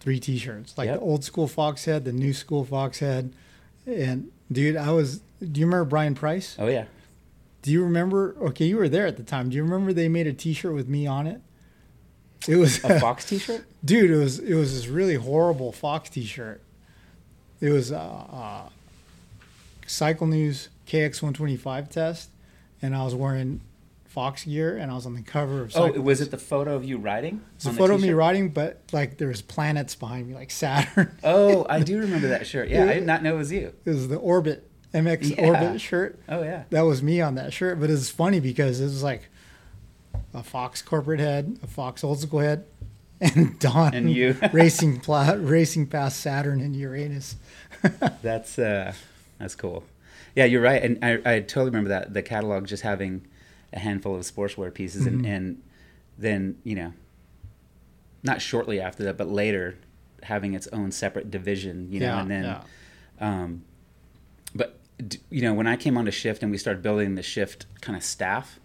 three 0.00 0.18
T-shirts, 0.20 0.76
like 0.76 0.86
Yep. 0.86 0.98
the 0.98 1.04
old 1.04 1.24
school 1.24 1.46
Fox 1.48 1.84
head, 1.84 2.04
the 2.04 2.12
new 2.12 2.32
school 2.32 2.64
Fox 2.64 2.98
head. 2.98 3.32
And 3.86 4.30
dude, 4.50 4.76
I 4.76 4.90
was. 4.90 5.20
Do 5.40 5.60
you 5.60 5.66
remember 5.66 5.84
Brian 5.84 6.14
Price? 6.14 6.56
oh 6.58 6.66
yeah 6.68 6.84
Do 7.62 7.70
you 7.70 7.84
remember? 7.84 8.34
Okay, 8.40 8.64
you 8.66 8.76
were 8.76 8.88
there 8.88 9.06
at 9.06 9.16
the 9.16 9.22
time. 9.22 9.50
Do 9.50 9.56
you 9.56 9.62
remember 9.62 9.92
they 9.92 10.08
made 10.08 10.26
a 10.26 10.32
T-shirt 10.32 10.72
with 10.74 10.88
me 10.88 11.06
on 11.06 11.26
it? 11.26 11.40
It 12.48 12.56
was 12.56 12.82
a 12.84 13.00
fox 13.00 13.24
t-shirt 13.28 13.64
dude 13.82 14.10
it 14.10 14.16
was 14.18 14.38
it 14.38 14.54
was 14.54 14.74
this 14.74 14.86
really 14.86 15.14
horrible 15.14 15.72
fox 15.72 16.10
t-shirt 16.10 16.60
it 17.62 17.70
was 17.70 17.90
uh, 17.90 17.96
uh 17.98 18.68
cycle 19.86 20.26
news 20.26 20.68
kx125 20.86 21.88
test 21.88 22.28
and 22.82 22.94
i 22.94 23.02
was 23.02 23.14
wearing 23.14 23.62
fox 24.14 24.44
gear 24.44 24.76
and 24.76 24.90
i 24.92 24.94
was 24.94 25.06
on 25.06 25.14
the 25.14 25.22
cover 25.22 25.62
of 25.62 25.72
Oh, 25.76 25.90
was 26.00 26.20
it 26.20 26.30
the 26.30 26.38
photo 26.38 26.76
of 26.76 26.84
you 26.84 26.98
riding? 26.98 27.42
it's 27.56 27.66
a 27.66 27.72
photo 27.72 27.96
of 27.96 28.00
me 28.00 28.12
riding 28.12 28.50
but 28.50 28.80
like 28.92 29.18
there 29.18 29.26
was 29.28 29.42
planets 29.42 29.96
behind 29.96 30.28
me 30.28 30.34
like 30.34 30.50
saturn 30.52 31.10
Oh, 31.24 31.66
I 31.68 31.80
do 31.80 31.98
remember 31.98 32.28
that 32.28 32.46
shirt. 32.46 32.68
Yeah, 32.68 32.84
Yeah. 32.84 32.90
I 32.92 32.94
did 32.94 33.06
not 33.06 33.22
know 33.24 33.34
it 33.34 33.38
was 33.38 33.50
you. 33.52 33.72
it 33.84 33.90
was 33.90 34.06
the 34.08 34.16
orbit 34.16 34.70
mx 34.94 35.36
Yeah. 35.36 35.46
orbit 35.48 35.80
shirt 35.80 36.20
Oh 36.28 36.42
yeah. 36.44 36.62
that 36.70 36.82
was 36.82 37.02
me 37.02 37.20
on 37.20 37.34
that 37.34 37.52
shirt 37.52 37.80
but 37.80 37.90
it's 37.90 38.08
funny 38.08 38.38
because 38.38 38.80
it 38.80 38.84
was 38.84 39.02
like 39.02 39.28
a 40.32 40.42
fox 40.44 40.80
corporate 40.80 41.18
head 41.20 41.58
a 41.62 41.66
fox 41.66 42.04
old 42.04 42.20
school 42.20 42.38
head 42.40 42.64
and 43.20 43.58
Don 43.58 43.94
And 43.94 44.10
you. 44.12 44.36
racing 44.52 45.00
pla- 45.00 45.36
racing 45.38 45.86
past 45.88 46.20
Saturn 46.20 46.60
and 46.60 46.74
Uranus. 46.76 47.36
That's 48.22 48.58
uh, 48.58 48.92
that's 49.38 49.54
cool. 49.54 49.84
Yeah, 50.34 50.46
you're 50.46 50.60
right, 50.60 50.82
and 50.82 50.98
I, 51.04 51.12
I 51.36 51.40
totally 51.40 51.66
remember 51.66 51.90
that 51.90 52.12
the 52.12 52.22
catalog 52.22 52.66
just 52.66 52.82
having 52.82 53.24
a 53.74 53.78
handful 53.80 54.14
of 54.14 54.22
sportswear 54.22 54.72
pieces, 54.72 55.04
and, 55.06 55.22
Mhm. 55.24 55.28
and 55.28 55.62
then 56.16 56.56
you 56.64 56.74
know, 56.76 56.92
not 58.22 58.40
shortly 58.40 58.80
after 58.80 59.02
that, 59.04 59.16
but 59.18 59.28
later, 59.28 59.76
having 60.22 60.54
its 60.54 60.66
own 60.68 60.90
separate 60.90 61.30
division, 61.30 61.92
you 61.92 62.00
know, 62.00 62.06
Yeah, 62.06 62.20
and 62.22 62.30
then, 62.30 62.44
yeah. 62.44 62.62
um, 63.20 63.64
but 64.54 64.78
d- 65.06 65.18
you 65.28 65.42
know, 65.42 65.52
when 65.52 65.66
I 65.66 65.76
came 65.76 65.98
on 65.98 66.04
to 66.06 66.10
shift 66.10 66.42
and 66.42 66.50
we 66.50 66.56
started 66.56 66.82
building 66.82 67.14
the 67.16 67.22
shift 67.22 67.66
kind 67.82 67.96
of 67.96 68.02
staff, 68.02 68.58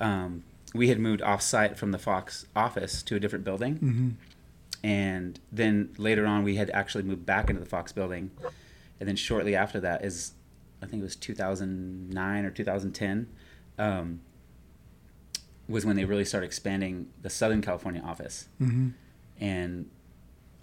um, 0.00 0.42
we 0.74 0.88
had 0.88 0.98
moved 0.98 1.22
off-site 1.22 1.76
from 1.78 1.92
the 1.92 1.98
Fox 1.98 2.46
office 2.56 3.02
to 3.04 3.14
a 3.16 3.20
different 3.20 3.44
building. 3.44 3.76
hmm 3.76 4.10
and 4.84 5.40
then 5.50 5.88
later 5.98 6.26
on 6.26 6.44
we 6.44 6.56
had 6.56 6.70
actually 6.70 7.02
moved 7.02 7.26
back 7.26 7.48
into 7.50 7.58
the 7.58 7.66
Fox 7.68 7.90
building, 7.92 8.30
and 9.00 9.08
then 9.08 9.16
shortly 9.16 9.56
after 9.56 9.80
that 9.80 10.04
is, 10.04 10.32
I 10.80 10.86
think 10.86 11.00
it 11.00 11.02
was 11.04 11.16
2009 11.16 12.44
or 12.44 12.50
2010, 12.50 13.26
um, 13.78 14.20
was 15.68 15.84
when 15.84 15.96
they 15.96 16.04
really 16.04 16.24
started 16.24 16.46
expanding 16.46 17.08
the 17.22 17.30
Southern 17.30 17.62
California 17.62 18.02
office, 18.04 18.48
hmm 18.58 18.88
and 19.38 19.90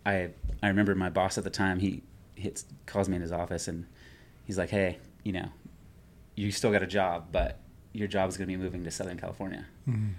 I 0.06 0.30
I 0.64 0.68
remember 0.68 0.96
my 0.96 1.10
boss 1.10 1.38
at 1.38 1.44
the 1.44 1.50
time 1.50 1.80
he 1.80 2.02
hits 2.36 2.66
calls 2.86 3.08
me 3.08 3.16
in 3.16 3.22
his 3.22 3.32
office 3.32 3.68
and 3.68 3.86
he's 4.46 4.58
like, 4.58 4.72
hey, 4.72 4.98
you 5.24 5.32
know, 5.32 5.50
you 6.36 6.52
still 6.52 6.72
got 6.72 6.82
a 6.82 6.88
job, 6.88 7.28
but 7.32 7.60
your 7.94 8.08
job 8.08 8.30
is 8.30 8.38
going 8.38 8.50
to 8.50 8.58
be 8.58 8.62
moving 8.62 8.84
to 8.84 8.92
Southern 8.92 9.20
California 9.20 9.66
hmm 9.86 10.10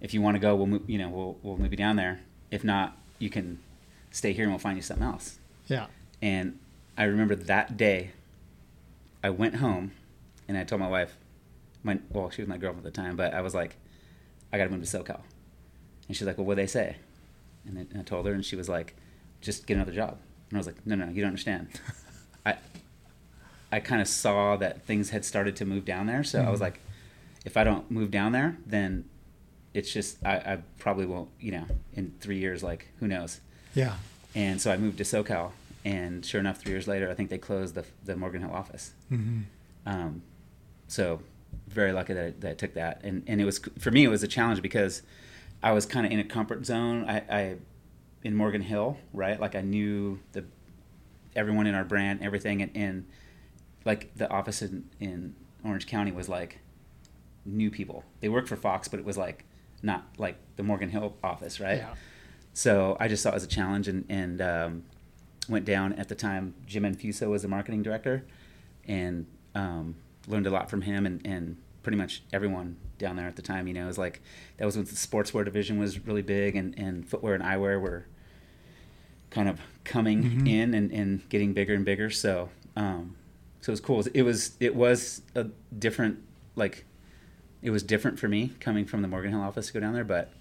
if 0.00 0.14
you 0.14 0.22
want 0.22 0.36
to 0.36 0.38
go, 0.38 0.54
we'll 0.54 0.66
move, 0.66 0.82
you 0.88 0.98
know 0.98 1.08
we'll 1.08 1.36
we'll 1.42 1.56
move 1.56 1.72
you 1.72 1.76
down 1.76 1.96
there. 1.96 2.20
If 2.50 2.62
not, 2.64 2.96
you 3.18 3.30
can 3.30 3.58
stay 4.10 4.32
here 4.32 4.44
and 4.44 4.52
we'll 4.52 4.58
find 4.60 4.76
you 4.76 4.82
something 4.82 5.06
else. 5.06 5.38
Yeah. 5.66 5.86
And 6.22 6.58
I 6.96 7.04
remember 7.04 7.34
that 7.34 7.76
day, 7.76 8.12
I 9.22 9.30
went 9.30 9.56
home, 9.56 9.92
and 10.46 10.56
I 10.56 10.64
told 10.64 10.80
my 10.80 10.88
wife, 10.88 11.16
my 11.82 11.98
well, 12.10 12.30
she 12.30 12.42
was 12.42 12.48
my 12.48 12.58
girlfriend 12.58 12.86
at 12.86 12.94
the 12.94 13.00
time, 13.02 13.16
but 13.16 13.34
I 13.34 13.40
was 13.40 13.54
like, 13.54 13.76
I 14.52 14.58
got 14.58 14.64
to 14.64 14.70
move 14.70 14.88
to 14.88 14.98
SoCal, 14.98 15.20
and 16.08 16.16
she's 16.16 16.26
like, 16.26 16.38
well, 16.38 16.46
what 16.46 16.56
they 16.56 16.66
say? 16.66 16.96
And 17.66 17.78
I, 17.78 17.82
and 17.90 18.00
I 18.00 18.02
told 18.02 18.26
her, 18.26 18.32
and 18.32 18.44
she 18.44 18.56
was 18.56 18.68
like, 18.68 18.94
just 19.40 19.66
get 19.66 19.74
another 19.74 19.92
job. 19.92 20.16
And 20.48 20.56
I 20.56 20.58
was 20.58 20.66
like, 20.66 20.86
no, 20.86 20.94
no, 20.94 21.08
you 21.08 21.20
don't 21.20 21.28
understand. 21.28 21.68
I 22.46 22.56
I 23.70 23.80
kind 23.80 24.00
of 24.00 24.08
saw 24.08 24.56
that 24.56 24.84
things 24.86 25.10
had 25.10 25.24
started 25.24 25.54
to 25.56 25.64
move 25.66 25.84
down 25.84 26.06
there, 26.06 26.24
so 26.24 26.40
I 26.40 26.48
was 26.50 26.58
Mhm. 26.60 26.62
like, 26.62 26.80
if 27.44 27.56
I 27.56 27.64
don't 27.64 27.90
move 27.90 28.10
down 28.10 28.32
there, 28.32 28.56
then 28.66 29.04
it's 29.74 29.92
just 29.92 30.24
I, 30.24 30.36
I 30.36 30.58
probably 30.78 31.04
won't, 31.04 31.28
you 31.38 31.52
know, 31.52 31.66
in 31.94 32.14
three 32.20 32.38
years, 32.38 32.62
like 32.62 32.88
who 33.00 33.06
knows. 33.08 33.40
Yeah. 33.74 33.96
And 34.34 34.60
so 34.60 34.72
I 34.72 34.76
moved 34.78 34.98
to 34.98 35.04
SoCal, 35.04 35.50
and 35.84 36.24
sure 36.24 36.40
enough, 36.40 36.58
three 36.60 36.72
years 36.72 36.88
later, 36.88 37.10
I 37.10 37.14
think 37.14 37.28
they 37.28 37.36
closed 37.38 37.74
the 37.74 37.84
the 38.04 38.16
Morgan 38.16 38.40
Hill 38.40 38.52
office. 38.52 38.92
hmm 39.10 39.42
Um, 39.84 40.22
so 40.86 41.20
very 41.68 41.92
lucky 41.92 42.14
that 42.14 42.24
I, 42.24 42.30
that 42.40 42.50
I 42.50 42.54
took 42.54 42.74
that, 42.74 43.00
and 43.04 43.22
and 43.26 43.40
it 43.40 43.44
was 43.44 43.60
for 43.78 43.90
me 43.90 44.04
it 44.04 44.08
was 44.08 44.22
a 44.22 44.28
challenge 44.28 44.62
because 44.62 45.02
I 45.62 45.72
was 45.72 45.86
kind 45.86 46.06
of 46.06 46.12
in 46.12 46.18
a 46.18 46.24
comfort 46.24 46.64
zone. 46.66 47.04
I, 47.08 47.16
I 47.30 47.56
in 48.24 48.34
Morgan 48.34 48.62
Hill, 48.62 48.96
right? 49.12 49.38
Like 49.40 49.54
I 49.54 49.60
knew 49.60 50.18
the 50.32 50.44
everyone 51.36 51.66
in 51.66 51.74
our 51.74 51.84
brand, 51.84 52.20
everything, 52.22 52.62
and, 52.62 52.70
and 52.74 53.06
like 53.84 54.14
the 54.16 54.28
office 54.30 54.62
in, 54.62 54.88
in 55.00 55.34
Orange 55.64 55.86
County 55.86 56.12
was 56.12 56.28
like 56.28 56.58
new 57.44 57.70
people. 57.70 58.04
They 58.20 58.28
worked 58.28 58.48
for 58.48 58.56
Fox, 58.56 58.88
but 58.88 58.98
it 58.98 59.06
was 59.06 59.16
like 59.16 59.44
not 59.82 60.06
like 60.18 60.36
the 60.56 60.62
Morgan 60.62 60.90
Hill 60.90 61.14
office, 61.22 61.60
right? 61.60 61.78
Yeah. 61.78 61.94
So 62.52 62.96
I 62.98 63.06
just 63.08 63.22
saw 63.22 63.30
it 63.30 63.36
as 63.36 63.44
a 63.44 63.48
challenge 63.48 63.86
and, 63.86 64.04
and 64.08 64.40
um, 64.42 64.84
went 65.48 65.64
down 65.64 65.92
at 65.92 66.08
the 66.08 66.16
time. 66.16 66.54
Jim 66.66 66.82
Infuso 66.82 67.30
was 67.30 67.42
the 67.42 67.48
marketing 67.48 67.82
director 67.82 68.24
and 68.86 69.26
um, 69.54 69.94
learned 70.28 70.46
a 70.46 70.50
lot 70.50 70.70
from 70.70 70.82
him 70.82 71.06
and, 71.06 71.20
and 71.26 71.56
pretty 71.82 71.96
much 71.98 72.22
everyone 72.32 72.76
down 72.98 73.16
there 73.16 73.26
at 73.26 73.36
the 73.36 73.42
time. 73.42 73.66
You 73.66 73.74
know, 73.74 73.84
it 73.84 73.88
was 73.88 73.98
like 73.98 74.20
that 74.58 74.64
was 74.66 74.76
when 74.76 74.84
the 74.84 74.92
sportswear 74.92 75.44
division 75.44 75.78
was 75.78 76.04
really 76.06 76.22
big 76.22 76.56
and, 76.56 76.76
and 76.78 77.08
footwear 77.08 77.34
and 77.34 77.42
eyewear 77.42 77.80
were 77.80 78.06
kind 79.30 79.48
of 79.48 79.60
coming 79.84 80.22
Mhm. 80.22 80.48
in 80.48 80.74
and, 80.74 80.90
and 80.92 81.28
getting 81.28 81.52
bigger 81.52 81.74
and 81.74 81.84
bigger. 81.84 82.10
So 82.10 82.50
um, 82.76 83.16
so 83.60 83.70
it 83.70 83.74
was 83.74 83.80
cool. 83.80 84.04
It 84.14 84.22
was 84.22 84.52
it 84.60 84.74
was 84.74 85.22
a 85.34 85.44
different 85.76 86.18
like 86.56 86.84
it 87.62 87.70
was 87.70 87.82
different 87.82 88.18
for 88.18 88.28
me 88.28 88.52
coming 88.60 88.84
from 88.84 89.02
the 89.02 89.08
Morgan 89.08 89.32
Hill 89.32 89.40
office 89.40 89.66
to 89.68 89.72
go 89.72 89.80
down 89.80 89.92
there, 89.94 90.04
but 90.04 90.32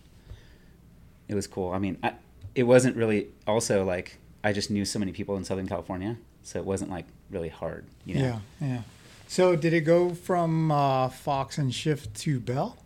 it 1.27 1.35
was 1.35 1.47
cool. 1.47 1.71
I 1.71 1.79
mean, 1.79 1.97
I, 2.03 2.13
it 2.55 2.63
wasn't 2.63 2.95
really 2.95 3.27
also 3.45 3.83
like 3.83 4.17
I 4.43 4.53
just 4.53 4.69
knew 4.71 4.85
so 4.85 4.99
many 4.99 5.11
people 5.11 5.35
in 5.35 5.43
Southern 5.43 5.67
California, 5.67 6.17
so 6.43 6.59
it 6.59 6.65
wasn't 6.65 6.91
like 6.91 7.05
really 7.31 7.49
hard, 7.49 7.85
you 8.05 8.15
know. 8.15 8.21
Yeah. 8.21 8.39
Yeah. 8.67 8.81
So 9.27 9.55
did 9.55 9.73
it 9.73 9.81
go 9.81 10.13
from 10.13 10.71
uh, 10.71 11.09
Fox 11.09 11.57
and 11.57 11.73
Shift 11.73 12.15
to 12.21 12.39
Bell? 12.39 12.77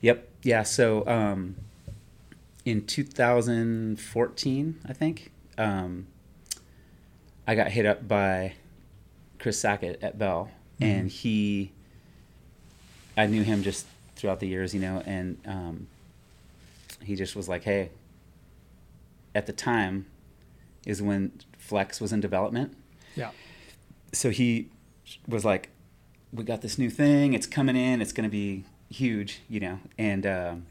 Yep. 0.00 0.28
Yeah. 0.42 0.62
So 0.62 1.06
um, 1.06 1.56
in 2.64 2.84
2014, 2.86 4.80
I 4.88 4.92
think, 4.92 5.30
um, 5.58 6.06
I 7.46 7.54
got 7.54 7.70
hit 7.72 7.84
up 7.86 8.06
by 8.08 8.54
Chris 9.38 9.58
Sackett 9.60 10.02
at 10.02 10.18
Bell, 10.18 10.50
and 10.80 11.08
Mhm. 11.08 11.12
he, 11.12 11.72
I 13.16 13.26
knew 13.26 13.42
him 13.42 13.62
just 13.62 13.86
throughout 14.16 14.40
the 14.40 14.46
years, 14.48 14.72
you 14.74 14.80
know, 14.80 15.02
and 15.04 15.36
um, 15.46 15.88
he 17.02 17.16
just 17.16 17.34
was 17.36 17.48
like, 17.48 17.64
hey, 17.64 17.90
at 19.34 19.46
the 19.46 19.52
time 19.52 20.06
is 20.86 21.02
when 21.02 21.32
Flex 21.58 22.00
was 22.00 22.12
in 22.12 22.20
development. 22.20 22.76
Yeah. 23.16 23.30
So 24.12 24.30
he 24.30 24.68
was 25.26 25.44
like, 25.44 25.68
we 26.32 26.44
got 26.44 26.62
this 26.62 26.78
new 26.78 26.90
thing, 26.90 27.34
it's 27.34 27.46
coming 27.46 27.76
in, 27.76 28.00
it's 28.00 28.12
going 28.12 28.28
to 28.28 28.30
be 28.30 28.64
huge, 28.90 29.40
you 29.48 29.60
know, 29.60 29.78
and 29.98 30.26
um, 30.26 30.66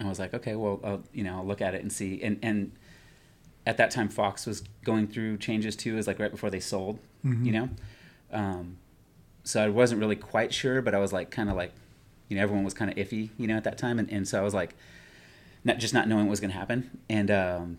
I 0.00 0.08
was 0.08 0.18
like, 0.18 0.34
okay, 0.34 0.54
well, 0.54 0.80
I'll, 0.84 1.02
you 1.12 1.24
know, 1.24 1.36
I'll 1.38 1.46
look 1.46 1.60
at 1.60 1.74
it 1.74 1.82
and 1.82 1.92
see. 1.92 2.22
And 2.22 2.38
and 2.42 2.72
at 3.66 3.76
that 3.78 3.90
time, 3.90 4.08
Fox 4.08 4.46
was 4.46 4.62
going 4.84 5.06
through 5.08 5.38
changes 5.38 5.76
too. 5.76 5.92
It 5.94 5.96
was 5.96 6.06
like 6.06 6.18
right 6.18 6.30
before 6.30 6.50
they 6.50 6.60
sold, 6.60 6.98
Mhm. 7.24 7.44
you 7.44 7.52
know. 7.52 7.68
Um, 8.32 8.76
so 9.44 9.62
I 9.64 9.68
wasn't 9.68 10.00
really 10.00 10.16
quite 10.16 10.52
sure, 10.54 10.80
but 10.82 10.94
I 10.94 10.98
was 10.98 11.12
like, 11.12 11.30
kind 11.30 11.48
of 11.50 11.56
like, 11.56 11.72
you 12.28 12.36
know, 12.36 12.42
everyone 12.42 12.64
was 12.64 12.74
kind 12.74 12.90
of 12.90 12.96
iffy, 12.96 13.30
you 13.38 13.46
know, 13.46 13.56
at 13.56 13.64
that 13.64 13.78
time, 13.78 13.98
and, 13.98 14.10
and 14.10 14.26
so 14.28 14.38
I 14.38 14.42
was 14.42 14.54
like, 14.54 14.74
not 15.64 15.78
just 15.78 15.92
not 15.94 16.06
knowing 16.08 16.26
what 16.26 16.30
was 16.30 16.40
going 16.40 16.50
to 16.50 16.56
happen, 16.56 16.98
and 17.08 17.30
um, 17.30 17.78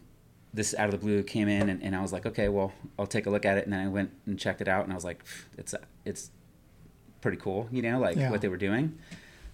this 0.53 0.73
out 0.75 0.85
of 0.85 0.91
the 0.91 0.97
blue 0.97 1.21
came 1.23 1.47
in, 1.47 1.69
and, 1.69 1.81
and 1.83 1.95
I 1.95 2.01
was 2.01 2.11
like, 2.11 2.25
okay, 2.25 2.49
well, 2.49 2.73
I'll 2.97 3.07
take 3.07 3.25
a 3.27 3.29
look 3.29 3.45
at 3.45 3.57
it, 3.57 3.63
and 3.65 3.73
then 3.73 3.79
I 3.79 3.87
went 3.87 4.11
and 4.25 4.37
checked 4.39 4.61
it 4.61 4.67
out, 4.67 4.83
and 4.83 4.91
I 4.91 4.95
was 4.95 5.05
like, 5.05 5.23
it's 5.57 5.73
it's 6.05 6.31
pretty 7.21 7.37
cool, 7.37 7.67
you 7.71 7.81
know, 7.81 7.99
like 7.99 8.15
Yeah. 8.17 8.29
what 8.31 8.41
they 8.41 8.47
were 8.47 8.57
doing. 8.57 8.97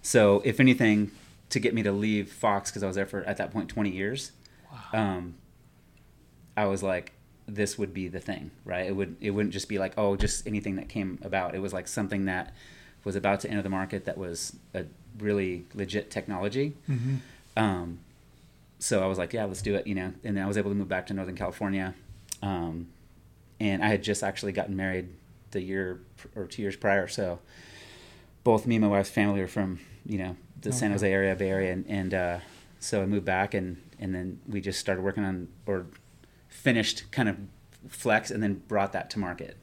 So 0.02 0.40
if 0.44 0.60
anything, 0.60 1.10
to 1.50 1.60
get 1.60 1.74
me 1.74 1.82
to 1.82 1.92
leave 1.92 2.30
Fox 2.32 2.70
because 2.70 2.82
I 2.82 2.86
was 2.86 2.96
there 2.96 3.06
for 3.06 3.22
at 3.24 3.36
that 3.38 3.50
point 3.52 3.68
twenty 3.68 3.90
years, 3.90 4.32
um, 4.92 5.34
I 6.56 6.66
was 6.66 6.82
like, 6.82 7.12
this 7.46 7.78
would 7.78 7.92
be 7.94 8.08
the 8.08 8.18
thing, 8.20 8.50
right? 8.64 8.86
It 8.86 8.96
would 8.96 9.16
it 9.20 9.30
wouldn't 9.30 9.52
just 9.52 9.68
be 9.68 9.78
like 9.78 9.94
oh, 9.96 10.16
just 10.16 10.46
anything 10.46 10.76
that 10.76 10.88
came 10.88 11.18
about. 11.22 11.54
It 11.54 11.60
was 11.60 11.72
like 11.72 11.86
something 11.88 12.24
that 12.26 12.52
was 13.04 13.14
about 13.16 13.40
to 13.40 13.48
enter 13.50 13.62
the 13.62 13.68
market 13.68 14.04
that 14.06 14.18
was 14.18 14.56
a 14.74 14.84
really 15.18 15.64
legit 15.74 16.10
technology. 16.10 16.74
Mhm. 16.88 17.18
Um, 17.56 17.98
so 18.78 19.02
I 19.02 19.06
was 19.06 19.16
like, 19.16 19.32
yeah, 19.32 19.44
let's 19.44 19.62
do 19.62 19.74
it, 19.76 19.86
you 19.86 19.94
know. 19.94 20.12
And 20.24 20.36
then 20.36 20.42
I 20.44 20.46
was 20.46 20.58
able 20.58 20.70
to 20.70 20.74
move 20.76 20.88
back 20.88 21.06
to 21.06 21.14
Northern 21.14 21.36
California, 21.36 21.94
um, 22.42 22.88
and 23.60 23.82
I 23.84 23.88
had 23.88 24.02
just 24.02 24.22
actually 24.24 24.52
gotten 24.52 24.74
married 24.76 25.08
the 25.52 25.60
year 25.60 26.00
or 26.34 26.46
two 26.46 26.62
years 26.62 26.76
prior. 26.76 27.08
So 27.08 27.38
both 28.44 28.66
me 28.66 28.76
and 28.76 28.84
my 28.84 28.90
wife's 28.90 29.10
family 29.10 29.40
are 29.40 29.48
from 29.48 29.80
you 30.04 30.18
know 30.18 30.36
the 30.60 30.72
San 30.72 30.90
Jose 30.92 31.10
area, 31.10 31.34
Bay 31.36 31.50
Area, 31.50 31.72
and, 31.72 31.84
and 31.88 32.14
uh, 32.14 32.38
so 32.80 33.02
I 33.02 33.06
moved 33.06 33.24
back, 33.24 33.54
and 33.54 33.76
and 33.98 34.14
then 34.14 34.40
we 34.48 34.60
just 34.60 34.80
started 34.80 35.02
working 35.02 35.24
on 35.24 35.48
or 35.66 35.86
finished 36.48 37.10
kind 37.10 37.28
of 37.28 37.36
Flex, 37.88 38.30
and 38.32 38.42
then 38.42 38.62
brought 38.66 38.92
that 38.92 39.10
to 39.10 39.18
market. 39.18 39.56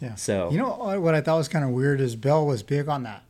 Yeah. 0.00 0.14
So 0.16 0.50
You 0.50 0.58
know 0.58 0.70
what 0.70 1.00
what 1.00 1.14
I 1.14 1.20
thought 1.20 1.38
was 1.38 1.48
kind 1.48 1.64
of 1.64 1.70
weird 1.70 2.00
is 2.00 2.16
Bell 2.16 2.44
was 2.46 2.62
big 2.62 2.88
on 2.88 3.02
that. 3.04 3.22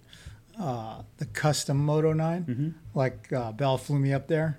Uh, 0.59 1.03
the 1.19 1.27
custom 1.27 1.77
Moto 1.79 2.12
9. 2.12 2.45
Mhm. 2.45 2.75
Like 2.95 3.33
uh, 3.33 3.53
Bell 3.53 3.79
flew 3.79 3.99
me 3.99 4.12
up 4.12 4.27
there 4.29 4.59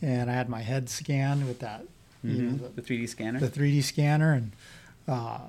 and 0.00 0.30
I 0.30 0.34
had 0.34 0.48
my 0.48 0.60
head 0.62 0.88
scanned 0.88 1.46
with 1.48 1.58
that, 1.60 1.84
you 2.22 2.42
know, 2.42 2.52
Mhm. 2.68 2.74
the 2.76 2.82
3D 2.82 3.08
scanner. 3.08 3.40
the, 3.40 3.46
the 3.48 3.60
3D 3.60 3.82
scanner. 3.82 4.32
And 4.32 4.52
uh, 5.08 5.48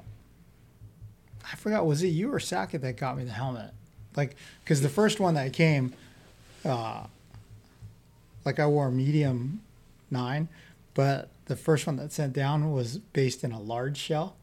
I 1.51 1.55
forgot, 1.55 1.85
was 1.85 2.03
it 2.03 2.07
you 2.07 2.33
or 2.33 2.39
Sackett 2.39 2.81
that 2.81 2.97
got 2.97 3.17
me 3.17 3.23
the 3.23 3.31
helmet? 3.31 3.71
Like, 4.15 4.35
because 4.63 4.81
the 4.81 4.89
first 4.89 5.19
one 5.19 5.33
that 5.33 5.53
came, 5.53 5.93
uh, 6.63 7.05
like 8.45 8.59
I 8.59 8.67
wore 8.67 8.87
a 8.87 8.91
medium 8.91 9.61
9, 10.11 10.47
but 10.93 11.29
the 11.45 11.55
first 11.55 11.87
one 11.87 11.95
that 11.97 12.11
sent 12.11 12.33
down 12.33 12.71
was 12.71 12.97
based 12.97 13.43
in 13.43 13.51
a 13.51 13.59
large 13.59 13.97
shell 13.97 14.35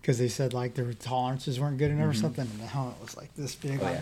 because 0.00 0.18
they 0.18 0.28
said 0.28 0.54
like 0.54 0.74
their 0.74 0.92
tolerances 0.94 1.60
weren't 1.60 1.76
good 1.78 1.90
enough 1.90 2.08
or 2.10 2.14
something, 2.14 2.46
and 2.50 2.60
the 2.60 2.66
helmet 2.66 3.00
was 3.00 3.16
like 3.16 3.34
this 3.36 3.54
big 3.54 3.78
Oh, 3.82 3.84
yeah. 3.90 4.00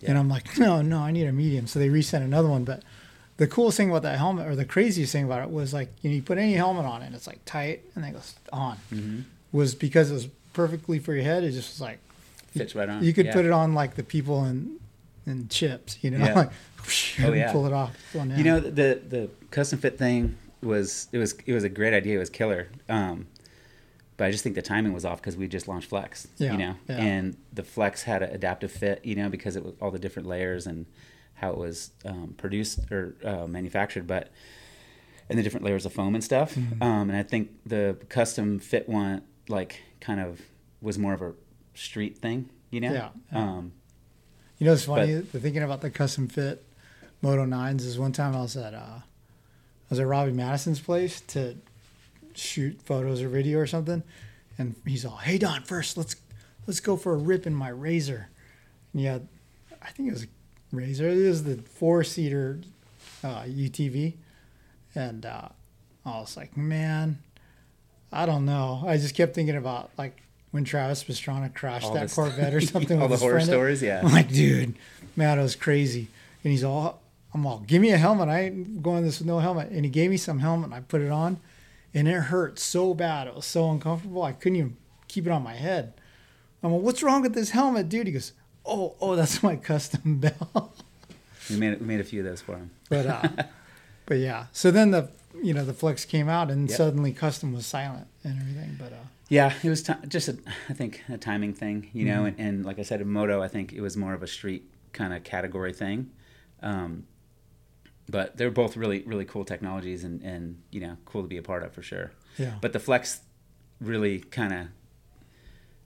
Yeah. 0.00 0.10
And 0.10 0.18
I'm 0.18 0.28
like, 0.28 0.56
no, 0.58 0.80
no, 0.80 0.98
I 1.00 1.10
need 1.10 1.26
a 1.26 1.32
medium. 1.32 1.66
So 1.66 1.78
they 1.78 1.88
resent 1.88 2.24
another 2.24 2.48
one. 2.48 2.64
But 2.64 2.82
the 3.36 3.46
coolest 3.46 3.76
thing 3.76 3.90
about 3.90 4.02
that 4.02 4.16
helmet, 4.16 4.46
or 4.46 4.54
the 4.56 4.64
craziest 4.64 5.12
thing 5.12 5.24
about 5.24 5.42
it, 5.42 5.50
was 5.50 5.74
like 5.74 5.92
you, 6.02 6.10
know, 6.10 6.16
you 6.16 6.22
put 6.22 6.38
any 6.38 6.54
helmet 6.54 6.84
on 6.86 7.02
it, 7.02 7.06
and 7.06 7.14
it's 7.14 7.26
like 7.26 7.44
tight, 7.44 7.82
and 7.94 8.02
then 8.04 8.10
it 8.12 8.14
goes 8.14 8.34
on. 8.52 8.76
hmm 8.90 9.20
Was 9.52 9.74
because 9.74 10.10
it 10.10 10.14
was 10.14 10.28
perfectly 10.62 10.98
for 10.98 11.14
your 11.14 11.22
head. 11.24 11.44
It 11.44 11.52
just 11.52 11.70
was 11.74 11.80
like 11.80 11.98
Fits 12.56 12.74
right 12.74 12.88
on. 12.88 13.04
you 13.04 13.12
could 13.12 13.26
Yeah. 13.26 13.32
put 13.32 13.44
it 13.44 13.52
on 13.52 13.74
like 13.74 13.94
the 13.94 14.02
people 14.02 14.44
in 14.44 14.78
in 15.26 15.48
chips, 15.48 15.98
you 16.02 16.10
know, 16.10 16.18
Yeah. 16.18 16.34
like 16.42 16.50
whoosh, 16.80 17.20
Oh, 17.22 17.32
yeah. 17.32 17.52
pull 17.52 17.66
it 17.66 17.72
off. 17.72 17.94
You 18.14 18.44
know 18.44 18.58
the 18.60 19.00
the 19.14 19.30
custom 19.50 19.78
fit 19.78 19.96
thing 19.98 20.36
was 20.62 21.08
it 21.12 21.18
was 21.18 21.32
it 21.46 21.52
was 21.52 21.64
a 21.64 21.68
great 21.68 21.94
idea. 21.94 22.16
It 22.16 22.18
was 22.18 22.30
killer. 22.30 22.68
Um, 22.88 23.26
but 24.16 24.26
I 24.26 24.30
just 24.32 24.42
think 24.42 24.56
the 24.56 24.62
timing 24.62 24.92
was 24.92 25.04
off 25.04 25.20
because 25.20 25.36
we 25.36 25.46
just 25.46 25.68
launched 25.68 25.88
Flex. 25.90 26.26
Yeah, 26.38 26.52
You 26.52 26.58
know, 26.58 26.74
and 26.88 27.36
the 27.52 27.62
Flex 27.62 28.02
had 28.02 28.20
an 28.24 28.30
adaptive 28.34 28.72
fit. 28.72 29.04
You 29.04 29.14
know, 29.14 29.28
because 29.28 29.54
it 29.54 29.62
was 29.64 29.74
all 29.80 29.92
the 29.92 29.98
different 30.00 30.26
layers 30.26 30.66
and 30.66 30.86
how 31.34 31.50
it 31.52 31.58
was 31.58 31.92
um, 32.04 32.34
produced 32.36 32.90
or 32.90 33.14
uh, 33.24 33.46
manufactured, 33.46 34.06
but 34.08 34.30
and 35.28 35.38
the 35.38 35.42
different 35.44 35.64
layers 35.64 35.84
of 35.86 35.92
foam 35.92 36.14
and 36.16 36.24
stuff. 36.24 36.54
Mhm. 36.56 36.82
Um, 36.82 37.10
and 37.10 37.16
I 37.16 37.22
think 37.22 37.50
the 37.64 37.96
custom 38.08 38.58
fit 38.58 38.88
one 38.88 39.22
like 39.48 39.82
kind 40.00 40.20
of 40.20 40.40
was 40.80 40.98
more 40.98 41.12
of 41.14 41.22
a 41.22 41.32
street 41.74 42.18
thing. 42.18 42.50
You 42.70 42.80
know. 42.82 42.92
Yeah. 42.92 43.08
Um, 43.32 43.72
You 44.58 44.66
know, 44.66 44.72
it's 44.74 44.84
funny. 44.84 45.14
the 45.14 45.40
thinking 45.40 45.62
about 45.62 45.80
the 45.80 45.90
custom 45.90 46.28
fit 46.28 46.64
Moto 47.22 47.44
nines 47.44 47.84
is 47.84 47.98
one 47.98 48.12
time 48.12 48.34
I 48.36 48.40
was 48.42 48.56
at 48.56 48.74
uh, 48.74 49.00
I 49.00 49.02
was 49.90 49.98
at 50.00 50.06
Robbie 50.06 50.32
Madison's 50.32 50.80
place 50.80 51.20
to 51.28 51.56
shoot 52.34 52.80
photos 52.82 53.22
or 53.22 53.28
video 53.28 53.58
or 53.58 53.66
something, 53.66 54.02
and 54.58 54.74
he's 54.86 55.04
all, 55.04 55.16
"Hey 55.16 55.38
Don, 55.38 55.62
first 55.62 55.96
let's 55.96 56.14
let's 56.66 56.80
go 56.80 56.96
for 56.96 57.14
a 57.14 57.16
rip 57.16 57.46
in 57.46 57.54
my 57.54 57.68
Razor." 57.70 58.28
And 58.92 59.02
yeah, 59.02 59.18
I 59.82 59.90
think 59.90 60.08
it 60.10 60.12
was 60.12 60.24
a 60.24 60.28
Razor. 60.72 61.08
It 61.08 61.26
was 61.28 61.44
the 61.44 61.56
four 61.56 62.04
seater 62.04 62.60
uh, 63.24 63.42
UTV, 63.44 64.14
and 64.94 65.24
uh, 65.26 65.48
I 66.04 66.20
was 66.20 66.36
like, 66.36 66.56
"Man, 66.56 67.18
I 68.12 68.26
don't 68.26 68.44
know." 68.44 68.84
I 68.86 68.96
just 68.96 69.14
kept 69.14 69.34
thinking 69.34 69.56
about 69.56 69.90
like. 69.98 70.22
When 70.50 70.64
Travis 70.64 71.04
Pastrana 71.04 71.54
crashed 71.54 71.84
All 71.84 71.92
that 71.92 72.04
this- 72.04 72.14
Corvette 72.14 72.54
or 72.54 72.60
something, 72.62 73.02
all 73.02 73.06
the 73.06 73.18
horror 73.18 73.38
stories, 73.42 73.82
yeah. 73.82 74.00
I'm 74.02 74.10
like, 74.10 74.30
dude, 74.30 74.76
man, 75.14 75.38
it 75.38 75.42
was 75.42 75.54
crazy. 75.54 76.08
And 76.42 76.50
he's 76.50 76.64
all, 76.64 77.02
I'm 77.34 77.46
all, 77.46 77.58
give 77.66 77.82
me 77.82 77.90
a 77.90 77.98
helmet. 77.98 78.30
I 78.30 78.44
ain't 78.44 78.82
going 78.82 79.04
this 79.04 79.18
with 79.18 79.28
no 79.28 79.40
helmet. 79.40 79.68
And 79.68 79.84
he 79.84 79.90
gave 79.90 80.08
me 80.08 80.16
some 80.16 80.38
helmet 80.38 80.68
and 80.68 80.74
I 80.74 80.80
put 80.80 81.02
it 81.02 81.10
on 81.10 81.38
and 81.92 82.08
it 82.08 82.14
hurt 82.14 82.58
so 82.58 82.94
bad. 82.94 83.26
It 83.26 83.34
was 83.34 83.44
so 83.44 83.70
uncomfortable. 83.70 84.22
I 84.22 84.32
couldn't 84.32 84.56
even 84.56 84.76
keep 85.06 85.26
it 85.26 85.30
on 85.30 85.42
my 85.42 85.52
head. 85.54 85.92
I'm 86.62 86.72
like, 86.72 86.80
what's 86.80 87.02
wrong 87.02 87.20
with 87.20 87.34
this 87.34 87.50
helmet, 87.50 87.90
dude? 87.90 88.06
He 88.06 88.14
goes, 88.14 88.32
oh, 88.64 88.94
oh, 89.02 89.16
that's 89.16 89.42
my 89.42 89.54
custom 89.70 90.16
bell. 90.18 90.72
we 91.50 91.56
made 91.56 91.78
we 91.78 91.86
made 91.86 92.00
a 92.00 92.04
few 92.04 92.20
of 92.20 92.26
those 92.26 92.40
for 92.40 92.56
him. 92.56 92.70
but, 92.88 93.04
uh, 93.06 93.28
but 94.06 94.14
yeah. 94.16 94.46
So 94.52 94.70
then 94.70 94.92
the, 94.92 95.10
you 95.42 95.54
know, 95.54 95.64
the 95.64 95.72
Flex 95.74 96.04
came 96.04 96.28
out 96.28 96.50
and 96.50 96.68
Yep. 96.68 96.76
suddenly 96.76 97.12
custom 97.12 97.52
was 97.52 97.66
silent 97.66 98.06
and 98.24 98.38
everything. 98.40 98.76
But, 98.78 98.92
uh, 98.92 98.96
Yeah, 99.28 99.52
it 99.62 99.68
was 99.68 99.82
ti 99.82 99.92
just 100.08 100.28
a, 100.28 100.38
I 100.68 100.72
think 100.74 101.02
a 101.08 101.18
timing 101.18 101.54
thing, 101.54 101.90
you 101.92 102.04
know, 102.06 102.22
Mm-hmm. 102.22 102.40
and, 102.40 102.56
and 102.56 102.66
like 102.66 102.78
I 102.78 102.82
said, 102.82 103.00
in 103.00 103.08
moto, 103.08 103.42
I 103.42 103.48
think 103.48 103.72
it 103.72 103.80
was 103.80 103.96
more 103.96 104.14
of 104.14 104.22
a 104.22 104.26
street 104.26 104.70
kind 104.92 105.12
of 105.12 105.22
category 105.24 105.72
thing. 105.72 106.10
Um, 106.62 107.06
but 108.08 108.36
they're 108.38 108.50
both 108.50 108.76
really 108.76 109.02
really 109.02 109.26
cool 109.26 109.44
technologies 109.44 110.02
and 110.02 110.22
and 110.22 110.62
you 110.70 110.80
know 110.80 110.96
cool 111.04 111.20
to 111.22 111.28
be 111.28 111.36
a 111.36 111.42
part 111.42 111.62
of 111.62 111.72
for 111.72 111.82
sure. 111.82 112.10
yeah. 112.38 112.54
But 112.60 112.72
the 112.72 112.80
flex 112.80 113.20
really 113.80 114.18
kind 114.20 114.52
of 114.52 114.66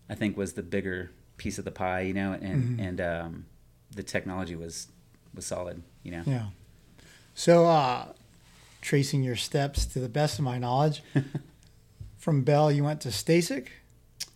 I 0.08 0.14
think 0.14 0.36
was 0.36 0.52
the 0.52 0.62
bigger 0.62 1.10
piece 1.36 1.58
of 1.58 1.64
the 1.64 1.72
pie, 1.72 2.02
you 2.02 2.14
know, 2.14 2.32
and 2.40 2.78
Mhm. 2.78 2.88
and 2.88 3.00
um, 3.00 3.44
the 3.94 4.02
technology 4.04 4.54
was 4.54 4.88
was 5.34 5.44
solid, 5.46 5.82
you 6.04 6.12
know. 6.12 6.22
Yeah. 6.26 6.46
So, 7.34 7.66
uh, 7.66 8.12
tracing 8.82 9.22
your 9.22 9.36
steps 9.36 9.86
to 9.86 9.98
the 10.00 10.08
best 10.08 10.38
of 10.38 10.44
my 10.44 10.58
knowledge, 10.58 11.02
from 12.18 12.42
Bell, 12.42 12.70
you 12.70 12.84
went 12.84 13.00
to 13.02 13.08
Stacyc. 13.08 13.68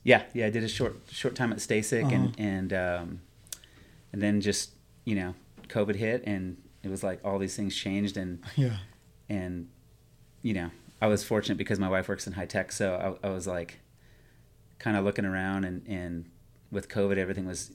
Yeah, 0.02 0.22
yeah, 0.32 0.46
I 0.46 0.50
did 0.50 0.64
a 0.64 0.68
short 0.68 0.96
short 1.10 1.34
time 1.34 1.52
at 1.52 1.58
Stacyc 1.58 2.04
Uh-huh. 2.04 2.14
and 2.14 2.34
and 2.40 2.72
um, 2.72 3.20
and 4.12 4.22
then 4.22 4.40
just 4.40 4.70
you 5.04 5.14
know 5.16 5.34
COVID 5.68 5.96
hit 5.96 6.22
and 6.26 6.56
it 6.82 6.88
was 6.88 7.02
like 7.02 7.20
all 7.24 7.38
these 7.38 7.56
things 7.56 7.74
changed 7.74 8.16
and 8.16 8.40
Yeah. 8.56 8.76
and 9.28 9.68
you 10.42 10.54
know 10.54 10.70
I 11.02 11.08
was 11.08 11.24
fortunate 11.24 11.58
because 11.58 11.78
my 11.78 11.88
wife 11.88 12.08
works 12.08 12.26
in 12.26 12.32
high 12.34 12.46
tech, 12.46 12.72
so 12.72 13.18
I, 13.22 13.26
I 13.26 13.30
was 13.30 13.46
like 13.46 13.80
kind 14.78 14.96
of 14.96 15.04
looking 15.04 15.24
around 15.24 15.64
and 15.64 15.82
and 15.88 16.26
with 16.70 16.88
COVID 16.88 17.16
everything 17.16 17.46
was 17.46 17.72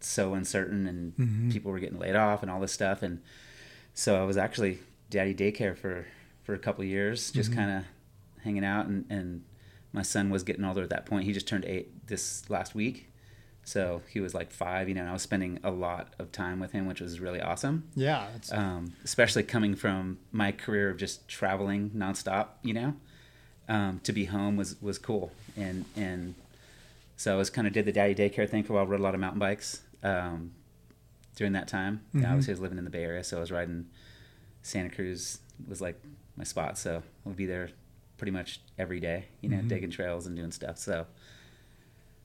so 0.00 0.34
uncertain 0.34 0.86
and 0.86 1.16
Mhm. 1.16 1.52
people 1.52 1.70
were 1.72 1.78
getting 1.80 1.98
laid 1.98 2.16
off 2.16 2.42
and 2.42 2.50
all 2.50 2.60
this 2.60 2.72
stuff 2.72 3.02
and 3.02 3.20
so 3.94 4.20
I 4.20 4.24
was 4.24 4.36
actually 4.36 4.78
daddy 5.12 5.34
daycare 5.34 5.76
for 5.76 6.06
for 6.42 6.54
a 6.54 6.58
couple 6.58 6.82
of 6.82 6.88
years 6.88 7.30
just 7.30 7.50
Mhm. 7.50 7.54
kind 7.54 7.70
of 7.78 7.84
hanging 8.42 8.64
out 8.64 8.86
and 8.86 9.04
and 9.10 9.42
my 9.92 10.02
son 10.02 10.30
was 10.30 10.42
getting 10.42 10.64
older 10.64 10.82
at 10.82 10.90
that 10.90 11.04
point 11.06 11.24
he 11.24 11.32
just 11.32 11.46
turned 11.46 11.64
eight 11.66 12.06
this 12.08 12.48
last 12.50 12.74
week 12.74 13.08
so 13.64 14.02
he 14.08 14.18
was 14.20 14.34
like 14.34 14.50
five 14.50 14.88
you 14.88 14.94
know 14.94 15.02
and 15.02 15.10
I 15.10 15.12
was 15.12 15.22
spending 15.22 15.60
a 15.62 15.70
lot 15.70 16.14
of 16.18 16.32
time 16.32 16.58
with 16.58 16.72
him 16.72 16.86
which 16.86 17.00
was 17.00 17.20
really 17.20 17.40
awesome 17.40 17.84
Yeah. 17.94 18.26
Um, 18.50 18.94
especially 19.04 19.42
coming 19.44 19.74
from 19.76 20.18
my 20.32 20.50
career 20.50 20.88
of 20.90 20.96
just 20.96 21.28
traveling 21.28 21.90
nonstop, 21.90 22.46
you 22.62 22.74
know, 22.74 22.96
um, 23.68 24.00
to 24.02 24.12
be 24.12 24.24
home 24.24 24.56
was, 24.56 24.80
was 24.82 24.98
cool. 24.98 25.30
And, 25.56 25.84
and 25.94 26.34
so 27.16 27.34
I 27.34 27.36
was 27.36 27.50
kind 27.50 27.68
of 27.68 27.72
did 27.72 27.84
the 27.84 27.92
daddy 27.92 28.14
daycare 28.16 28.48
thing 28.50 28.64
for 28.64 28.72
a 28.72 28.76
while, 28.76 28.86
rode 28.86 28.98
a 28.98 29.02
lot 29.02 29.14
of 29.14 29.20
mountain 29.20 29.38
bikes, 29.38 29.82
um, 30.02 30.50
during 31.36 31.52
that 31.52 31.68
time. 31.68 32.00
Yeah, 32.12 32.22
Mhm. 32.22 32.28
obviously 32.30 32.50
I 32.52 32.54
was 32.54 32.60
living 32.60 32.78
in 32.78 32.84
the 32.84 32.90
Bay 32.90 33.04
Area, 33.04 33.22
so 33.22 33.36
I 33.36 33.40
was 33.40 33.52
riding 33.52 33.86
Santa 34.62 34.90
Cruz 34.90 35.38
was 35.68 35.80
like 35.80 36.00
my 36.36 36.44
spot. 36.44 36.78
So 36.78 37.02
I 37.24 37.28
would 37.28 37.36
be 37.36 37.46
there 37.46 37.70
pretty 38.18 38.30
much 38.32 38.60
every 38.78 39.00
day, 39.00 39.26
you 39.40 39.48
know, 39.48 39.58
Mhm. 39.58 39.68
digging 39.68 39.90
trails 39.90 40.26
and 40.26 40.36
doing 40.36 40.52
stuff. 40.52 40.78
So 40.78 41.06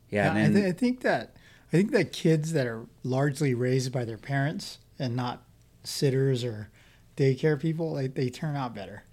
yeah, 0.09 0.33
I, 0.33 0.39
and 0.39 0.55
th- 0.55 0.65
I 0.65 0.71
think 0.71 1.01
that 1.01 1.35
I 1.67 1.71
think 1.71 1.91
that 1.91 2.13
kids 2.13 2.53
that 2.53 2.65
are 2.65 2.85
largely 3.03 3.53
raised 3.53 3.91
by 3.91 4.05
their 4.05 4.17
parents 4.17 4.77
and 4.97 5.15
not 5.15 5.43
sitters 5.83 6.43
or 6.43 6.69
daycare 7.17 7.59
people, 7.59 7.95
they, 7.95 8.07
they 8.07 8.29
turn 8.29 8.55
out 8.55 8.73
better. 8.73 9.03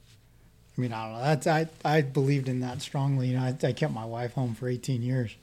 I 0.76 0.80
mean, 0.80 0.92
I 0.92 1.04
don't 1.04 1.14
know. 1.18 1.24
That's 1.24 1.46
I 1.46 1.68
I 1.84 2.02
believed 2.02 2.48
in 2.48 2.60
that 2.60 2.80
strongly. 2.82 3.28
You 3.28 3.36
know, 3.38 3.42
I, 3.44 3.56
I 3.66 3.72
kept 3.72 3.92
my 3.92 4.04
wife 4.04 4.34
home 4.34 4.54
for 4.54 4.68
18 4.68 5.02
years. 5.02 5.34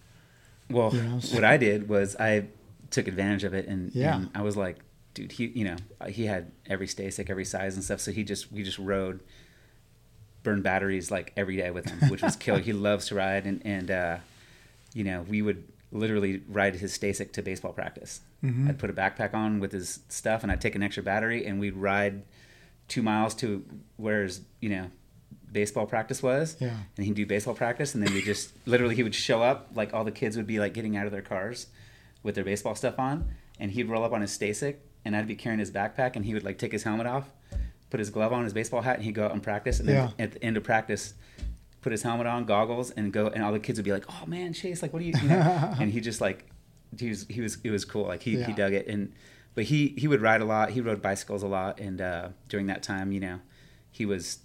Well, 0.70 0.94
You 0.96 1.02
know, 1.04 1.20
so- 1.20 1.36
what 1.36 1.44
I 1.44 1.58
did 1.58 1.89
was 1.89 2.15
I 2.17 2.46
took 2.91 3.08
advantage 3.08 3.44
of 3.46 3.54
it, 3.54 3.67
and, 3.67 3.94
Yeah. 3.96 4.15
and 4.17 4.30
I 4.36 4.41
was 4.41 4.56
like, 4.58 4.78
dude, 5.13 5.32
he, 5.34 5.47
you 5.47 5.65
know, 5.65 5.76
he 6.10 6.26
had 6.26 6.52
every 6.67 6.88
Stacyc, 6.88 7.30
every 7.30 7.45
size 7.45 7.76
and 7.76 7.84
stuff. 7.84 8.00
So 8.00 8.12
he 8.12 8.24
just, 8.24 8.52
we 8.52 8.63
just 8.63 8.80
rode, 8.80 9.21
burned 10.43 10.63
batteries 10.63 11.12
like 11.12 11.34
every 11.38 11.58
day 11.58 11.71
with 11.71 11.88
him, 11.89 12.10
which 12.10 12.21
was 12.21 12.36
killer. 12.36 12.60
he 12.60 12.74
loves 12.74 13.08
to 13.08 13.15
ride, 13.15 13.45
and 13.45 13.62
and 13.65 13.91
uh, 13.91 14.17
you 14.93 15.04
know, 15.04 15.21
we 15.28 15.41
would 15.41 15.63
literally 15.91 16.41
ride 16.47 16.76
his 16.76 16.97
Stacyc 16.97 17.34
to 17.34 17.41
baseball 17.41 17.74
practice. 17.74 18.21
Mhm. 18.43 18.69
I'd 18.69 18.80
put 18.80 18.89
a 18.89 18.93
backpack 18.93 19.34
on 19.34 19.60
with 19.60 19.71
his 19.71 20.00
stuff, 20.10 20.43
and 20.43 20.52
I'd 20.52 20.62
take 20.62 20.76
an 20.76 20.84
extra 20.84 21.04
battery, 21.04 21.45
and 21.45 21.60
we'd 21.60 21.76
ride 21.76 22.24
two 22.88 23.02
miles 23.04 23.36
to 23.36 23.63
where 23.97 24.24
his, 24.24 24.41
you 24.62 24.69
know, 24.69 24.89
baseball 25.52 25.86
practice 25.86 26.24
was 26.24 26.56
Yeah. 26.62 26.76
and 26.95 27.06
he'd 27.06 27.15
do 27.15 27.26
baseball 27.26 27.54
practice 27.54 27.93
and 27.93 28.02
then 28.06 28.13
we 28.13 28.21
just 28.21 28.54
literally 28.65 28.95
he 28.95 29.04
would 29.04 29.13
show 29.15 29.41
up 29.43 29.69
like 29.76 29.93
all 29.93 30.06
the 30.06 30.12
kids 30.12 30.38
would 30.38 30.47
be 30.47 30.60
like 30.60 30.74
getting 30.74 30.95
out 30.95 31.06
of 31.06 31.12
their 31.12 31.21
cars 31.21 31.67
with 32.24 32.36
their 32.36 32.43
baseball 32.45 32.74
stuff 32.74 32.97
on 32.97 33.30
and 33.60 33.71
he'd 33.71 33.89
roll 33.89 34.04
up 34.06 34.13
on 34.13 34.21
his 34.21 34.32
Stacyc 34.38 34.76
and 35.06 35.16
I'd 35.16 35.28
be 35.28 35.36
carrying 35.36 35.60
his 35.60 35.72
backpack 35.72 36.16
and 36.16 36.26
he 36.26 36.34
would 36.34 36.44
like 36.44 36.58
take 36.58 36.72
his 36.72 36.84
helmet 36.84 37.08
off 37.08 37.30
put 37.90 38.00
his 38.00 38.10
glove 38.10 38.32
on 38.32 38.44
his 38.44 38.54
baseball 38.54 38.82
hat 38.82 38.96
and 38.96 39.04
he'd 39.04 39.14
go 39.16 39.26
out 39.26 39.32
and 39.34 39.44
practice 39.44 39.80
and 39.80 39.90
then 39.90 39.96
Yeah. 40.18 40.24
at 40.24 40.32
the 40.34 40.44
end 40.44 40.56
of 40.58 40.64
practice 40.64 41.14
put 41.82 41.92
his 41.92 42.04
helmet 42.04 42.28
on 42.28 42.46
goggles 42.46 42.92
and 42.92 43.12
go 43.12 43.28
and 43.28 43.44
all 43.44 43.52
the 43.52 43.60
kids 43.60 43.78
would 43.80 43.86
be 43.86 43.92
like 43.92 44.06
oh 44.10 44.26
man 44.28 44.54
Chase 44.54 44.82
like 44.82 44.94
what 44.94 45.02
are 45.02 45.06
you, 45.06 45.14
you 45.22 45.28
know? 45.30 45.74
and 45.80 45.92
he 45.92 46.00
just 46.00 46.22
like 46.22 46.46
he 47.00 47.10
was 47.10 47.26
he 47.30 47.42
was 47.42 47.58
it 47.64 47.72
was 47.72 47.86
cool 47.86 48.06
like 48.06 48.22
he, 48.24 48.38
Yeah. 48.38 48.48
he 48.48 48.54
dug 48.54 48.74
it 48.74 48.88
and 48.88 49.12
but 49.56 49.66
he 49.66 49.90
he 49.98 50.08
would 50.08 50.22
ride 50.22 50.42
a 50.42 50.46
lot 50.46 50.70
he 50.72 50.80
rode 50.82 51.02
bicycles 51.02 51.44
a 51.44 51.48
lot 51.48 51.80
and 51.80 52.00
uh, 52.00 52.30
during 52.48 52.68
that 52.68 52.82
time 52.84 53.12
you 53.12 53.20
know 53.20 53.40
he 53.92 54.06
was 54.06 54.40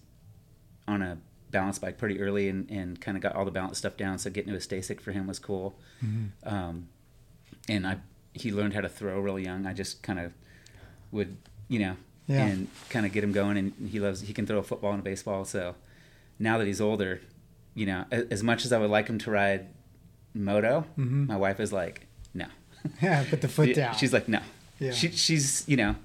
on 0.88 1.03
a 1.03 1.19
balance 1.53 1.79
bike 1.79 1.97
pretty 1.99 2.21
early 2.21 2.49
and, 2.49 2.69
and 2.71 3.01
kind 3.01 3.16
of 3.16 3.23
got 3.23 3.35
all 3.37 3.45
the 3.45 3.51
balance 3.53 3.79
stuff 3.79 3.97
down. 3.97 4.19
So 4.19 4.29
getting 4.31 4.51
to 4.51 4.57
a 4.57 4.61
Stacyc 4.61 5.01
for 5.01 5.12
him 5.12 5.27
was 5.29 5.38
cool. 5.38 5.79
Mm-hmm. 6.05 6.49
Um, 6.55 6.88
and 7.69 7.87
I 7.87 7.99
he 8.35 8.53
learned 8.53 8.75
how 8.75 8.81
to 8.81 8.88
throw 8.88 9.19
really 9.21 9.45
young. 9.45 9.64
I 9.66 9.73
just 9.73 10.03
kind 10.03 10.19
of 10.19 10.33
would 11.16 11.37
you 11.68 11.79
know 11.81 11.96
Yeah. 12.29 12.46
and 12.46 12.68
kind 12.90 13.05
of 13.07 13.12
get 13.12 13.24
him 13.24 13.33
going. 13.33 13.57
And 13.59 13.72
he 13.88 13.98
loves 14.00 14.20
he 14.22 14.33
can 14.33 14.46
throw 14.46 14.59
a 14.59 14.62
football 14.62 14.92
and 14.92 15.00
a 15.00 15.05
baseball. 15.05 15.44
So 15.44 15.74
now 16.38 16.59
that 16.59 16.66
he's 16.66 16.81
older, 16.81 17.20
you 17.74 17.87
know, 17.87 18.05
a- 18.12 18.31
as 18.33 18.42
much 18.42 18.64
as 18.64 18.72
I 18.72 18.79
would 18.79 18.90
like 18.90 19.09
him 19.09 19.18
to 19.18 19.31
ride 19.31 19.68
moto, 20.35 20.85
Mhm. 20.98 21.26
my 21.29 21.37
wife 21.37 21.61
is 21.61 21.72
like, 21.72 22.07
no. 22.35 22.46
Yeah, 23.02 23.24
put 23.29 23.40
the 23.40 23.48
foot 23.48 23.74
down. 23.74 23.94
She's 23.96 24.12
like, 24.12 24.29
no. 24.29 24.40
Yeah. 24.79 24.92
She, 24.92 25.11
she's, 25.11 25.64
you 25.66 25.76
know, 25.76 25.96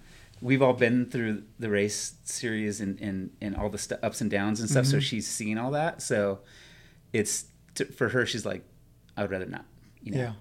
we've 0.42 0.62
all 0.62 0.74
been 0.74 1.06
through 1.06 1.44
the 1.60 1.70
race 1.70 2.14
series 2.24 2.80
and, 2.82 3.00
and, 3.02 3.30
and 3.42 3.56
all 3.56 3.70
the 3.70 3.78
stu 3.78 3.96
ups 4.02 4.22
and 4.22 4.32
downs 4.32 4.60
and 4.62 4.70
stuff. 4.70 4.86
So 4.86 4.98
Mhm. 4.98 5.02
she's 5.02 5.28
seen 5.28 5.58
all 5.58 5.72
that. 5.72 6.02
So 6.02 6.40
it's 7.14 7.46
to, 7.76 7.86
for 7.86 8.10
her, 8.10 8.26
she's 8.26 8.46
like, 8.46 8.64
I 9.18 9.22
would 9.24 9.32
rather 9.32 9.46
not, 9.46 9.66
you 10.02 10.14
know. 10.14 10.18
Yeah. 10.20 10.34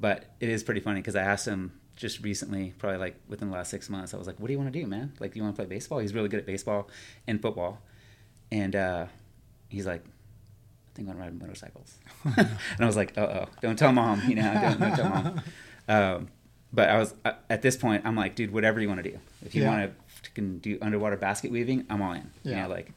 But 0.00 0.34
it 0.40 0.48
is 0.48 0.62
pretty 0.64 0.80
funny 0.80 1.00
because 1.00 1.14
I 1.16 1.22
asked 1.22 1.46
him 1.46 1.72
just 1.96 2.22
recently, 2.22 2.74
probably 2.78 2.98
like 2.98 3.16
within 3.28 3.48
the 3.50 3.54
last 3.54 3.70
six 3.70 3.88
months, 3.88 4.14
I 4.14 4.16
was 4.16 4.26
like, 4.26 4.38
what 4.40 4.48
do 4.48 4.52
you 4.52 4.58
want 4.58 4.72
to 4.72 4.80
do, 4.80 4.86
man? 4.86 5.12
Like, 5.20 5.32
do 5.32 5.38
you 5.38 5.44
want 5.44 5.54
to 5.56 5.62
play 5.64 5.68
baseball? 5.68 5.98
He's 6.00 6.12
really 6.14 6.28
good 6.28 6.40
at 6.40 6.46
baseball 6.46 6.88
and 7.26 7.40
football. 7.40 7.80
And 8.50 8.74
uh, 8.76 9.06
he's 9.68 9.86
like, 9.86 10.04
I 10.04 10.90
think 10.96 11.08
I 11.08 11.12
want 11.12 11.18
to 11.20 11.24
ride 11.24 11.40
motorcycles. 11.40 11.94
and 12.36 12.80
I 12.80 12.84
was 12.86 12.96
like, 12.96 13.16
uh 13.18 13.20
oh, 13.20 13.48
don't 13.60 13.76
tell 13.78 13.92
mom, 13.92 14.22
you 14.28 14.34
know, 14.36 14.54
don't, 14.60 14.80
don't 14.80 14.96
tell 14.96 15.08
mom. 15.08 15.40
Um, 15.86 16.28
but 16.72 16.88
I 16.88 16.98
was 16.98 17.14
uh, 17.26 17.32
at 17.50 17.60
this 17.60 17.76
point, 17.76 18.06
I'm 18.06 18.16
like, 18.16 18.34
dude, 18.34 18.50
whatever 18.50 18.80
you 18.80 18.88
want 18.88 19.04
to 19.04 19.10
do. 19.10 19.18
If 19.44 19.54
you 19.54 19.62
Yeah. 19.62 19.68
want 19.68 19.92
to 20.22 20.30
can 20.30 20.58
do 20.58 20.78
underwater 20.80 21.16
basket 21.16 21.50
weaving, 21.52 21.84
I'm 21.90 22.00
all 22.00 22.12
in. 22.14 22.30
You 22.42 22.52
Yeah. 22.52 22.62
know, 22.62 22.68
like, 22.70 22.92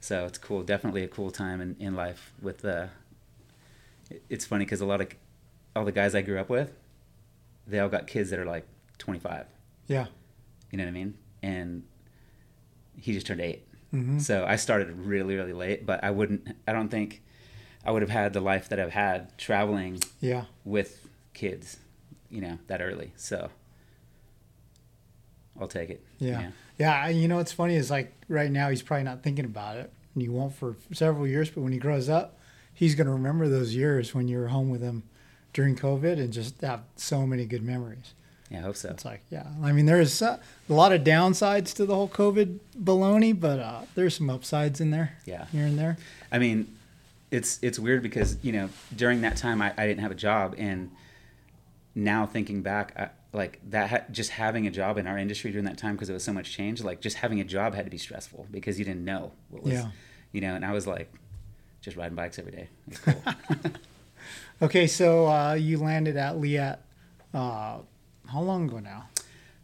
so 0.00 0.24
it's 0.26 0.38
cool. 0.38 0.62
Definitely 0.62 1.02
a 1.02 1.08
cool 1.08 1.32
time 1.32 1.60
in, 1.60 1.74
in 1.80 1.96
life. 1.96 2.32
With 2.40 2.64
uh, 2.64 2.86
it's 4.28 4.44
funny 4.44 4.64
because 4.64 4.80
a 4.80 4.86
lot 4.86 5.00
of 5.00 5.08
all 5.74 5.84
the 5.84 5.90
guys 5.92 6.14
I 6.14 6.22
grew 6.22 6.38
up 6.38 6.48
with, 6.48 6.72
they 7.66 7.78
all 7.78 7.88
got 7.88 8.06
kids 8.06 8.30
that 8.30 8.38
are 8.38 8.44
like 8.46 8.66
25. 8.98 9.46
Yeah. 9.86 10.06
You 10.70 10.78
know 10.78 10.84
what 10.84 10.88
I 10.88 10.92
mean? 10.92 11.14
And 11.42 11.82
he 12.96 13.12
just 13.12 13.26
turned 13.26 13.40
8 13.40 13.66
hmm 13.90 14.18
so 14.18 14.44
I 14.46 14.56
started 14.56 14.90
really, 14.98 15.36
really 15.36 15.52
late, 15.52 15.84
but 15.84 16.02
I 16.02 16.10
wouldn't, 16.10 16.48
I 16.66 16.72
don't 16.72 16.88
think 16.88 17.22
I 17.84 17.90
would 17.90 18.00
have 18.02 18.10
had 18.10 18.32
the 18.32 18.40
life 18.40 18.68
that 18.70 18.80
I've 18.80 18.92
had 18.92 19.36
traveling 19.36 20.00
Yeah. 20.20 20.44
with 20.64 21.06
kids, 21.34 21.78
you 22.30 22.40
know, 22.40 22.58
that 22.68 22.80
early. 22.80 23.12
So 23.16 23.50
I'll 25.60 25.68
take 25.68 25.90
it. 25.90 26.04
Yeah. 26.18 26.50
Yeah. 26.78 26.94
I- 27.04 27.10
You 27.10 27.28
know 27.28 27.36
what's 27.36 27.52
funny 27.52 27.76
is 27.76 27.90
like 27.90 28.14
right 28.28 28.50
now 28.50 28.70
he's 28.70 28.82
probably 28.82 29.04
not 29.04 29.22
thinking 29.22 29.44
about 29.44 29.76
it, 29.76 29.92
and 30.14 30.22
he 30.22 30.28
won't 30.28 30.54
for 30.54 30.76
several 30.92 31.26
years. 31.26 31.50
But 31.50 31.60
when 31.62 31.72
he 31.72 31.78
grows 31.78 32.08
up, 32.08 32.38
he's 32.72 32.94
going 32.94 33.06
to 33.06 33.12
remember 33.12 33.48
those 33.48 33.74
years 33.74 34.14
when 34.14 34.28
you 34.28 34.38
were 34.38 34.48
home 34.48 34.70
with 34.70 34.80
him 34.80 35.02
during 35.52 35.76
COVID 35.76 36.18
and 36.18 36.32
just 36.32 36.60
have 36.62 36.82
so 36.96 37.26
many 37.26 37.44
good 37.46 37.62
memories. 37.62 38.14
Yeah, 38.50 38.58
I 38.58 38.62
hope 38.62 38.76
so. 38.76 38.90
It's 38.90 39.04
like, 39.04 39.22
yeah. 39.30 39.46
I 39.62 39.72
mean, 39.72 39.86
there's 39.86 40.20
uh, 40.20 40.38
a 40.68 40.72
lot 40.72 40.92
of 40.92 41.02
downsides 41.02 41.74
to 41.76 41.86
the 41.86 41.94
whole 41.94 42.08
COVID 42.08 42.58
baloney, 42.78 43.38
but 43.38 43.58
uh, 43.58 43.80
there's 43.94 44.16
some 44.16 44.28
upsides 44.28 44.80
in 44.80 44.90
there 44.90 45.16
Yeah. 45.24 45.46
here 45.46 45.64
and 45.64 45.78
there. 45.78 45.96
I 46.30 46.38
mean, 46.38 46.76
it's 47.30 47.58
it's 47.62 47.78
weird 47.78 48.02
because 48.02 48.36
you 48.42 48.52
know 48.52 48.68
during 48.94 49.22
that 49.22 49.38
time 49.38 49.62
I, 49.62 49.72
I 49.78 49.86
didn't 49.86 50.00
have 50.02 50.10
a 50.10 50.14
job, 50.14 50.54
and 50.58 50.90
now 51.94 52.26
thinking 52.26 52.60
back, 52.60 52.92
I, 52.98 53.08
like 53.32 53.58
that 53.70 53.88
ha- 53.90 54.04
just 54.10 54.30
having 54.32 54.66
a 54.66 54.70
job 54.70 54.98
in 54.98 55.06
our 55.06 55.16
industry 55.16 55.50
during 55.50 55.64
that 55.64 55.78
time 55.78 55.94
because 55.94 56.10
it 56.10 56.12
was 56.12 56.24
so 56.24 56.34
much 56.34 56.52
change. 56.52 56.82
Like 56.82 57.00
just 57.00 57.16
having 57.16 57.40
a 57.40 57.44
job 57.44 57.74
had 57.74 57.86
to 57.86 57.90
be 57.90 57.96
stressful 57.96 58.48
because 58.50 58.78
you 58.78 58.84
didn't 58.84 59.04
know 59.06 59.32
what 59.48 59.62
was, 59.64 59.72
Yeah. 59.72 59.88
you 60.32 60.42
know. 60.42 60.54
And 60.54 60.62
I 60.62 60.72
was 60.72 60.86
like, 60.86 61.10
just 61.80 61.96
riding 61.96 62.16
bikes 62.16 62.38
every 62.38 62.52
day. 62.52 62.68
It 62.86 62.90
was 62.90 62.98
cool. 63.64 63.72
Okay, 64.62 64.86
so 64.86 65.26
uh, 65.26 65.54
you 65.54 65.76
landed 65.76 66.16
at 66.16 66.38
Leatt. 66.38 66.78
Uh, 67.34 67.78
how 68.28 68.40
long 68.40 68.68
ago 68.68 68.78
now? 68.78 69.08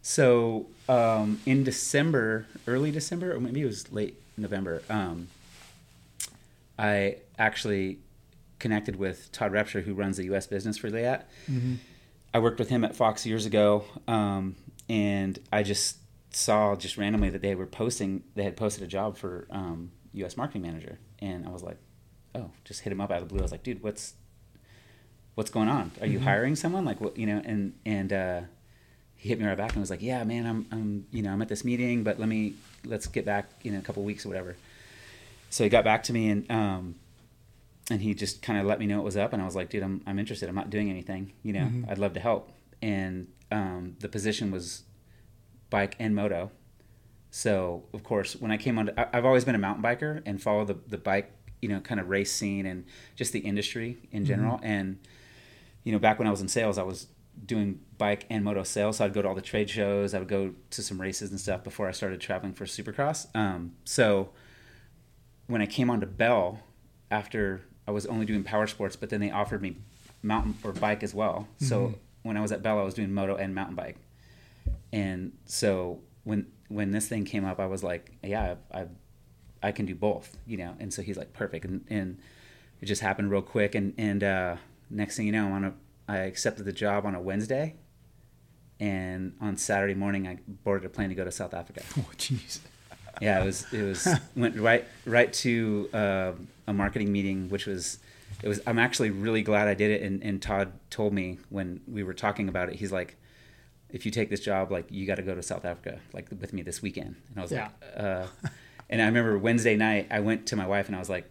So 0.02 0.66
um, 0.88 1.40
in 1.46 1.62
December, 1.62 2.46
early 2.66 2.90
December, 2.90 3.32
or 3.32 3.38
maybe 3.38 3.62
it 3.62 3.66
was 3.66 3.92
late 3.92 4.20
November, 4.36 4.82
um, 4.90 5.28
I 6.76 7.18
actually 7.38 7.98
connected 8.58 8.96
with 8.96 9.30
Todd 9.30 9.52
Repsher, 9.52 9.84
who 9.84 9.94
runs 9.94 10.16
the 10.16 10.24
U.S. 10.24 10.48
business 10.48 10.76
for 10.76 10.90
Leatt. 10.90 11.28
Mm-hmm. 11.48 11.74
I 12.34 12.40
worked 12.40 12.58
with 12.58 12.68
him 12.68 12.82
at 12.82 12.96
Fox 12.96 13.24
years 13.24 13.46
ago, 13.46 13.84
um, 14.08 14.56
and 14.88 15.38
I 15.52 15.62
just 15.62 15.98
saw 16.30 16.74
just 16.74 16.96
randomly 16.96 17.30
that 17.30 17.40
they 17.40 17.54
were 17.54 17.66
posting. 17.66 18.24
They 18.34 18.42
had 18.42 18.56
posted 18.56 18.82
a 18.82 18.88
job 18.88 19.16
for 19.16 19.46
um, 19.50 19.92
U.S. 20.14 20.36
marketing 20.36 20.62
manager, 20.62 20.98
and 21.20 21.46
I 21.46 21.50
was 21.50 21.62
like, 21.62 21.78
"Oh!" 22.34 22.50
Just 22.64 22.80
hit 22.80 22.92
him 22.92 23.00
up 23.00 23.12
out 23.12 23.22
of 23.22 23.28
the 23.28 23.32
blue. 23.32 23.40
I 23.40 23.42
was 23.42 23.52
like, 23.52 23.62
"Dude, 23.62 23.82
what's 23.82 24.14
what's 25.38 25.50
going 25.50 25.68
on? 25.68 25.92
Are 26.00 26.06
you 26.08 26.18
Mhm. 26.18 26.24
hiring 26.24 26.56
someone? 26.56 26.84
Like, 26.84 27.00
what 27.00 27.16
you 27.16 27.24
know?" 27.24 27.40
And 27.44 27.72
and 27.86 28.12
uh, 28.12 28.40
he 29.14 29.28
hit 29.28 29.38
me 29.38 29.46
right 29.46 29.56
back 29.56 29.70
and 29.72 29.80
was 29.80 29.88
like, 29.88 30.02
"Yeah, 30.02 30.24
man, 30.24 30.44
I'm 30.46 30.66
I'm 30.72 31.06
you 31.12 31.22
know 31.22 31.30
I'm 31.32 31.40
at 31.40 31.48
this 31.48 31.64
meeting, 31.64 32.02
but 32.02 32.18
let 32.18 32.28
me 32.28 32.54
let's 32.84 33.06
get 33.06 33.24
back 33.24 33.48
in 33.62 33.76
a 33.76 33.80
couple 33.80 34.02
weeks 34.02 34.26
or 34.26 34.30
whatever." 34.30 34.56
So 35.48 35.62
he 35.62 35.70
got 35.70 35.84
back 35.84 36.02
to 36.04 36.12
me 36.12 36.28
and 36.28 36.50
um, 36.50 36.96
and 37.88 38.02
he 38.02 38.14
just 38.14 38.42
kind 38.42 38.58
of 38.58 38.66
let 38.66 38.80
me 38.80 38.86
know 38.86 38.98
it 38.98 39.04
was 39.04 39.16
up, 39.16 39.32
and 39.32 39.40
I 39.40 39.44
was 39.44 39.54
like, 39.54 39.70
"Dude, 39.70 39.84
I'm 39.84 40.02
I'm 40.08 40.18
interested. 40.18 40.48
I'm 40.48 40.56
not 40.56 40.70
doing 40.70 40.90
anything. 40.90 41.32
You 41.44 41.52
know, 41.52 41.66
Mhm. 41.66 41.88
I'd 41.88 41.98
love 41.98 42.14
to 42.14 42.20
help." 42.20 42.50
And 42.82 43.28
um, 43.52 43.96
the 44.00 44.08
position 44.08 44.50
was 44.50 44.82
bike 45.70 45.94
and 46.00 46.16
moto. 46.16 46.50
So 47.30 47.84
of 47.92 48.02
course, 48.02 48.34
when 48.34 48.50
I 48.50 48.56
came 48.56 48.76
on, 48.76 48.90
I've 48.96 49.24
always 49.24 49.44
been 49.44 49.54
a 49.54 49.58
mountain 49.66 49.84
biker 49.84 50.20
and 50.26 50.42
follow 50.42 50.64
the 50.64 50.74
the 50.88 50.98
bike, 50.98 51.30
you 51.62 51.68
know, 51.68 51.78
kind 51.80 52.00
of 52.00 52.08
race 52.08 52.32
scene 52.32 52.66
and 52.66 52.84
just 53.14 53.32
the 53.32 53.38
industry 53.40 53.98
in 54.10 54.24
general. 54.24 54.58
And 54.64 54.98
you 55.88 55.92
know, 55.92 55.98
back 55.98 56.18
when 56.18 56.28
I 56.28 56.30
was 56.30 56.42
in 56.42 56.48
sales, 56.48 56.76
I 56.76 56.82
was 56.82 57.06
doing 57.46 57.80
bike 57.96 58.26
and 58.28 58.44
moto 58.44 58.62
sales. 58.62 58.98
So 58.98 59.06
I'd 59.06 59.14
go 59.14 59.22
to 59.22 59.28
all 59.28 59.34
the 59.34 59.40
trade 59.40 59.70
shows. 59.70 60.12
I 60.12 60.18
would 60.18 60.28
go 60.28 60.52
to 60.68 60.82
some 60.82 61.00
races 61.00 61.30
and 61.30 61.40
stuff 61.40 61.64
before 61.64 61.88
I 61.88 61.92
started 61.92 62.20
traveling 62.20 62.52
for 62.52 62.66
Supercross. 62.66 63.34
Um, 63.34 63.72
so 63.84 64.28
when 65.46 65.62
I 65.62 65.66
came 65.66 65.88
onto 65.88 66.04
Bell, 66.04 66.60
after 67.10 67.62
I 67.86 67.90
was 67.90 68.04
only 68.04 68.26
doing 68.26 68.44
power 68.44 68.66
sports, 68.66 68.96
but 68.96 69.08
then 69.08 69.20
they 69.20 69.30
offered 69.30 69.62
me 69.62 69.78
mountain 70.22 70.56
or 70.62 70.72
bike 70.74 71.02
as 71.02 71.14
well. 71.14 71.48
So 71.58 71.86
Mhm. 71.86 71.94
when 72.22 72.36
I 72.36 72.42
was 72.42 72.52
at 72.52 72.62
Bell, 72.62 72.78
I 72.78 72.82
was 72.82 72.92
doing 72.92 73.14
moto 73.14 73.34
and 73.36 73.54
mountain 73.54 73.74
bike. 73.76 73.96
And 74.92 75.32
so 75.46 76.00
when 76.24 76.48
when 76.68 76.90
this 76.90 77.08
thing 77.08 77.24
came 77.24 77.46
up, 77.46 77.58
I 77.60 77.64
was 77.66 77.82
like, 77.82 78.12
yeah, 78.22 78.56
I, 78.70 78.80
I, 78.80 78.86
I 79.62 79.72
can 79.72 79.86
do 79.86 79.94
both, 79.94 80.36
you 80.46 80.58
know. 80.58 80.74
And 80.78 80.92
so 80.92 81.00
he's 81.00 81.16
like, 81.16 81.32
perfect. 81.32 81.64
And, 81.64 81.82
and 81.88 82.18
it 82.82 82.84
just 82.86 83.00
happened 83.00 83.30
real 83.30 83.40
quick. 83.40 83.74
And 83.74 83.94
and 83.96 84.22
uh, 84.22 84.56
next 84.90 85.16
thing 85.16 85.26
you 85.26 85.32
know, 85.32 85.48
I 85.48 85.50
on 85.52 85.64
a, 85.64 85.74
I 86.08 86.16
accepted 86.18 86.64
the 86.64 86.72
job 86.72 87.04
on 87.06 87.14
a 87.14 87.20
Wednesday, 87.20 87.74
and 88.80 89.34
on 89.40 89.56
Saturday 89.56 89.94
morning, 89.94 90.26
I 90.28 90.38
boarded 90.64 90.86
a 90.86 90.88
plane 90.88 91.08
to 91.08 91.14
go 91.14 91.24
to 91.24 91.32
South 91.32 91.54
Africa. 91.54 91.82
Oh, 91.98 92.04
jeez. 92.16 92.60
Yeah, 93.20 93.42
it 93.42 93.46
was 93.46 93.66
it 93.72 93.82
was 93.82 94.06
went 94.36 94.56
right 94.56 94.84
right 95.04 95.32
to 95.34 95.88
uh, 95.92 96.32
a 96.68 96.72
marketing 96.72 97.10
meeting, 97.10 97.48
which 97.48 97.66
was 97.66 97.98
it 98.42 98.48
was. 98.48 98.60
I'm 98.66 98.78
actually 98.78 99.10
really 99.10 99.42
glad 99.42 99.66
I 99.66 99.74
did 99.74 99.90
it. 99.90 100.02
And, 100.02 100.22
and 100.22 100.40
Todd 100.40 100.72
told 100.90 101.12
me 101.12 101.38
when 101.50 101.80
we 101.88 102.04
were 102.04 102.14
talking 102.14 102.48
about 102.48 102.68
it, 102.68 102.76
he's 102.76 102.92
like, 102.92 103.16
if 103.90 104.04
you 104.06 104.12
take 104.12 104.30
this 104.30 104.38
job, 104.38 104.70
like 104.70 104.86
you 104.90 105.04
got 105.04 105.16
to 105.16 105.22
go 105.22 105.34
to 105.34 105.42
South 105.42 105.64
Africa, 105.64 105.98
like 106.12 106.28
with 106.40 106.52
me 106.52 106.62
this 106.62 106.80
weekend. 106.80 107.16
And 107.30 107.38
I 107.38 107.42
was 107.42 107.50
Yeah. 107.50 107.68
like, 107.82 108.04
uh, 108.04 108.26
and 108.88 109.02
I 109.02 109.06
remember 109.06 109.36
Wednesday 109.36 109.74
night, 109.74 110.06
I 110.12 110.20
went 110.20 110.46
to 110.48 110.56
my 110.56 110.68
wife 110.68 110.86
and 110.86 110.94
I 110.94 111.00
was 111.00 111.10
like, 111.10 111.28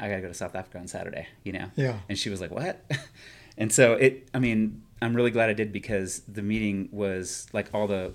I 0.00 0.08
got 0.08 0.16
to 0.16 0.22
go 0.22 0.28
to 0.28 0.34
South 0.34 0.54
Africa 0.54 0.78
on 0.78 0.88
Saturday, 0.88 1.28
you 1.44 1.52
know? 1.52 1.70
Yeah. 1.76 1.98
And 2.08 2.18
she 2.18 2.30
was 2.30 2.40
like, 2.40 2.50
what? 2.50 2.84
and 3.58 3.72
so 3.72 3.94
it, 3.94 4.28
I 4.34 4.38
mean, 4.38 4.82
I'm 5.02 5.14
really 5.14 5.30
glad 5.30 5.50
I 5.50 5.52
did 5.52 5.72
because 5.72 6.20
the 6.20 6.42
meeting 6.42 6.88
was 6.90 7.46
like 7.52 7.68
all 7.74 7.86
the, 7.86 8.12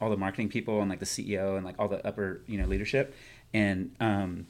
all 0.00 0.10
the 0.10 0.16
marketing 0.16 0.48
people 0.48 0.80
and 0.80 0.90
like 0.90 0.98
the 0.98 1.06
CEO 1.06 1.56
and 1.56 1.64
like 1.64 1.76
all 1.78 1.88
the 1.88 2.04
upper, 2.06 2.42
you 2.46 2.58
know, 2.58 2.66
leadership. 2.66 3.14
And, 3.54 3.94
um, 4.00 4.46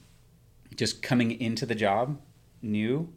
just 0.76 1.02
coming 1.02 1.38
into 1.40 1.66
the 1.66 1.74
job 1.74 2.18
new 2.62 3.12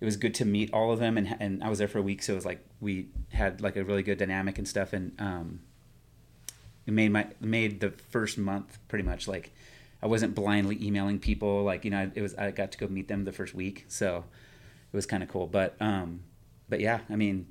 it 0.00 0.04
was 0.04 0.16
good 0.16 0.34
to 0.34 0.44
meet 0.44 0.72
all 0.72 0.92
of 0.92 0.98
them 0.98 1.18
and 1.18 1.36
and 1.40 1.62
I 1.62 1.68
was 1.68 1.78
there 1.78 1.88
for 1.88 1.98
a 1.98 2.02
week 2.02 2.22
so 2.22 2.32
it 2.32 2.36
was 2.36 2.46
like 2.46 2.64
we 2.80 3.08
had 3.30 3.60
like 3.60 3.76
a 3.76 3.84
really 3.84 4.02
good 4.02 4.18
dynamic 4.18 4.58
and 4.58 4.66
stuff 4.66 4.92
and 4.92 5.12
um 5.18 5.60
it 6.86 6.92
made 6.92 7.12
my 7.12 7.26
made 7.40 7.80
the 7.80 7.90
first 7.90 8.38
month 8.38 8.78
pretty 8.88 9.04
much 9.04 9.28
like 9.28 9.52
I 10.02 10.06
wasn't 10.06 10.34
blindly 10.34 10.78
emailing 10.82 11.18
people 11.18 11.62
like 11.64 11.84
you 11.84 11.90
know 11.90 12.10
it 12.14 12.22
was 12.22 12.34
I 12.34 12.50
got 12.50 12.72
to 12.72 12.78
go 12.78 12.86
meet 12.88 13.08
them 13.08 13.24
the 13.24 13.32
first 13.32 13.54
week 13.54 13.84
so 13.88 14.24
it 14.92 14.96
was 14.96 15.06
kind 15.06 15.22
of 15.22 15.28
cool 15.28 15.46
but 15.46 15.76
um 15.80 16.20
but 16.68 16.80
yeah 16.80 17.00
I 17.10 17.16
mean 17.16 17.46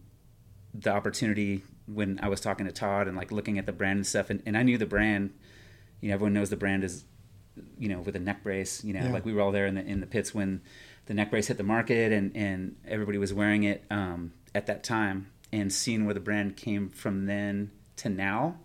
the 0.73 0.91
opportunity 0.91 1.63
when 1.88 2.19
I 2.21 2.29
was 2.29 2.39
talking 2.41 2.65
to 2.65 2.71
Todd 2.71 3.07
and 3.07 3.17
like 3.17 3.31
looking 3.31 3.57
at 3.57 3.65
the 3.65 3.71
brand 3.71 3.97
and 3.97 4.07
stuff 4.07 4.29
and, 4.29 4.41
and 4.45 4.55
I 4.57 4.63
knew 4.63 4.77
the 4.77 4.85
brand 4.85 5.33
you 6.01 6.09
know 6.09 6.13
everyone 6.15 6.33
knows 6.33 6.49
the 6.49 6.55
brand 6.57 6.83
is 6.83 7.05
you 7.77 7.89
know 7.89 7.99
with 7.99 8.15
a 8.15 8.19
neck 8.19 8.43
brace 8.43 8.83
you 8.83 8.93
know 8.93 9.01
Yeah. 9.05 9.12
like 9.12 9.25
we 9.25 9.33
were 9.33 9.41
all 9.41 9.51
there 9.51 9.65
in 9.67 9.75
the 9.75 9.83
in 9.85 9.99
the 9.99 10.07
pits 10.07 10.33
when 10.33 10.62
the 11.07 11.13
neck 11.13 11.29
brace 11.31 11.47
hit 11.47 11.57
the 11.57 11.63
market 11.63 12.12
and 12.12 12.35
and 12.35 12.75
everybody 12.88 13.17
was 13.17 13.33
wearing 13.33 13.63
it 13.63 13.83
um, 13.91 14.31
at 14.55 14.65
that 14.67 14.83
time 14.83 15.27
and 15.51 15.73
seeing 15.73 16.05
where 16.05 16.13
the 16.13 16.19
brand 16.19 16.55
came 16.55 16.89
from 16.89 17.25
then 17.25 17.71
to 17.97 18.07
now 18.09 18.57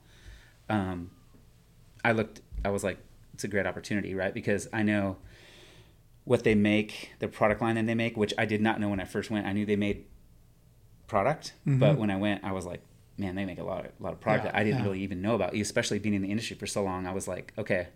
um, 0.69 1.11
I 2.05 2.13
looked 2.13 2.41
I 2.65 2.71
was 2.71 2.85
like 2.85 2.99
it's 3.35 3.45
a 3.45 3.49
great 3.49 3.67
opportunity 3.67 4.15
right 4.15 4.33
because 4.33 4.69
I 4.73 4.83
know 4.83 5.17
what 6.25 6.45
they 6.45 6.55
make 6.55 7.11
the 7.19 7.29
product 7.29 7.61
line 7.61 7.75
that 7.75 7.87
they 7.87 7.95
make 7.95 8.17
which 8.17 8.33
I 8.39 8.47
did 8.47 8.63
not 8.63 8.81
know 8.81 8.89
when 8.89 9.01
I 9.01 9.05
first 9.05 9.31
went 9.31 9.47
I 9.47 9.53
knew 9.53 9.67
they 9.67 9.77
made 9.77 10.05
product 11.07 11.53
but 11.67 11.97
Mhm. 11.97 11.99
when 11.99 12.11
I 12.11 12.17
went 12.17 12.45
I 12.45 12.53
was 12.53 12.65
like 12.65 12.81
man 13.19 13.35
they 13.35 13.45
make 13.45 13.59
a 13.59 13.65
lot 13.65 13.85
of, 13.87 13.93
lot 14.01 14.13
of 14.13 14.21
product 14.21 14.45
Yeah, 14.47 14.53
that 14.53 14.59
I 14.59 14.65
didn't 14.65 14.79
yeah. 14.81 14.85
really 14.87 15.01
even 15.01 15.21
know 15.21 15.35
about 15.35 15.55
especially 15.55 15.99
being 15.99 16.15
in 16.15 16.23
the 16.23 16.31
industry 16.31 16.57
for 16.57 16.67
so 16.67 16.83
long 16.83 17.07
I 17.07 17.13
was 17.13 17.29
like 17.29 17.53
okay 17.59 17.89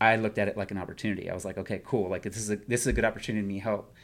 I 0.00 0.16
looked 0.16 0.38
at 0.38 0.48
it 0.48 0.56
like 0.56 0.72
an 0.72 0.78
opportunity. 0.78 1.30
I 1.30 1.34
was 1.34 1.44
like, 1.44 1.56
okay, 1.58 1.80
cool. 1.84 2.10
Like 2.10 2.22
this 2.22 2.36
is 2.36 2.50
a 2.50 2.56
this 2.56 2.80
is 2.80 2.86
a 2.88 2.92
good 2.92 3.04
opportunity 3.04 3.42
to 3.42 3.46
me 3.48 3.60
help 3.60 3.94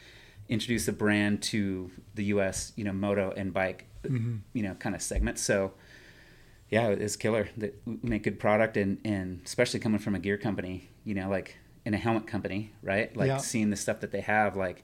introduce 0.47 0.85
the 0.85 0.93
brand 0.93 1.41
to 1.43 1.91
the 2.15 2.23
U.S. 2.35 2.71
You 2.77 2.85
know, 2.85 2.93
moto 2.93 3.33
and 3.35 3.53
bike, 3.53 3.87
Mhm. 4.03 4.39
you 4.53 4.63
know, 4.63 4.75
kind 4.75 4.95
of 4.95 5.01
segment. 5.01 5.39
So, 5.39 5.73
yeah, 6.69 6.87
it's 6.89 7.15
killer. 7.15 7.49
That 7.57 7.79
we 7.85 7.97
make 8.03 8.23
good 8.23 8.39
product 8.39 8.77
and 8.77 8.99
and 9.05 9.41
especially 9.45 9.79
coming 9.79 9.99
from 9.99 10.15
a 10.15 10.19
gear 10.19 10.37
company, 10.37 10.89
you 11.03 11.13
know, 11.13 11.29
like 11.29 11.57
in 11.85 11.93
a 11.93 11.97
helmet 11.97 12.27
company, 12.27 12.71
right? 12.81 13.15
Like 13.15 13.27
Yeah. 13.27 13.37
seeing 13.37 13.69
the 13.69 13.75
stuff 13.75 13.99
that 14.01 14.11
they 14.11 14.21
have, 14.21 14.55
like 14.55 14.83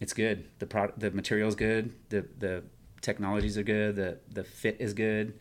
it's 0.00 0.12
good. 0.12 0.46
The 0.58 0.66
product, 0.66 1.00
the 1.00 1.10
material's 1.10 1.54
good. 1.54 1.92
The 2.10 2.26
the 2.38 2.64
technologies 3.00 3.56
are 3.58 3.62
good. 3.62 3.96
The 3.96 4.18
the 4.32 4.44
fit 4.44 4.76
is 4.80 4.94
good. 4.94 5.38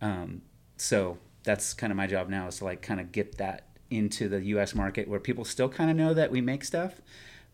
Um, 0.00 0.42
so 0.76 1.18
that's 1.44 1.72
kind 1.74 1.90
of 1.92 1.96
my 1.96 2.06
job 2.06 2.28
now 2.28 2.48
is 2.48 2.58
to 2.58 2.64
like 2.64 2.82
kind 2.82 3.00
of 3.00 3.12
get 3.12 3.38
that 3.38 3.64
into 3.90 4.28
the 4.28 4.42
U.S. 4.46 4.74
market 4.74 5.06
where 5.08 5.20
people 5.20 5.44
still 5.44 5.68
kind 5.68 5.90
of 5.90 5.96
know 5.96 6.12
that 6.12 6.30
we 6.32 6.40
make 6.40 6.64
stuff, 6.64 7.00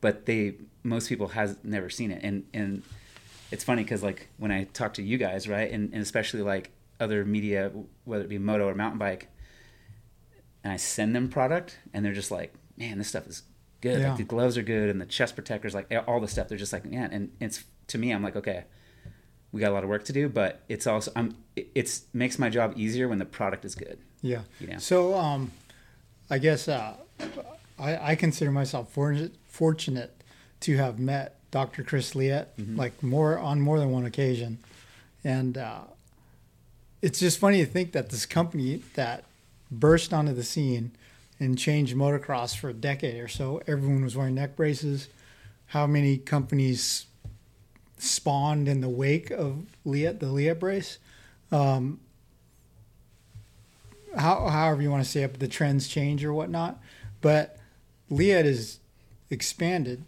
but 0.01 0.25
they 0.27 0.55
most 0.83 1.09
people 1.09 1.29
has 1.29 1.57
never 1.63 1.91
seen 1.91 2.11
it. 2.11 2.21
And 2.25 2.45
and 2.55 2.83
it's 3.51 3.63
funny 3.65 3.83
because 3.83 4.03
like 4.03 4.29
when 4.39 4.51
I 4.51 4.65
talk 4.65 4.95
to 4.95 5.03
you 5.03 5.19
guys, 5.19 5.47
right, 5.47 5.71
and, 5.71 5.93
and 5.93 6.01
especially 6.03 6.41
like 6.43 6.71
other 7.03 7.25
media, 7.25 7.71
whether 8.05 8.25
it 8.25 8.29
be 8.29 8.39
moto 8.39 8.69
or 8.69 8.75
mountain 8.75 8.99
bike, 8.99 9.29
and 10.65 10.73
I 10.73 10.77
send 10.77 11.15
them 11.15 11.29
product, 11.29 11.79
and 11.93 12.05
they're 12.05 12.13
just 12.13 12.31
like, 12.31 12.55
man, 12.77 12.99
this 12.99 13.09
stuff 13.09 13.27
is 13.27 13.43
good. 13.81 14.01
Yeah. 14.01 14.11
Like 14.11 14.19
the 14.19 14.25
gloves 14.25 14.57
are 14.57 14.63
good, 14.63 14.89
and 14.89 15.01
the 15.01 15.07
chest 15.07 15.35
protectors, 15.35 15.75
like 15.75 15.93
all 16.07 16.21
the 16.21 16.29
stuff. 16.29 16.49
They're 16.49 16.59
just 16.59 16.73
like, 16.73 16.85
man, 16.85 17.11
and 17.13 17.33
it's 17.41 17.65
to 17.89 17.99
me, 17.99 18.11
I'm 18.13 18.23
like, 18.23 18.37
okay, 18.37 18.65
we 19.51 19.61
got 19.61 19.71
a 19.71 19.75
lot 19.75 19.83
of 19.85 19.91
work 19.91 20.05
to 20.05 20.13
do, 20.13 20.29
but 20.29 20.63
it's 20.69 20.87
also 20.87 21.13
I'm 21.17 21.35
it- 21.57 21.69
it's 21.75 22.05
makes 22.15 22.39
my 22.39 22.49
job 22.49 22.75
easier 22.77 23.09
when 23.09 23.19
the 23.19 23.25
product 23.27 23.65
is 23.65 23.75
good. 23.75 23.99
Yeah. 24.23 24.43
You 24.61 24.69
know? 24.69 24.79
So, 24.79 25.15
um, 25.19 25.51
I 26.31 26.39
guess 26.39 26.69
uh, 26.69 26.95
I, 27.79 28.13
I 28.13 28.15
consider 28.15 28.51
myself 28.53 28.91
fortunate, 28.93 29.35
fortunate 29.49 30.23
to 30.61 30.77
have 30.77 30.99
met 31.01 31.37
Dr. 31.51 31.83
Chris 31.83 32.15
Leatt 32.15 32.57
Mm-hmm. 32.57 32.77
like 32.77 33.03
more 33.03 33.37
on 33.39 33.61
more 33.61 33.79
than 33.81 33.91
one 33.91 34.07
occasion, 34.07 34.59
and 35.25 35.59
uh, 35.59 35.81
it's 37.03 37.19
just 37.19 37.39
funny 37.39 37.59
to 37.65 37.67
think 37.71 37.93
that 37.93 38.11
this 38.11 38.25
company 38.27 38.83
that 38.95 39.25
burst 39.71 40.13
onto 40.13 40.33
the 40.33 40.45
scene 40.45 40.93
and 41.41 41.59
changed 41.59 41.97
motocross 41.97 42.57
for 42.57 42.69
a 42.71 42.73
decade 42.75 43.21
or 43.21 43.29
so, 43.29 43.61
everyone 43.67 44.05
was 44.05 44.17
wearing 44.17 44.35
neck 44.37 44.55
braces. 44.57 45.09
How 45.67 45.87
many 45.87 46.17
companies 46.19 47.07
spawned 47.99 48.69
in 48.69 48.81
the 48.81 48.89
wake 48.89 49.31
of 49.31 49.67
Leatt, 49.85 50.21
the 50.21 50.27
Leatt 50.31 50.61
brace? 50.61 50.99
Um, 51.51 52.01
how, 54.17 54.47
however 54.49 54.83
you 54.83 54.91
want 54.91 55.03
to 55.05 55.11
say 55.11 55.23
it, 55.23 55.39
the 55.41 55.49
trends 55.49 55.89
change 55.89 56.25
or 56.25 56.33
whatnot. 56.33 56.81
But 57.21 57.59
Leatt 58.11 58.45
is 58.47 58.79
expanded. 59.31 60.05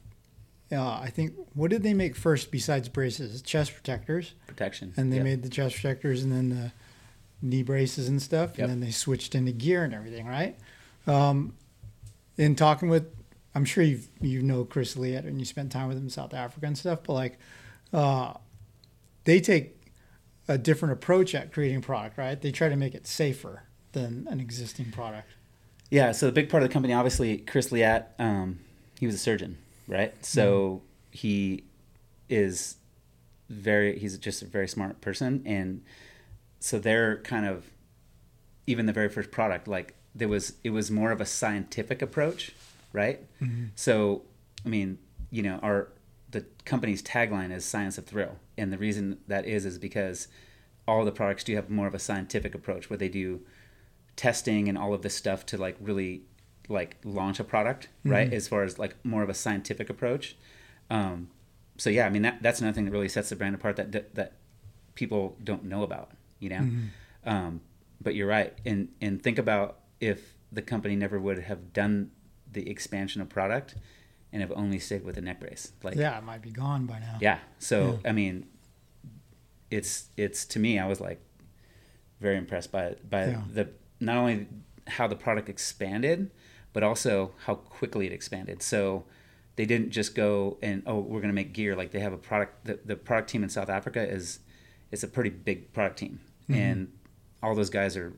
Uh, 0.71 0.99
I 1.01 1.09
think 1.11 1.33
what 1.55 1.71
did 1.71 1.83
they 1.83 1.95
make 1.95 2.15
first 2.17 2.51
besides 2.51 2.89
braces? 2.89 3.41
Chest 3.43 3.75
protectors, 3.75 4.35
Protection. 4.47 4.93
and 4.97 5.13
they 5.13 5.17
Yep. 5.17 5.25
made 5.25 5.43
the 5.43 5.49
chest 5.49 5.77
protectors, 5.77 6.23
and 6.23 6.33
then 6.33 6.49
the 6.51 6.73
knee 7.45 7.63
braces 7.63 8.09
and 8.09 8.21
stuff, 8.21 8.53
Yep. 8.57 8.59
and 8.59 8.71
then 8.71 8.81
they 8.81 8.91
switched 8.91 9.35
into 9.35 9.53
gear 9.53 9.85
and 9.85 9.93
everything, 9.95 10.27
right? 10.27 10.57
Um, 11.07 11.55
in 12.37 12.57
talking 12.57 12.89
with, 12.89 13.07
I'm 13.55 13.65
sure 13.65 13.85
you 13.85 14.01
you 14.21 14.43
know 14.43 14.65
Chris 14.65 14.97
Leatt 14.97 15.25
and 15.25 15.39
you 15.39 15.45
spent 15.45 15.71
time 15.71 15.87
with 15.89 15.97
him 15.97 16.05
in 16.05 16.11
South 16.11 16.35
Africa 16.35 16.67
and 16.67 16.77
stuff, 16.77 17.01
but 17.07 17.13
like, 17.13 17.39
uh, 17.93 18.33
they 19.25 19.41
take 19.41 19.77
a 20.49 20.59
different 20.59 20.93
approach 20.93 21.35
at 21.35 21.53
creating 21.53 21.81
product, 21.83 22.19
right? 22.19 22.41
They 22.41 22.51
try 22.51 22.69
to 22.69 22.77
make 22.77 22.95
it 22.95 23.07
safer 23.07 23.63
than 23.93 24.27
an 24.31 24.41
existing 24.41 24.91
product. 24.91 25.29
Yeah, 25.91 26.13
so 26.13 26.27
the 26.27 26.33
big 26.33 26.49
part 26.49 26.63
of 26.63 26.69
the 26.69 26.73
company, 26.73 26.93
obviously, 26.93 27.39
Chris 27.39 27.71
Leatt, 27.71 28.15
um, 28.19 28.59
he 28.99 29.07
was 29.07 29.15
a 29.15 29.19
surgeon, 29.19 29.59
right? 29.87 30.13
So 30.25 30.83
he 31.13 31.65
is 32.29 32.77
very, 33.49 33.99
he's 33.99 34.19
just 34.19 34.43
a 34.43 34.47
very 34.47 34.67
smart 34.67 35.01
person. 35.01 35.43
And 35.47 35.83
so 36.65 36.79
they're 36.79 37.19
kind 37.19 37.45
of, 37.45 37.71
even 38.67 38.87
the 38.87 38.93
very 38.93 39.11
first 39.11 39.31
product, 39.31 39.69
like 39.69 39.95
there 40.15 40.29
was, 40.29 40.55
it 40.65 40.71
was 40.71 40.91
more 40.91 41.13
of 41.13 41.21
a 41.21 41.27
scientific 41.27 42.01
approach, 42.01 42.53
right? 42.95 43.21
So, 43.75 44.23
I 44.65 44.71
mean, 44.71 44.97
you 45.31 45.43
know, 45.43 45.59
our, 45.63 45.89
the 46.31 46.47
company's 46.65 47.03
tagline 47.03 47.53
is 47.53 47.67
science 47.67 47.99
of 47.99 48.07
thrill. 48.07 48.39
And 48.57 48.73
the 48.73 48.79
reason 48.79 49.19
that 49.29 49.45
is, 49.45 49.67
is 49.67 49.77
because 49.79 50.29
all 50.89 51.05
the 51.05 51.13
products 51.13 51.45
do 51.45 51.55
have 51.55 51.69
more 51.69 51.87
of 51.87 51.95
a 51.95 51.99
scientific 51.99 52.55
approach 52.55 52.89
where 52.89 52.97
they 52.97 53.11
do 53.11 53.43
testing 54.17 54.67
and 54.67 54.79
all 54.79 54.95
of 54.95 55.03
this 55.03 55.15
stuff 55.15 55.45
to 55.47 55.59
like 55.59 55.77
really 55.81 56.23
like 56.71 56.97
launch 57.05 57.39
a 57.41 57.45
product 57.45 57.89
right? 58.05 58.33
As 58.33 58.49
far 58.49 58.63
as 58.63 58.79
like 58.79 58.97
more 59.05 59.23
of 59.23 59.29
a 59.29 59.35
scientific 59.35 59.91
approach. 59.91 60.35
Um, 60.89 61.29
so 61.77 61.91
yeah 61.91 62.07
i 62.07 62.09
mean 62.09 62.23
that, 62.23 62.43
that's 62.43 62.61
another 62.61 62.75
thing 62.75 62.85
that 62.85 62.91
really 62.93 63.09
sets 63.09 63.29
the 63.31 63.37
brand 63.37 63.55
apart 63.55 63.77
that 63.77 63.93
that, 63.93 64.15
that 64.15 64.33
people 64.95 65.37
don't 65.43 65.65
know 65.65 65.83
about 65.83 66.11
you 66.41 66.49
know 66.51 66.69
um, 67.25 67.61
but 68.01 68.15
you're 68.15 68.27
right 68.29 68.53
and 68.67 68.89
and 69.01 69.23
think 69.23 69.39
about 69.39 69.81
if 70.01 70.35
the 70.53 70.63
company 70.63 70.95
never 70.97 71.19
would 71.19 71.39
have 71.39 71.73
done 71.73 72.11
the 72.53 72.69
expansion 72.71 73.21
of 73.23 73.29
product 73.29 73.75
and 74.33 74.41
have 74.43 74.53
only 74.53 74.79
stayed 74.79 75.05
with 75.05 75.15
the 75.15 75.21
neck 75.21 75.41
brace 75.41 75.73
like 75.83 75.97
Yeah, 75.97 76.19
it 76.19 76.25
might 76.25 76.43
be 76.43 76.51
gone 76.51 76.87
by 76.87 76.99
now. 76.99 77.19
yeah. 77.21 77.39
So 77.59 77.99
I 78.05 78.13
mean, 78.13 78.47
it's 79.71 80.09
it's 80.17 80.45
to 80.47 80.59
me, 80.59 80.79
I 80.79 80.87
was 80.87 81.01
like 81.01 81.21
very 82.21 82.37
impressed 82.37 82.71
by 82.73 82.97
by 83.09 83.27
Yeah. 83.29 83.43
the 83.53 83.69
not 84.01 84.17
only 84.17 84.47
how 84.87 85.07
the 85.07 85.17
product 85.17 85.49
expanded, 85.49 86.31
but 86.73 86.83
also 86.83 87.33
how 87.47 87.55
quickly 87.55 88.07
it 88.07 88.13
expanded. 88.13 88.63
So 88.63 89.05
they 89.57 89.65
didn't 89.67 89.91
just 89.91 90.15
go 90.15 90.59
and 90.63 90.83
oh 90.87 90.99
we're 90.99 91.21
going 91.21 91.29
to 91.29 91.35
make 91.35 91.53
gear 91.53 91.75
like 91.77 91.93
they 91.93 92.01
have 92.01 92.13
a 92.13 92.17
product 92.19 92.65
the, 92.65 92.79
the 92.85 92.97
product 92.97 93.31
team 93.31 93.45
in 93.45 93.49
south 93.49 93.69
africa 93.69 94.03
is 94.05 94.41
is 94.91 95.05
a 95.05 95.07
pretty 95.09 95.31
big 95.31 95.73
product 95.73 95.97
team 96.01 96.19
and 96.49 96.93
all 97.43 97.55
those 97.55 97.71
guys 97.71 97.97
are 97.97 98.13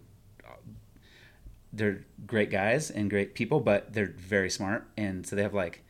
they're 1.72 2.04
great 2.26 2.50
guys 2.50 2.90
and 2.90 3.10
great 3.10 3.34
people 3.34 3.60
but 3.60 3.92
they're 3.92 4.14
very 4.16 4.50
smart. 4.50 4.88
And 4.96 5.26
so 5.26 5.36
they 5.36 5.42
have 5.42 5.54
like 5.54 5.84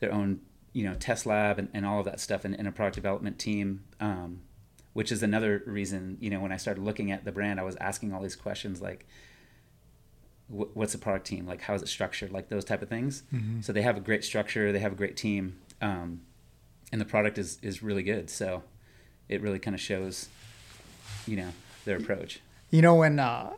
their 0.00 0.12
own 0.12 0.40
you 0.72 0.84
know 0.84 0.94
test 0.94 1.26
lab 1.26 1.58
and, 1.58 1.68
and 1.72 1.86
all 1.86 1.98
of 1.98 2.04
that 2.04 2.20
stuff 2.20 2.44
and, 2.44 2.54
and 2.54 2.68
a 2.68 2.72
product 2.72 2.94
development 2.96 3.38
team 3.38 3.84
um, 4.00 4.40
which 4.92 5.10
is 5.10 5.22
another 5.22 5.62
reason 5.66 6.18
you 6.20 6.28
know 6.28 6.38
when 6.38 6.52
i 6.52 6.58
started 6.58 6.84
looking 6.84 7.10
at 7.10 7.24
the 7.24 7.32
brand 7.32 7.58
i 7.58 7.62
was 7.62 7.76
asking 7.76 8.12
all 8.12 8.20
these 8.20 8.36
questions 8.36 8.82
like 8.82 9.06
wh- 10.48 10.76
what's 10.76 10.92
the 10.92 10.98
product 10.98 11.26
team? 11.26 11.46
Like 11.46 11.62
how 11.62 11.74
is 11.74 11.82
it 11.82 11.88
structured? 11.88 12.30
Like 12.30 12.48
those 12.48 12.64
type 12.64 12.82
of 12.82 12.88
things. 12.88 13.22
So 13.62 13.72
they 13.72 13.82
have 13.82 13.96
a 13.96 14.00
great 14.00 14.24
structure. 14.24 14.70
They 14.72 14.78
have 14.80 14.92
a 14.92 14.96
great 14.96 15.16
team 15.16 15.58
um, 15.80 16.20
and 16.92 17.00
the 17.00 17.04
product 17.04 17.38
is 17.38 17.58
is 17.62 17.82
really 17.82 18.02
good. 18.02 18.30
So 18.30 18.62
it 19.28 19.40
really 19.40 19.58
kind 19.58 19.74
of 19.74 19.80
shows 19.80 20.28
you 21.26 21.36
know 21.36 21.48
their 21.86 21.96
approach. 21.96 22.40
You 22.70 22.82
know 22.82 22.96
when 22.96 23.18
uh, 23.18 23.54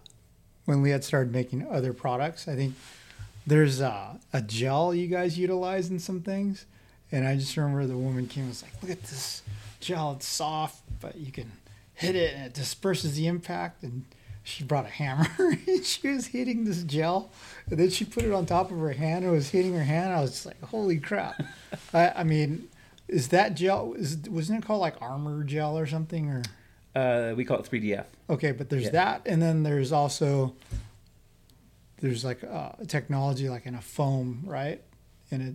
when 0.66 0.82
Leatt 0.82 1.02
started 1.02 1.32
making 1.32 1.66
other 1.66 1.92
products, 1.92 2.46
I 2.46 2.54
think 2.54 2.74
there's 3.46 3.80
uh, 3.80 4.14
a 4.32 4.42
gel 4.42 4.94
you 4.94 5.08
guys 5.08 5.38
utilize 5.38 5.90
in 5.90 5.98
some 5.98 6.20
things, 6.20 6.66
and 7.10 7.26
I 7.26 7.36
just 7.36 7.56
remember 7.56 7.86
the 7.86 7.96
woman 7.96 8.28
came 8.28 8.44
and 8.44 8.50
was 8.50 8.62
like, 8.62 8.80
"Look 8.82 8.92
at 8.92 9.02
this 9.02 9.42
gel; 9.80 10.12
it's 10.12 10.26
soft, 10.26 10.82
but 11.00 11.16
you 11.16 11.32
can 11.32 11.50
hit 11.94 12.14
it 12.14 12.34
and 12.34 12.44
it 12.44 12.54
disperses 12.54 13.16
the 13.16 13.26
impact." 13.26 13.82
And 13.82 14.04
she 14.44 14.62
brought 14.64 14.86
a 14.86 14.88
hammer 14.88 15.28
and 15.66 15.84
she 15.84 16.08
was 16.08 16.26
hitting 16.26 16.64
this 16.64 16.82
gel, 16.84 17.32
and 17.70 17.78
then 17.78 17.90
she 17.90 18.04
put 18.04 18.24
it 18.24 18.32
on 18.32 18.46
top 18.46 18.70
of 18.70 18.78
her 18.78 18.92
hand 18.92 19.24
and 19.24 19.32
was 19.32 19.50
hitting 19.50 19.74
her 19.74 19.84
hand. 19.84 20.12
I 20.12 20.20
was 20.20 20.30
just 20.32 20.46
like, 20.46 20.62
"Holy 20.62 20.98
crap!" 20.98 21.42
I, 21.94 22.10
I 22.10 22.24
mean, 22.24 22.68
is 23.08 23.28
that 23.28 23.54
gel? 23.54 23.94
Is 23.94 24.18
wasn't 24.28 24.62
it 24.62 24.66
called 24.66 24.82
like 24.82 25.00
armor 25.00 25.42
gel 25.44 25.78
or 25.78 25.86
something 25.86 26.28
or? 26.28 26.42
Uh, 26.94 27.34
we 27.36 27.44
call 27.44 27.58
it 27.58 27.64
3DF. 27.70 28.04
Okay, 28.30 28.52
but 28.52 28.68
there's 28.70 28.84
Yeah. 28.84 28.90
that, 28.90 29.22
and 29.26 29.40
then 29.40 29.62
there's 29.62 29.92
also 29.92 30.54
there's 32.00 32.24
like 32.24 32.42
uh, 32.44 32.72
technology 32.86 33.48
like 33.48 33.66
in 33.66 33.74
a 33.74 33.80
foam, 33.80 34.42
right? 34.46 34.82
And 35.30 35.42
it 35.42 35.54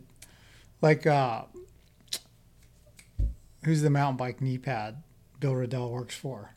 like 0.81 1.05
uh, 1.07 1.43
who's 3.65 3.81
the 3.81 3.89
mountain 3.89 4.17
bike 4.17 4.41
knee 4.41 4.57
pad 4.57 5.01
Bill 5.39 5.55
Riddell 5.55 5.91
works 5.91 6.15
for? 6.15 6.53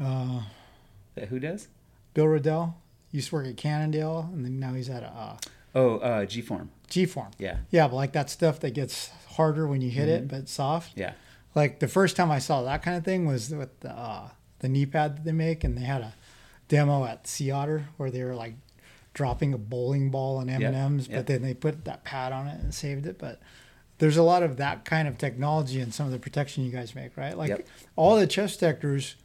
Uh, 0.00 0.42
Uh, 1.20 1.26
Who 1.26 1.38
does? 1.40 1.68
Bill 2.14 2.26
Riddell 2.28 2.76
used 3.10 3.28
to 3.30 3.34
work 3.36 3.46
at 3.46 3.56
Cannondale, 3.56 4.28
and 4.32 4.44
then 4.44 4.60
now 4.60 4.74
he's 4.74 4.88
at 4.88 5.02
uh, 5.02 5.36
Oh, 5.74 5.98
uh, 5.98 6.24
G 6.24 6.40
Form. 6.42 6.70
G 6.88 7.06
Form. 7.06 7.30
Yeah, 7.38 7.58
Yeah, 7.70 7.86
but 7.88 7.96
like 7.96 8.12
that 8.12 8.30
stuff 8.30 8.60
that 8.60 8.70
gets 8.74 9.10
harder 9.36 9.66
when 9.66 9.80
you 9.80 9.90
hit 9.90 10.08
it, 10.08 10.28
but 10.28 10.48
soft. 10.48 10.96
yeah, 10.96 11.12
Like 11.54 11.80
the 11.80 11.88
first 11.88 12.16
time 12.16 12.30
I 12.30 12.38
saw 12.38 12.62
that 12.62 12.82
kind 12.82 12.96
of 12.96 13.04
thing 13.04 13.26
was 13.26 13.50
with 13.50 13.78
the 13.80 13.90
uh, 13.90 14.28
the 14.60 14.68
knee 14.68 14.86
pad 14.86 15.16
that 15.16 15.24
they 15.24 15.32
make, 15.32 15.64
and 15.64 15.76
they 15.76 15.82
had 15.82 16.02
a 16.02 16.14
demo 16.68 17.04
at 17.04 17.26
Sea 17.26 17.50
Otter 17.50 17.88
where 17.96 18.10
they 18.10 18.22
were 18.22 18.34
like 18.34 18.54
dropping 19.12 19.52
a 19.52 19.58
bowling 19.58 20.10
ball 20.10 20.36
on 20.38 20.48
M 20.48 20.62
and 20.62 20.76
M's, 20.76 21.08
but 21.08 21.26
then 21.26 21.42
they 21.42 21.54
put 21.54 21.84
that 21.84 22.04
pad 22.04 22.32
on 22.32 22.46
it 22.46 22.60
and 22.60 22.72
saved 22.72 23.06
it. 23.06 23.18
But 23.18 23.40
there's 23.98 24.16
a 24.16 24.22
lot 24.22 24.42
of 24.42 24.56
that 24.58 24.84
kind 24.84 25.08
of 25.08 25.18
technology 25.18 25.80
in 25.80 25.90
some 25.92 26.06
of 26.06 26.12
the 26.12 26.18
protection 26.18 26.64
you 26.64 26.70
guys 26.70 26.94
make, 26.94 27.16
right? 27.16 27.36
Like 27.36 27.48
Yep. 27.48 27.66
all 27.96 28.16
the 28.16 28.26
chest 28.26 28.60
protectors 28.60 29.16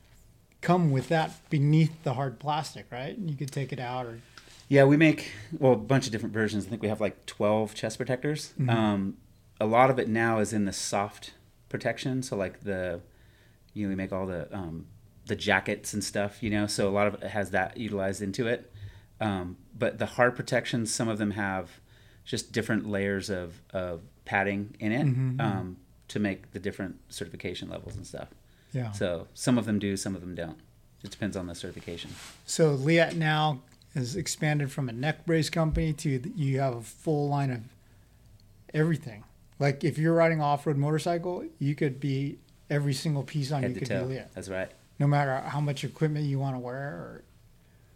come 0.62 0.90
with 0.92 1.10
that 1.10 1.32
beneath 1.52 2.04
the 2.04 2.16
hard 2.16 2.40
plastic, 2.40 2.88
right? 2.92 3.16
And 3.16 3.30
you 3.30 3.38
could 3.38 3.52
take 3.52 3.72
it 3.72 3.80
out 3.80 4.08
or 4.08 4.20
yeah. 4.68 4.84
We 4.84 4.98
make 4.98 5.32
well 5.60 5.74
a 5.74 5.78
bunch 5.78 6.08
of 6.08 6.12
different 6.12 6.34
versions. 6.34 6.66
I 6.66 6.70
think 6.70 6.82
we 6.82 6.88
have 6.88 7.00
like 7.00 7.28
12 7.28 7.76
chest 7.76 7.98
protectors. 7.98 8.54
Um, 8.68 9.18
a 9.62 9.68
lot 9.68 9.92
of 9.92 10.00
it 10.00 10.10
now 10.10 10.40
is 10.40 10.52
in 10.52 10.66
the 10.66 10.74
soft 10.74 11.34
protection. 11.76 12.24
So 12.24 12.36
like 12.36 12.56
the, 12.62 13.02
you 13.74 13.84
know, 13.84 13.90
we 13.90 13.96
make 13.96 14.14
all 14.14 14.26
the 14.26 14.42
um, 14.56 14.88
the 15.26 15.36
jackets 15.36 15.94
and 15.94 16.04
stuff. 16.04 16.42
You 16.44 16.50
know, 16.50 16.68
so 16.68 16.88
a 16.88 16.94
lot 17.00 17.08
of 17.08 17.14
it 17.16 17.30
has 17.38 17.52
that 17.52 17.78
utilized 17.78 18.22
into 18.22 18.48
it. 18.48 18.72
Um, 19.20 19.58
but 19.78 19.98
the 19.98 20.06
hard 20.06 20.36
protections, 20.36 20.94
some 20.94 21.08
of 21.08 21.18
them 21.18 21.32
have 21.32 21.66
just 22.26 22.52
different 22.52 22.90
layers 22.90 23.30
of, 23.30 23.62
of 23.72 24.02
padding 24.26 24.76
in 24.80 24.92
it 24.92 25.42
um, 25.42 25.78
to 26.08 26.20
make 26.20 26.52
the 26.52 26.60
different 26.60 26.96
certification 27.10 27.70
levels 27.70 27.96
and 27.96 28.06
stuff. 28.06 28.30
yeah. 28.74 28.92
So 28.92 29.28
some 29.34 29.58
of 29.58 29.66
them 29.66 29.80
do, 29.80 29.96
some 29.96 30.16
of 30.16 30.22
them 30.22 30.36
don't. 30.36 30.58
It 31.04 31.12
depends 31.12 31.38
on 31.38 31.48
the 31.48 31.56
certification. 31.56 32.12
So 32.46 32.72
Leatt 32.72 33.16
now 33.16 33.62
has 33.94 34.16
expanded 34.16 34.72
from 34.72 34.90
a 34.90 34.92
neck 34.92 35.26
brace 35.26 35.50
company 35.50 35.94
to 35.94 36.10
you 36.36 36.60
have 36.60 36.76
a 36.76 36.82
full 36.82 37.30
line 37.30 37.52
of 37.52 37.62
everything. 38.74 39.24
Like 39.60 39.84
if 39.84 39.98
you're 39.98 40.14
riding 40.14 40.42
off-road 40.42 40.78
motorcycle, 40.78 41.44
you 41.60 41.76
could 41.76 42.00
be 42.00 42.38
every 42.70 42.94
single 42.94 43.24
piece 43.24 43.52
on 43.52 43.62
Head 43.62 43.72
you 43.74 43.80
could 43.80 43.88
toe. 43.88 44.06
be 44.06 44.16
Leatt. 44.16 44.34
That's 44.34 44.50
right. 44.50 44.70
No 45.00 45.08
matter 45.08 45.38
how 45.48 45.60
much 45.62 45.84
equipment 45.84 46.26
you 46.26 46.40
want 46.40 46.56
to 46.56 46.60
wear, 46.60 46.76
or 46.76 47.22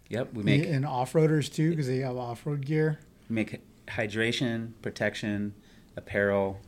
Yep. 0.09 0.33
We 0.33 0.43
make 0.43 0.65
and 0.65 0.85
off-roaders 0.85 1.53
too, 1.53 1.69
because 1.69 1.85
they 1.87 1.97
have 1.99 2.17
off-road 2.17 2.65
gear. 2.65 2.99
we 3.29 3.35
make 3.35 3.59
hydration, 3.87 4.71
protection, 4.81 5.53
apparel. 5.95 6.59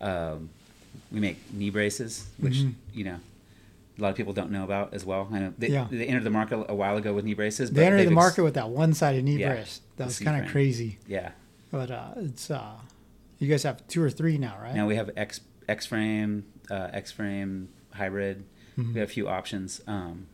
Um, 0.00 0.48
we 1.12 1.20
make 1.20 1.38
knee 1.52 1.68
braces, 1.70 2.26
which 2.38 2.54
Mhm. 2.58 2.74
you 2.94 3.04
know 3.04 3.16
a 3.98 4.02
lot 4.02 4.08
of 4.10 4.16
people 4.16 4.32
don't 4.32 4.50
know 4.50 4.64
about 4.64 4.94
as 4.94 5.04
well. 5.04 5.28
I 5.30 5.38
know 5.40 5.52
they, 5.58 5.68
Yeah. 5.68 5.88
they 5.90 6.06
entered 6.06 6.24
the 6.24 6.30
market 6.30 6.64
a 6.70 6.74
while 6.74 6.96
ago 6.96 7.12
with 7.12 7.24
knee 7.26 7.34
braces. 7.34 7.70
They 7.70 7.84
entered 7.84 7.98
the 7.98 8.02
ex- 8.04 8.12
market 8.12 8.42
with 8.44 8.54
that 8.54 8.70
one-sided 8.70 9.22
knee 9.24 9.36
Yeah, 9.38 9.54
brace. 9.54 9.82
That 9.98 10.06
was 10.06 10.18
kind 10.18 10.42
of 10.42 10.50
crazy, 10.50 10.98
Yeah. 11.06 11.32
but 11.70 11.90
uh, 11.90 12.12
it's 12.16 12.50
uh, 12.50 12.72
you 13.40 13.48
guys 13.48 13.64
have 13.64 13.86
two 13.88 14.02
or 14.02 14.10
three 14.10 14.38
now, 14.38 14.56
right? 14.62 14.74
Now 14.74 14.86
we 14.86 14.94
have 14.96 15.10
X 15.16 15.40
X 15.68 15.86
frame, 15.86 16.44
uh, 16.70 16.88
X 16.92 17.10
frame 17.10 17.68
hybrid. 17.94 18.44
Mhm. 18.78 18.94
We 18.94 19.00
have 19.00 19.08
a 19.08 19.12
few 19.12 19.28
options. 19.28 19.80
Um, 19.88 20.26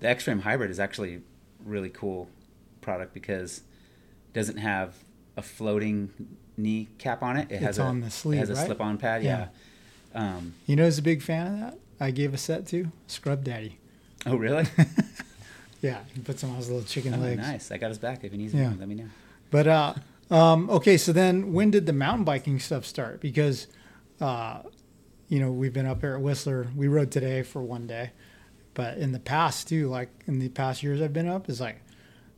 the 0.00 0.08
X 0.08 0.22
frame 0.24 0.40
hybrid 0.40 0.70
is 0.70 0.78
actually 0.78 1.22
really 1.64 1.88
cool 1.90 2.28
product 2.80 3.12
because 3.12 3.58
it 4.28 4.32
doesn't 4.34 4.58
have 4.58 4.94
a 5.36 5.42
floating 5.42 6.10
knee 6.56 6.88
cap 6.98 7.22
on 7.22 7.36
it. 7.36 7.50
It 7.50 7.60
has 7.60 7.70
It's 7.70 7.78
a, 7.78 7.82
on 7.82 8.00
the 8.00 8.10
sleeve, 8.10 8.38
It 8.38 8.40
has 8.40 8.50
a 8.50 8.54
right? 8.54 8.66
slip 8.66 8.80
on 8.80 8.96
pad. 8.98 9.22
Yeah. 9.24 9.48
Yeah. 10.14 10.36
Um, 10.36 10.54
You 10.66 10.76
know, 10.76 10.84
who's 10.84 10.98
a 10.98 11.02
big 11.02 11.22
fan 11.22 11.46
of 11.54 11.60
that? 11.60 11.78
I 11.98 12.10
gave 12.10 12.32
a 12.34 12.38
set 12.38 12.66
to 12.68 12.90
Scrub 13.06 13.42
Daddy. 13.44 13.78
oh 14.26 14.36
really? 14.36 14.66
Yeah, 15.82 15.98
he 16.14 16.20
puts 16.22 16.42
on 16.42 16.54
his 16.56 16.68
little 16.68 16.82
chicken 16.84 17.14
oh, 17.14 17.18
legs. 17.18 17.36
nice. 17.40 17.70
I 17.70 17.76
got 17.76 17.88
his 17.88 17.98
back. 17.98 18.24
If 18.24 18.32
he 18.32 18.38
needs 18.38 18.54
Yeah. 18.54 18.70
me, 18.70 18.76
let 18.78 18.88
me 18.88 18.94
know. 18.94 19.08
But 19.50 19.66
uh, 19.66 19.94
um, 20.30 20.68
okay, 20.70 20.96
so 20.96 21.12
then 21.12 21.52
when 21.52 21.70
did 21.70 21.86
the 21.86 21.92
mountain 21.92 22.24
biking 22.24 22.58
stuff 22.58 22.84
start? 22.84 23.20
Because, 23.20 23.66
uh, 24.20 24.60
you 25.28 25.38
know, 25.40 25.50
we've 25.52 25.72
been 25.72 25.86
up 25.86 26.00
here 26.00 26.14
at 26.14 26.20
Whistler. 26.20 26.66
We 26.74 26.88
rode 26.88 27.10
today 27.10 27.42
for 27.42 27.62
one 27.62 27.86
day, 27.86 28.10
but 28.74 28.98
in 28.98 29.12
the 29.12 29.18
past 29.20 29.68
too, 29.68 29.88
like 29.88 30.08
in 30.26 30.38
the 30.38 30.48
past 30.48 30.82
years 30.82 31.00
I've 31.00 31.12
been 31.12 31.28
up, 31.28 31.48
is 31.48 31.60
like 31.60 31.80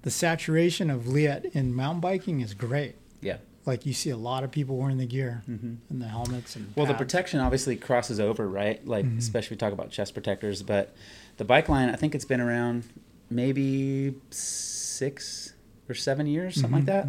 the 0.02 0.10
saturation 0.10 0.90
of 0.90 1.08
Leatt 1.08 1.44
in 1.52 1.74
mountain 1.74 2.00
biking 2.00 2.40
is 2.40 2.54
great. 2.54 2.96
Yeah. 3.20 3.38
Like 3.66 3.84
you 3.84 3.92
see 3.92 4.10
a 4.10 4.16
lot 4.16 4.44
of 4.44 4.50
people 4.50 4.76
wearing 4.76 4.96
the 4.98 5.06
gear 5.06 5.42
hmm 5.44 5.74
and 5.90 6.00
the 6.00 6.06
helmets 6.08 6.56
and 6.56 6.72
Well, 6.76 6.86
the 6.86 6.94
protection 6.94 7.40
obviously 7.40 7.76
crosses 7.76 8.18
over, 8.20 8.48
right? 8.48 8.86
Like, 8.86 9.04
Mhm. 9.04 9.18
especially 9.18 9.54
we 9.56 9.58
talk 9.58 9.72
about 9.74 9.90
chest 9.90 10.14
protectors, 10.14 10.62
but 10.62 10.94
the 11.36 11.44
bike 11.44 11.68
line, 11.68 11.90
I 11.90 11.96
think 11.96 12.14
it's 12.14 12.24
been 12.24 12.40
around 12.40 12.84
maybe 13.28 14.14
six 14.30 15.52
or 15.88 15.94
seven 15.94 16.26
years, 16.26 16.54
something 16.54 16.72
like 16.72 16.82
Mhm, 16.84 16.86
that. 16.86 17.08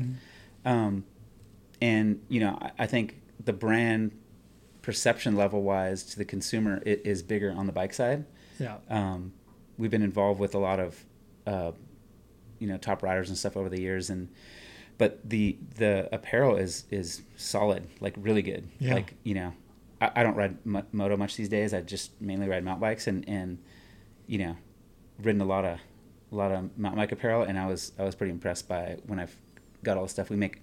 Um, 0.65 1.05
and 1.81 2.21
you 2.29 2.39
know, 2.39 2.57
I, 2.61 2.71
I 2.79 2.87
think 2.87 3.21
the 3.43 3.53
brand 3.53 4.11
perception 4.81 5.35
level 5.35 5.61
wise 5.61 6.03
to 6.03 6.17
the 6.17 6.25
consumer 6.25 6.81
it 6.85 7.01
is 7.05 7.21
bigger 7.23 7.51
on 7.51 7.65
the 7.65 7.71
bike 7.71 7.93
side. 7.93 8.25
Yeah, 8.59 8.77
Um, 8.89 9.33
we've 9.77 9.91
been 9.91 10.01
involved 10.01 10.39
with 10.39 10.53
a 10.55 10.57
lot 10.57 10.79
of, 10.79 11.05
uh, 11.47 11.71
you 12.59 12.67
know, 12.67 12.77
top 12.77 13.03
riders 13.03 13.29
and 13.29 13.37
stuff 13.37 13.55
over 13.55 13.69
the 13.69 13.79
years, 13.79 14.09
and 14.09 14.27
but 14.97 15.19
the 15.29 15.57
the 15.75 16.09
apparel 16.11 16.57
is 16.57 16.83
is 16.91 17.21
solid, 17.37 17.87
like 18.01 18.15
really 18.17 18.41
good. 18.41 18.67
Yeah. 18.79 18.95
Like 18.95 19.13
you 19.23 19.35
know, 19.35 19.53
I, 20.01 20.11
I 20.17 20.23
don't 20.23 20.35
ride 20.35 20.57
mo- 20.65 20.85
moto 20.91 21.15
much 21.15 21.37
these 21.37 21.47
days. 21.49 21.73
I 21.73 21.79
just 21.81 22.19
mainly 22.21 22.49
ride 22.49 22.63
mountain 22.65 22.81
bikes, 22.81 23.07
and 23.07 23.27
and 23.29 23.59
you 24.27 24.39
know, 24.39 24.57
ridden 25.21 25.39
a 25.41 25.45
lot 25.45 25.63
of 25.63 25.79
a 26.31 26.35
lot 26.35 26.51
of 26.51 26.77
mountain 26.77 26.99
bike 26.99 27.13
apparel, 27.13 27.43
and 27.43 27.57
I 27.57 27.65
was 27.67 27.93
I 27.97 28.03
was 28.03 28.13
pretty 28.15 28.31
impressed 28.31 28.67
by 28.67 28.97
when 29.07 29.19
I've 29.19 29.35
got 29.83 29.97
all 29.97 30.03
the 30.03 30.09
stuff 30.09 30.29
we 30.29 30.35
make. 30.35 30.61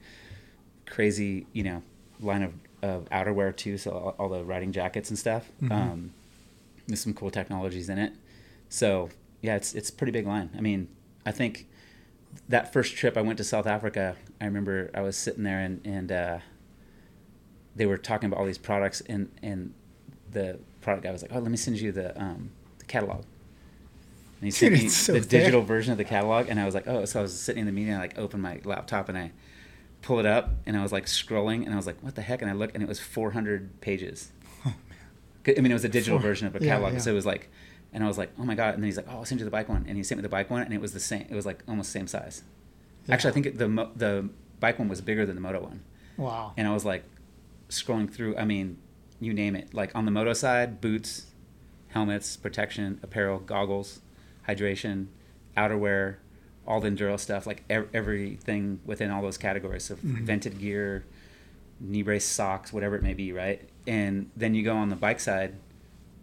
Crazy, 0.87 1.47
you 1.53 1.63
know, 1.65 1.83
line 2.21 2.43
of 2.43 2.53
of 2.83 3.09
outerwear 3.11 3.55
too. 3.57 3.77
So 3.79 3.91
all, 3.91 4.15
all 4.19 4.29
the 4.29 4.45
riding 4.45 4.73
jackets 4.73 5.11
and 5.11 5.19
stuff. 5.19 5.51
Mhm. 5.63 5.73
Um, 5.73 6.13
there's 6.87 7.01
some 7.01 7.15
cool 7.15 7.31
technologies 7.31 7.89
in 7.89 7.99
it. 7.99 8.13
So 8.69 9.09
yeah, 9.43 9.57
it's 9.57 9.75
it's 9.75 9.91
a 9.91 9.93
pretty 9.93 10.13
big 10.13 10.27
line. 10.27 10.51
I 10.57 10.61
mean, 10.61 10.89
I 11.25 11.33
think 11.33 11.67
that 12.49 12.73
first 12.73 12.95
trip 12.97 13.17
I 13.17 13.23
went 13.23 13.39
to 13.39 13.45
South 13.45 13.67
Africa, 13.67 14.15
I 14.41 14.45
remember 14.45 14.91
I 14.95 15.01
was 15.01 15.17
sitting 15.17 15.43
there 15.43 15.59
and 15.59 15.81
and 15.85 16.13
uh, 16.13 16.39
they 17.75 17.87
were 17.87 17.99
talking 17.99 18.29
about 18.29 18.39
all 18.41 18.47
these 18.47 18.59
products 18.59 19.01
and 19.03 19.31
and 19.43 19.75
the 20.31 20.59
product 20.81 21.05
guy 21.05 21.11
was 21.13 21.23
like, 21.23 21.33
"Oh, 21.35 21.39
let 21.41 21.51
me 21.51 21.57
send 21.57 21.81
you 21.81 21.91
the 21.93 22.21
um, 22.21 22.51
the 22.79 22.85
catalog." 22.85 23.25
And 24.41 24.45
he 24.45 24.51
sent 24.51 24.75
Dude, 24.75 24.83
me 24.85 24.89
so 24.89 25.13
the 25.13 25.21
digital 25.21 25.63
version 25.63 25.93
of 25.93 25.99
the 25.99 26.05
catalog, 26.05 26.49
and 26.49 26.61
I 26.61 26.65
was 26.67 26.75
like, 26.75 26.87
"Oh!" 26.87 27.05
So 27.07 27.21
I 27.21 27.23
was 27.23 27.39
sitting 27.39 27.61
in 27.61 27.67
the 27.67 27.73
meeting, 27.73 27.95
I 27.95 27.99
like 27.99 28.19
opened 28.19 28.43
my 28.43 28.61
laptop 28.65 29.09
and 29.09 29.17
I 29.17 29.33
pull 30.03 30.19
it 30.21 30.27
up, 30.27 30.51
and 30.67 30.77
I 30.77 30.83
was 30.83 30.93
like 30.93 31.07
scrolling, 31.07 31.65
and 31.65 31.73
I 31.73 31.77
was 31.77 31.87
like, 31.87 32.03
"What 32.03 32.15
the 32.15 32.23
heck?" 32.23 32.43
And 32.43 32.51
I 32.51 32.55
looked, 32.55 32.75
and 32.75 32.83
it 32.83 32.89
was 32.89 33.01
400 33.01 33.81
pages. 33.81 34.33
I 34.65 35.61
mean, 35.61 35.71
it 35.71 35.75
was 35.75 35.85
a 35.85 35.89
digital 35.89 36.19
Four- 36.19 36.29
version 36.29 36.47
of 36.49 36.57
a 36.57 36.59
catalog, 36.61 36.95
yeah. 36.95 36.99
so 36.99 37.13
it 37.13 37.15
was 37.15 37.25
like, 37.27 37.49
and 37.93 38.03
I 38.05 38.09
was 38.09 38.19
like, 38.19 38.31
"Oh 38.39 38.45
my 38.45 38.55
god!" 38.55 38.75
And 38.75 38.83
then 38.83 38.89
he's 38.89 38.97
like, 38.97 39.07
"Oh, 39.09 39.19
I'll 39.19 39.25
send 39.25 39.41
you 39.41 39.45
the 39.45 39.51
bike 39.51 39.69
one," 39.69 39.85
and 39.89 39.97
he 39.97 40.03
sent 40.03 40.19
me 40.19 40.23
the 40.23 40.29
bike 40.29 40.51
one, 40.51 40.63
and 40.63 40.75
it 40.75 40.81
was 40.81 40.93
the 40.93 41.01
same. 41.01 41.27
It 41.31 41.35
was 41.35 41.47
like 41.47 41.63
almost 41.69 41.91
same 41.91 42.07
size. 42.07 42.43
Actually, 43.09 43.31
I 43.31 43.35
think 43.35 43.57
the 43.59 43.69
the 43.97 44.29
bike 44.61 44.79
one 44.79 44.89
was 44.89 45.01
bigger 45.01 45.25
than 45.25 45.35
the 45.37 45.41
moto 45.41 45.63
one, 45.63 45.83
wow. 46.17 46.53
and 46.57 46.67
I 46.67 46.75
was 46.75 46.85
like 46.85 47.05
scrolling 47.69 48.13
through. 48.13 48.37
I 48.37 48.45
mean, 48.45 48.79
you 49.21 49.33
name 49.33 49.55
it. 49.57 49.73
Like 49.73 49.95
on 49.95 50.05
the 50.05 50.11
moto 50.11 50.33
side, 50.33 50.81
boots, 50.81 51.27
helmets, 51.89 52.37
protection, 52.37 52.99
apparel, 53.03 53.39
goggles, 53.39 54.01
hydration, 54.49 55.07
outerwear, 55.57 56.17
all 56.67 56.81
the 56.81 56.89
enduro 56.89 57.19
stuff. 57.19 57.47
Like 57.47 57.65
ev- 57.71 57.89
everything 57.95 58.81
within 58.85 59.11
all 59.11 59.23
those 59.23 59.39
categories. 59.39 59.85
So 59.85 59.97
Mhm. 59.97 60.23
vented 60.23 60.59
gear, 60.59 61.05
knee 61.81 62.03
brace, 62.03 62.25
socks, 62.25 62.73
whatever 62.73 62.97
it 62.97 63.03
may 63.03 63.15
be, 63.15 63.33
right? 63.33 63.69
And 63.87 64.31
then 64.37 64.55
you 64.55 64.63
go 64.63 64.75
on 64.77 64.89
the 64.89 64.97
bike 64.97 65.21
side, 65.21 65.55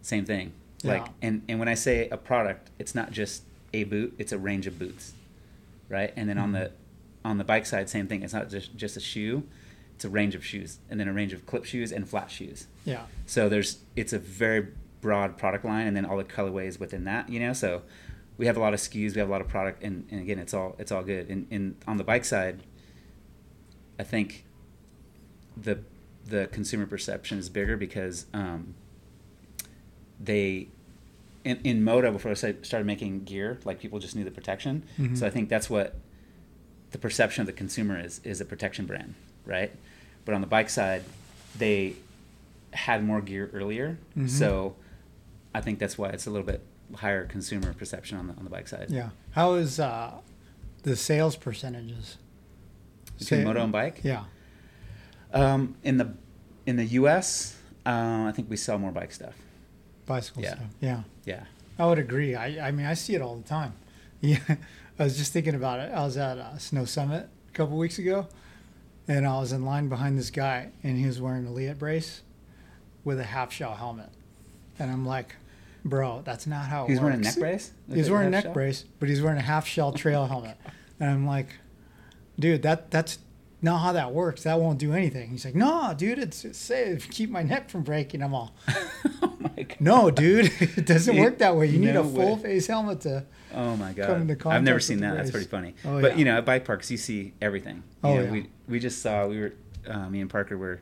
same 0.02 0.24
thing. 0.24 0.52
Like, 0.82 1.06
and 1.22 1.40
and 1.48 1.58
when 1.58 1.68
I 1.68 1.74
say 1.74 2.08
a 2.10 2.18
product, 2.18 2.68
it's 2.78 2.94
not 2.94 3.10
just 3.10 3.42
a 3.72 3.84
boot; 3.84 4.14
it's 4.18 4.32
a 4.32 4.38
range 4.38 4.66
of 4.66 4.78
boots, 4.78 5.14
right? 5.88 6.12
And 6.14 6.28
then 6.28 6.36
on 6.36 6.52
Mm-hmm. 6.52 6.64
the 6.64 6.70
on 7.24 7.38
the 7.38 7.44
bike 7.44 7.64
side, 7.64 7.88
same 7.88 8.06
thing. 8.06 8.22
It's 8.22 8.34
not 8.34 8.50
just 8.50 8.76
just 8.76 8.94
a 8.98 9.00
shoe; 9.00 9.44
it's 9.94 10.04
a 10.04 10.10
range 10.10 10.34
of 10.34 10.44
shoes, 10.44 10.80
and 10.90 11.00
then 11.00 11.08
a 11.08 11.12
range 11.14 11.32
of 11.32 11.46
clip 11.46 11.64
shoes 11.64 11.90
and 11.90 12.06
flat 12.06 12.30
shoes. 12.30 12.66
Yeah. 12.84 13.06
So 13.24 13.48
there's 13.48 13.78
it's 13.96 14.12
a 14.12 14.18
very 14.18 14.66
broad 15.00 15.38
product 15.38 15.64
line, 15.64 15.86
and 15.86 15.96
then 15.96 16.04
all 16.04 16.18
the 16.18 16.24
colorways 16.24 16.78
within 16.78 17.04
that. 17.04 17.30
You 17.30 17.40
know, 17.40 17.54
so 17.54 17.80
we 18.36 18.46
have 18.46 18.56
a 18.56 18.60
lot 18.60 18.74
of 18.74 18.80
SKUs, 18.80 19.14
we 19.14 19.18
have 19.20 19.28
a 19.28 19.32
lot 19.32 19.40
of 19.40 19.48
product, 19.48 19.82
and, 19.82 20.06
and 20.10 20.20
again, 20.20 20.38
it's 20.38 20.52
all 20.54 20.74
it's 20.78 20.90
all 20.92 21.02
good. 21.02 21.28
And, 21.28 21.46
and 21.50 21.76
on 21.86 21.96
the 21.96 22.04
bike 22.04 22.24
side, 22.24 22.60
I 23.98 24.02
think 24.02 24.44
the 25.56 25.78
the 26.26 26.48
consumer 26.48 26.86
perception 26.86 27.38
is 27.38 27.48
bigger 27.48 27.76
because 27.76 28.26
um, 28.34 28.74
they 30.20 30.68
in, 31.44 31.60
in 31.62 31.84
moto 31.84 32.10
before 32.10 32.30
I 32.30 32.34
started 32.34 32.86
making 32.86 33.24
gear, 33.24 33.58
like 33.64 33.78
people 33.78 33.98
just 33.98 34.16
knew 34.16 34.24
the 34.24 34.30
protection. 34.30 34.82
Mhm. 34.98 35.16
So 35.18 35.26
I 35.26 35.30
think 35.30 35.48
that's 35.48 35.68
what 35.68 35.94
the 36.92 36.98
perception 36.98 37.42
of 37.42 37.46
the 37.46 37.52
consumer 37.52 37.98
is 38.00 38.20
is 38.24 38.40
a 38.40 38.44
protection 38.44 38.86
brand, 38.86 39.14
right? 39.44 39.70
But 40.24 40.34
on 40.34 40.40
the 40.40 40.46
bike 40.46 40.70
side, 40.70 41.02
they 41.58 41.94
had 42.72 43.04
more 43.04 43.20
gear 43.20 43.50
earlier, 43.52 43.98
Mhm. 44.16 44.28
so 44.28 44.74
I 45.54 45.60
think 45.60 45.78
that's 45.78 45.96
why 45.96 46.08
it's 46.08 46.26
a 46.26 46.30
little 46.30 46.46
bit 46.46 46.62
higher 46.94 47.24
consumer 47.26 47.72
perception 47.74 48.18
on 48.18 48.26
the 48.28 48.34
on 48.34 48.44
the 48.44 48.50
bike 48.50 48.68
side. 48.68 48.86
Yeah. 48.90 49.10
How 49.32 49.54
is 49.54 49.78
uh, 49.80 50.12
the 50.82 50.96
sales 50.96 51.36
percentages? 51.36 52.18
Between 53.18 53.40
Say- 53.40 53.44
moto 53.44 53.62
and 53.62 53.72
bike, 53.72 54.00
Yeah. 54.02 54.24
um, 55.32 55.76
in 55.82 55.98
the 55.98 56.14
in 56.66 56.76
the 56.76 56.84
U.S., 56.86 57.56
uh, 57.86 58.24
I 58.28 58.32
think 58.34 58.48
we 58.48 58.56
sell 58.56 58.78
more 58.78 58.90
bike 58.90 59.12
stuff. 59.12 59.34
Bicycle 60.06 60.42
Yeah. 60.42 60.54
stuff. 60.54 60.66
Yeah. 60.80 61.02
Yeah. 61.24 61.44
I 61.78 61.86
would 61.86 61.98
agree. 61.98 62.34
I, 62.34 62.68
I 62.68 62.70
mean, 62.70 62.86
I 62.86 62.94
see 62.94 63.14
it 63.14 63.22
all 63.22 63.36
the 63.36 63.48
time. 63.48 63.74
Yeah. 64.20 64.38
I 64.98 65.04
was 65.04 65.18
just 65.18 65.32
thinking 65.34 65.54
about 65.54 65.80
it. 65.80 65.92
I 65.92 66.02
was 66.04 66.16
at 66.16 66.38
uh, 66.38 66.56
Snow 66.56 66.86
Summit 66.86 67.28
a 67.48 67.52
couple 67.52 67.76
weeks 67.76 67.98
ago, 67.98 68.26
and 69.06 69.26
I 69.26 69.38
was 69.40 69.52
in 69.52 69.64
line 69.66 69.88
behind 69.90 70.16
this 70.18 70.30
guy, 70.30 70.70
and 70.82 70.96
he 70.96 71.04
was 71.04 71.20
wearing 71.20 71.46
a 71.46 71.50
Leatt 71.52 71.78
brace 71.78 72.22
with 73.04 73.18
a 73.20 73.24
half 73.24 73.52
shell 73.52 73.74
helmet. 73.74 74.08
And 74.78 74.90
I'm 74.90 75.04
like, 75.04 75.36
bro, 75.84 76.22
that's 76.24 76.46
not 76.46 76.66
how 76.66 76.84
it 76.84 76.88
He's 76.90 76.98
works. 76.98 77.04
wearing 77.04 77.20
a 77.20 77.22
neck 77.24 77.36
brace. 77.36 77.72
He's 77.92 78.10
wearing 78.10 78.26
a 78.28 78.30
neck 78.30 78.44
shell? 78.44 78.52
brace, 78.52 78.84
but 78.98 79.08
he's 79.08 79.22
wearing 79.22 79.38
a 79.38 79.42
half 79.42 79.66
shell 79.66 79.92
trail 79.92 80.26
helmet. 80.32 80.56
And 81.00 81.10
I'm 81.10 81.26
like, 81.26 81.48
dude, 82.38 82.62
that 82.62 82.90
that's 82.90 83.18
not 83.62 83.78
how 83.78 83.92
that 83.92 84.12
works. 84.12 84.42
That 84.44 84.60
won't 84.60 84.78
do 84.78 84.92
anything. 84.92 85.30
He's 85.30 85.44
like, 85.44 85.54
no, 85.54 85.94
dude, 85.96 86.18
it's, 86.18 86.44
it's 86.44 86.58
safe. 86.58 87.10
Keep 87.10 87.30
my 87.30 87.42
neck 87.42 87.70
from 87.70 87.82
breaking. 87.82 88.22
I'm 88.22 88.34
all, 88.34 88.54
oh 89.22 89.36
my 89.40 89.62
god. 89.62 89.76
no, 89.80 90.10
dude, 90.10 90.52
it 90.60 90.84
doesn't 90.86 91.14
You- 91.14 91.22
work 91.22 91.38
that 91.38 91.56
way. 91.56 91.66
You 91.66 91.78
need 91.78 91.96
a 91.96 92.04
full 92.04 92.36
way. 92.36 92.42
face 92.42 92.66
helmet 92.66 93.00
to. 93.02 93.24
Oh 93.56 93.76
my 93.76 93.92
god! 93.92 94.30
I've 94.46 94.64
never 94.64 94.80
seen 94.80 94.98
that. 95.00 95.16
That's 95.16 95.30
pretty 95.30 95.46
funny. 95.46 95.74
Oh, 95.84 96.00
but 96.00 96.12
yeah. 96.12 96.18
you 96.18 96.24
know, 96.24 96.38
at 96.38 96.44
bike 96.44 96.64
parks, 96.64 96.90
you 96.90 96.96
see 96.96 97.34
everything. 97.40 97.76
You 97.76 98.10
Oh, 98.10 98.14
know, 98.16 98.22
yeah. 98.24 98.30
We 98.32 98.50
we 98.68 98.80
just 98.80 99.00
saw 99.00 99.26
we 99.28 99.38
were 99.40 99.52
uh, 99.88 100.08
me 100.08 100.20
and 100.20 100.28
Parker 100.28 100.58
were 100.58 100.80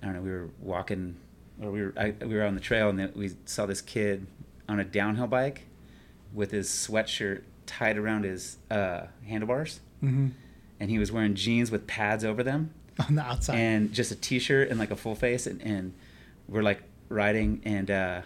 I 0.00 0.06
don't 0.06 0.14
know 0.14 0.20
we 0.22 0.30
were 0.30 0.50
walking 0.60 1.16
or 1.62 1.70
we 1.70 1.82
were 1.82 1.94
I, 1.96 2.14
we 2.20 2.34
were 2.34 2.44
on 2.44 2.54
the 2.54 2.60
trail 2.60 2.88
and 2.90 3.14
we 3.14 3.32
saw 3.44 3.66
this 3.66 3.80
kid 3.80 4.26
on 4.68 4.78
a 4.78 4.84
downhill 4.84 5.26
bike 5.26 5.62
with 6.32 6.50
his 6.50 6.68
sweatshirt 6.68 7.42
tied 7.66 7.96
around 7.96 8.24
his 8.24 8.58
uh, 8.70 9.06
handlebars. 9.26 9.80
Hmm 10.00 10.28
and 10.80 10.90
he 10.90 10.98
was 10.98 11.10
wearing 11.12 11.34
jeans 11.34 11.70
with 11.70 11.86
pads 11.86 12.24
over 12.24 12.42
them. 12.42 12.72
On 13.08 13.14
the 13.14 13.22
outside. 13.22 13.54
and 13.56 13.92
just 13.92 14.10
a 14.10 14.16
t-shirt 14.16 14.70
and 14.70 14.78
like 14.80 14.90
a 14.90 14.96
full 14.96 15.14
face 15.14 15.46
and, 15.46 15.62
and 15.62 15.92
we're 16.48 16.62
like 16.62 16.82
riding 17.08 17.60
and 17.64 17.92
uh 17.92 18.22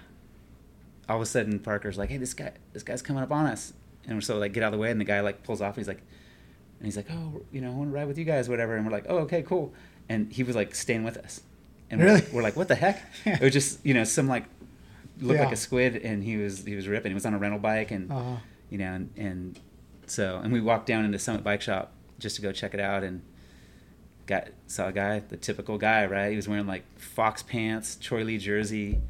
all 1.10 1.16
of 1.16 1.22
a 1.22 1.26
sudden 1.26 1.58
parker's 1.58 1.98
like 1.98 2.08
hey 2.08 2.16
this 2.16 2.32
guy 2.32 2.52
this 2.72 2.82
guy's 2.82 3.02
coming 3.02 3.22
up 3.22 3.30
on 3.30 3.44
us. 3.44 3.74
And 4.06 4.16
we're 4.16 4.22
so 4.22 4.38
like 4.38 4.54
get 4.54 4.62
out 4.62 4.68
of 4.68 4.72
the 4.72 4.78
way 4.78 4.90
and 4.90 4.98
the 4.98 5.04
guy 5.04 5.20
like 5.20 5.42
pulls 5.42 5.60
off 5.60 5.76
and 5.76 5.76
he's 5.76 5.88
like 5.88 6.00
and 6.78 6.86
he's 6.86 6.96
like 6.96 7.10
oh 7.10 7.42
you 7.52 7.60
know 7.60 7.70
i 7.70 7.74
want 7.74 7.90
to 7.90 7.94
ride 7.94 8.08
with 8.08 8.16
you 8.16 8.24
guys 8.24 8.48
whatever. 8.48 8.74
And 8.76 8.86
we're 8.86 8.92
like 8.92 9.04
oh 9.10 9.18
okay 9.18 9.42
cool. 9.42 9.74
And 10.08 10.32
he 10.32 10.42
was 10.42 10.56
like 10.56 10.74
staying 10.74 11.04
with 11.04 11.18
us 11.18 11.42
and 11.92 12.00
we're, 12.00 12.06
Really? 12.06 12.22
we're 12.32 12.42
like 12.42 12.56
what 12.56 12.66
the 12.66 12.74
heck 12.74 13.00
it 13.24 13.40
was 13.40 13.52
just 13.52 13.84
you 13.86 13.94
know 13.94 14.02
some 14.02 14.26
like 14.26 14.46
looked 15.20 15.38
like 15.38 15.52
a 15.52 15.56
squid 15.56 15.94
and 15.96 16.24
he 16.24 16.36
was 16.36 16.64
he 16.64 16.74
was 16.74 16.88
ripping 16.88 17.10
he 17.12 17.14
was 17.14 17.24
on 17.26 17.34
a 17.34 17.38
rental 17.38 17.60
bike 17.60 17.92
and 17.92 18.10
uh, 18.12 18.36
you 18.70 18.78
know, 18.78 18.92
and, 18.94 19.10
and 19.16 19.60
so 20.06 20.40
and 20.42 20.52
we 20.52 20.60
walked 20.60 20.86
down 20.86 21.04
into 21.04 21.18
Summit 21.18 21.44
Bike 21.44 21.62
Shop 21.62 21.92
just 22.18 22.34
to 22.36 22.42
go 22.42 22.50
check 22.50 22.74
it 22.74 22.80
out 22.80 23.04
and 23.04 23.20
got 24.26 24.48
saw 24.66 24.88
a 24.88 24.92
guy, 24.92 25.20
the 25.20 25.36
typical 25.36 25.78
guy, 25.78 26.06
right? 26.06 26.30
He 26.30 26.36
was 26.36 26.48
wearing 26.48 26.66
like 26.66 26.84
fox 26.98 27.42
pants, 27.42 27.96
Troy 28.00 28.24
Lee 28.24 28.38
jersey, 28.38 29.00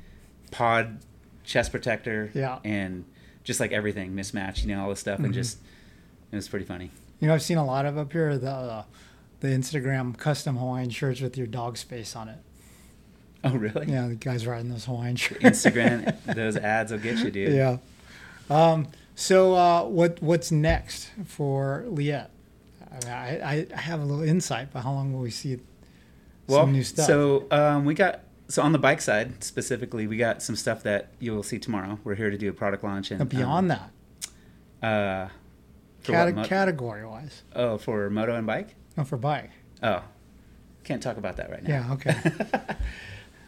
pod 0.50 0.98
chest 1.44 1.70
protector, 1.70 2.30
Yeah. 2.34 2.58
and 2.64 3.04
just 3.44 3.60
like 3.60 3.72
everything 3.72 4.14
mismatched, 4.14 4.64
you 4.64 4.74
know, 4.74 4.82
all 4.82 4.88
this 4.90 5.00
stuff, 5.00 5.18
and 5.20 5.28
Mhm. 5.30 5.34
just 5.34 5.58
it 6.32 6.36
was 6.36 6.48
pretty 6.48 6.64
funny. 6.64 6.90
you 7.20 7.28
know, 7.28 7.34
I've 7.34 7.42
seen 7.42 7.58
a 7.58 7.64
lot 7.64 7.86
of 7.86 7.96
up 7.98 8.12
here 8.12 8.36
the 8.38 8.50
uh, 8.50 8.84
the 9.40 9.48
Instagram 9.48 10.16
custom 10.18 10.56
Hawaiian 10.56 10.90
shirts 10.90 11.20
with 11.20 11.36
your 11.38 11.46
dog's 11.46 11.82
face 11.82 12.16
on 12.16 12.28
it. 12.28 12.38
Oh, 13.44 13.54
really? 13.56 13.90
Yeah, 13.90 14.06
the 14.08 14.14
guys 14.14 14.46
riding 14.46 14.70
those 14.70 14.84
Hawaiian 14.84 15.16
shirts. 15.16 15.42
Instagram, 15.42 16.16
those 16.34 16.56
ads 16.56 16.92
will 16.92 16.98
get 17.00 17.18
you, 17.18 17.30
dude. 17.30 17.52
Yeah. 17.54 17.78
Um, 18.48 18.86
so 19.16 19.54
uh, 19.54 19.82
what 19.84 20.22
what's 20.22 20.52
next 20.52 21.10
for 21.26 21.84
Leatt? 21.88 22.30
I, 23.06 23.08
I, 23.10 23.66
I 23.74 23.80
have 23.80 24.00
a 24.00 24.04
little 24.04 24.22
insight, 24.22 24.68
but 24.72 24.82
how 24.82 24.92
long 24.92 25.12
will 25.12 25.20
we 25.20 25.30
see 25.30 25.58
Well, 26.46 26.60
some 26.62 26.72
new 26.72 26.84
stuff? 26.84 27.06
so 27.06 27.46
um, 27.50 27.84
we 27.84 27.94
got 27.94 28.20
so 28.48 28.62
on 28.62 28.72
the 28.72 28.78
bike 28.78 29.00
side 29.00 29.42
specifically, 29.42 30.06
we 30.06 30.18
got 30.18 30.42
some 30.42 30.54
stuff 30.56 30.82
that 30.84 31.08
you 31.18 31.32
will 31.32 31.42
see 31.42 31.58
tomorrow. 31.58 31.98
We're 32.04 32.14
here 32.16 32.30
to 32.30 32.38
do 32.38 32.48
a 32.50 32.52
product 32.52 32.84
launch 32.84 33.10
and 33.10 33.28
beyond 33.28 33.72
um, 33.72 33.78
that, 34.82 34.86
Uh, 34.86 35.28
for 36.00 36.12
cate- 36.12 36.34
mo- 36.34 36.44
category 36.44 37.04
wise, 37.06 37.42
oh, 37.56 37.78
for 37.78 38.08
moto 38.10 38.36
and 38.36 38.46
bike. 38.46 38.74
no, 38.96 39.04
for 39.04 39.16
bike. 39.16 39.50
Oh, 39.82 40.02
can't 40.84 41.02
talk 41.02 41.16
about 41.16 41.36
that 41.38 41.50
right 41.50 41.62
now. 41.62 41.70
Yeah, 41.70 41.92
okay. 41.94 42.16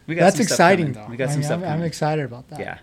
we 0.07 0.15
got 0.15 0.21
That's 0.25 0.37
some 0.37 0.43
exciting, 0.43 0.93
coming. 0.93 1.09
We 1.11 1.17
got 1.17 1.29
I 1.29 1.31
some 1.31 1.39
mean, 1.41 1.45
stuff. 1.47 1.61
I'm, 1.63 1.69
I'm 1.79 1.81
excited 1.83 2.25
about 2.25 2.47
that. 2.49 2.59
Yeah. 2.59 2.77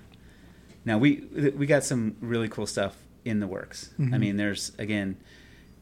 Now 0.84 0.98
we 0.98 1.20
we 1.56 1.66
got 1.66 1.84
some 1.84 2.16
really 2.20 2.48
cool 2.48 2.66
stuff 2.66 2.96
in 3.24 3.38
the 3.40 3.46
works. 3.46 3.90
I 3.98 4.02
Mhm. 4.02 4.18
mean, 4.20 4.36
there's 4.36 4.72
again, 4.78 5.16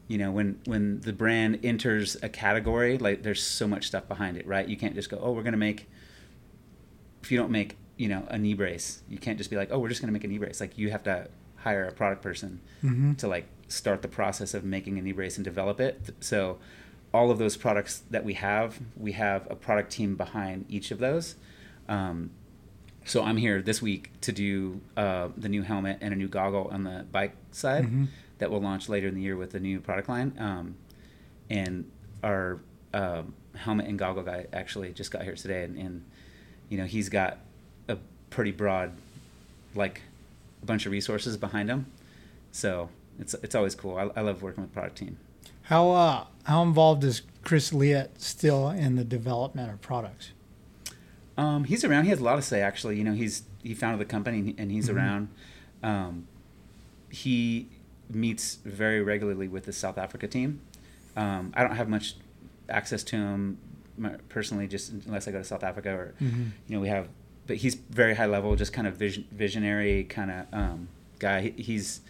you 0.07 0.17
know, 0.19 0.31
when 0.31 0.59
when 0.65 1.01
the 1.01 1.13
brand 1.13 1.59
enters 1.63 2.15
a 2.21 2.29
category, 2.29 2.97
like 2.97 3.23
there's 3.23 3.41
so 3.41 3.67
much 3.67 3.87
stuff 3.87 4.07
behind 4.07 4.37
it, 4.37 4.45
right? 4.45 4.67
You 4.67 4.77
can't 4.77 4.93
just 4.93 5.09
go, 5.09 5.17
oh, 5.21 5.31
we're 5.31 5.43
gonna 5.43 5.57
make. 5.57 5.89
If 7.23 7.31
you 7.31 7.37
don't 7.37 7.51
make, 7.51 7.77
you 7.97 8.07
know, 8.07 8.23
a 8.29 8.37
knee 8.37 8.53
brace, 8.53 9.01
you 9.09 9.17
can't 9.17 9.37
just 9.37 9.49
be 9.49 9.55
like, 9.55 9.69
oh, 9.71 9.79
we're 9.79 9.89
just 9.89 10.01
gonna 10.01 10.13
make 10.13 10.23
a 10.23 10.27
knee 10.27 10.37
brace. 10.37 10.59
Like 10.59 10.77
you 10.77 10.91
have 10.91 11.03
to 11.03 11.27
hire 11.57 11.85
a 11.85 11.91
product 11.91 12.21
person 12.23 12.59
hmm 12.81 13.13
to 13.13 13.27
like 13.27 13.45
start 13.67 14.01
the 14.01 14.07
process 14.07 14.53
of 14.53 14.63
making 14.63 14.97
a 14.99 15.01
knee 15.01 15.11
brace 15.13 15.37
and 15.37 15.45
develop 15.45 15.79
it. 15.79 16.09
So 16.19 16.57
all 17.13 17.29
of 17.31 17.37
those 17.37 17.57
products 17.57 18.03
that 18.09 18.23
we 18.23 18.33
have, 18.35 18.79
we 18.97 19.11
have 19.13 19.45
a 19.51 19.55
product 19.55 19.91
team 19.91 20.15
behind 20.15 20.65
each 20.69 20.91
of 20.91 20.99
those. 20.99 21.35
Um, 21.89 22.31
so 23.05 23.23
I'm 23.23 23.37
here 23.37 23.61
this 23.61 23.81
week 23.81 24.11
to 24.21 24.31
do 24.31 24.79
uh, 24.95 25.29
the 25.35 25.49
new 25.49 25.63
helmet 25.63 25.97
and 26.01 26.13
a 26.13 26.17
new 26.17 26.27
goggle 26.27 26.69
on 26.71 26.83
the 26.83 27.05
bike 27.11 27.35
side 27.51 27.85
Mhm. 27.85 28.07
that 28.37 28.49
will 28.51 28.61
launch 28.61 28.87
later 28.87 29.07
in 29.07 29.15
the 29.15 29.21
year 29.21 29.35
with 29.35 29.51
the 29.51 29.59
new 29.59 29.79
product 29.81 30.07
line. 30.07 30.33
Um, 30.37 30.75
and 31.49 31.89
our 32.23 32.59
um 32.93 33.33
helmet 33.55 33.85
and 33.87 33.99
goggle 33.99 34.23
guy 34.23 34.45
actually 34.53 34.93
just 34.93 35.11
got 35.11 35.23
here 35.23 35.35
today, 35.35 35.63
and, 35.65 35.75
and 35.77 36.03
you 36.69 36.77
know 36.77 36.85
he's 36.85 37.09
got 37.09 37.39
a 37.89 37.97
pretty 38.29 38.51
broad, 38.51 38.91
like, 39.75 40.01
a 40.61 40.65
bunch 40.65 40.85
of 40.85 40.91
resources 40.93 41.35
behind 41.35 41.69
him. 41.69 41.87
So 42.53 42.89
it's 43.19 43.33
it's 43.43 43.55
always 43.55 43.75
cool. 43.75 43.97
I, 43.97 44.09
I 44.19 44.21
love 44.21 44.41
working 44.41 44.63
with 44.63 44.71
product 44.71 44.97
team. 44.97 45.17
How 45.63 45.91
uh, 45.91 46.25
how 46.43 46.63
involved 46.63 47.03
is 47.03 47.21
Chris 47.43 47.73
Leatt 47.73 48.21
still 48.21 48.69
in 48.69 48.95
the 48.95 49.03
development 49.03 49.71
of 49.71 49.81
products? 49.81 50.31
Um, 51.37 51.63
he's 51.63 51.83
around. 51.83 52.03
He 52.05 52.09
has 52.09 52.19
a 52.19 52.23
lot 52.23 52.35
to 52.35 52.41
say. 52.41 52.61
Actually, 52.61 52.97
you 52.97 53.03
know, 53.03 53.13
he's 53.13 53.43
he 53.63 53.73
founded 53.73 53.99
the 53.99 54.09
company 54.11 54.55
and 54.57 54.71
he's 54.71 54.89
Mhm. 54.89 54.95
around. 54.95 55.27
Um, 55.83 56.27
he 57.09 57.67
meets 58.09 58.55
very 58.65 59.01
regularly 59.01 59.47
with 59.47 59.65
the 59.65 59.73
South 59.73 59.97
Africa 59.97 60.27
team. 60.27 60.59
Um, 61.15 61.53
I 61.55 61.63
don't 61.63 61.75
have 61.75 61.89
much 61.89 62.15
access 62.69 63.03
to 63.03 63.15
him 63.17 63.57
personally, 64.29 64.67
just 64.67 64.91
unless 65.05 65.27
I 65.27 65.31
go 65.31 65.37
to 65.39 65.43
South 65.43 65.63
Africa 65.63 65.89
or 65.91 66.13
Mhm. 66.21 66.51
you 66.67 66.75
know 66.75 66.79
we 66.81 66.89
have. 66.89 67.07
But 67.47 67.57
he's 67.57 67.75
very 67.75 68.15
high 68.15 68.27
level, 68.27 68.55
just 68.55 68.71
kind 68.73 68.87
of 68.87 68.95
vision, 68.95 69.25
visionary 69.31 70.03
kind 70.05 70.31
of 70.31 70.45
um, 70.53 70.87
guy. 71.19 71.41
He, 71.41 71.49
he's 71.63 72.01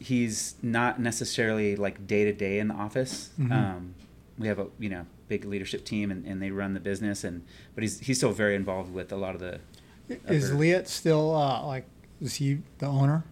he's 0.00 0.54
not 0.62 1.00
necessarily 1.00 1.76
like 1.76 2.06
day 2.06 2.24
to 2.24 2.32
day 2.32 2.58
in 2.58 2.68
the 2.68 2.74
office. 2.74 3.30
Mhm. 3.38 3.52
Um, 3.52 3.94
we 4.38 4.46
have 4.48 4.58
a 4.58 4.66
you 4.78 4.88
know 4.88 5.06
big 5.28 5.44
leadership 5.44 5.84
team 5.84 6.10
and, 6.10 6.24
and 6.24 6.40
they 6.40 6.50
run 6.50 6.72
the 6.74 6.80
business 6.80 7.22
and 7.24 7.44
but 7.74 7.82
he's 7.82 8.00
he's 8.00 8.16
still 8.18 8.32
very 8.32 8.54
involved 8.54 8.92
with 8.94 9.12
a 9.12 9.16
lot 9.16 9.34
of 9.34 9.40
the 9.40 9.60
Is 10.28 10.46
Upper- 10.50 10.58
Leatt 10.58 10.88
still 10.88 11.34
uh, 11.34 11.64
like 11.66 11.84
is 12.20 12.36
he 12.36 12.58
the 12.78 12.86
owner? 12.86 13.24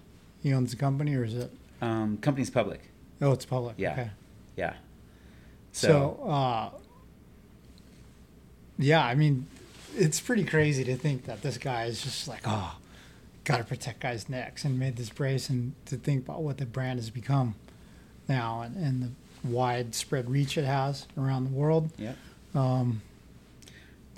He 0.43 0.53
owns 0.53 0.71
the 0.71 0.77
company, 0.77 1.14
or 1.14 1.25
is 1.25 1.35
it? 1.35 1.51
um, 1.83 2.19
company's 2.19 2.51
public. 2.51 2.81
Oh, 3.21 3.33
it's 3.33 3.45
public. 3.45 3.75
Yeah. 3.79 3.93
Okay. 3.93 4.11
Yeah. 4.57 4.75
So, 5.73 6.21
uh, 6.25 6.71
yeah, 8.79 9.05
I 9.05 9.14
mean, 9.14 9.47
it's 9.97 10.21
pretty 10.21 10.45
crazy 10.45 10.85
to 10.85 10.97
think 10.97 11.25
that 11.25 11.43
this 11.43 11.59
guy 11.59 11.85
is 11.85 12.01
just 12.03 12.29
like, 12.29 12.41
oh, 12.45 12.77
got 13.47 13.59
to 13.59 13.64
protect 13.64 14.01
guys' 14.01 14.28
necks 14.28 14.64
and 14.64 14.78
made 14.78 14.97
this 14.97 15.09
brace 15.09 15.49
and 15.49 15.72
to 15.86 15.97
think 15.97 16.24
about 16.24 16.42
what 16.42 16.59
the 16.59 16.66
brand 16.66 16.99
has 16.99 17.11
become 17.11 17.55
now 18.28 18.61
and, 18.61 18.76
and 18.76 19.03
the 19.03 19.11
widespread 19.49 20.28
reach 20.28 20.59
it 20.59 20.64
has 20.64 21.07
around 21.16 21.44
the 21.44 21.51
world. 21.51 21.90
Yeah. 21.97 22.14
Um, 22.55 23.03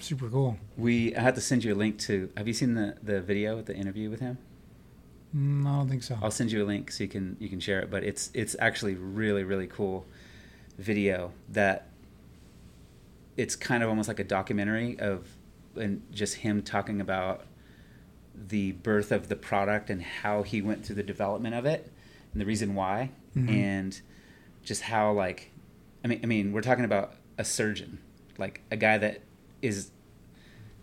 super 0.01 0.29
cool. 0.29 0.57
We 0.77 1.15
I 1.15 1.21
had 1.21 1.35
to 1.35 1.41
send 1.41 1.63
you 1.63 1.75
a 1.75 1.77
link 1.77 1.99
to. 2.01 2.31
Have 2.37 2.49
you 2.49 2.55
seen 2.55 2.75
the 2.75 2.97
the 3.03 3.21
video 3.21 3.57
with 3.57 3.67
the 3.67 3.77
interview 3.77 4.09
with 4.11 4.21
him? 4.21 4.39
Mm, 5.37 5.67
I 5.67 5.77
don't 5.77 5.89
think 5.89 6.03
so. 6.03 6.19
I'll 6.23 6.31
send 6.31 6.51
you 6.51 6.65
a 6.65 6.67
link 6.67 6.91
so 6.91 7.05
you 7.05 7.09
can 7.09 7.37
you 7.39 7.51
can 7.51 7.61
share 7.61 7.81
it. 7.81 7.91
But 7.91 8.05
it's 8.05 8.31
it's 8.33 8.57
actually 8.59 8.95
really 8.95 9.45
really 9.45 9.67
cool 9.67 10.07
video 10.79 11.33
that 11.51 11.89
it's 13.37 13.57
kind 13.57 13.83
of 13.83 13.91
almost 13.91 14.09
like 14.09 14.21
a 14.21 14.25
documentary 14.25 14.99
of 14.99 15.29
and 15.77 16.03
just 16.13 16.37
him 16.37 16.63
talking 16.63 17.01
about 17.01 17.45
the 18.47 18.73
birth 18.73 19.11
of 19.13 19.29
the 19.29 19.37
product 19.37 19.91
and 19.91 20.03
how 20.03 20.43
he 20.43 20.63
went 20.63 20.85
through 20.87 20.97
the 20.97 21.03
development 21.03 21.55
of 21.55 21.67
it 21.67 21.91
and 22.33 22.41
the 22.41 22.47
reason 22.47 22.75
why 22.75 23.11
Mhm. 23.37 23.51
and 23.51 24.01
just 24.63 24.83
how 24.83 25.13
like 25.13 25.51
I 26.05 26.09
mean 26.09 26.21
I 26.23 26.27
mean 26.27 26.53
we're 26.53 26.61
talking 26.63 26.85
about 26.85 27.15
a 27.37 27.45
surgeon 27.45 27.99
like 28.39 28.61
a 28.71 28.77
guy 28.77 28.99
that 28.99 29.21
is 29.63 29.91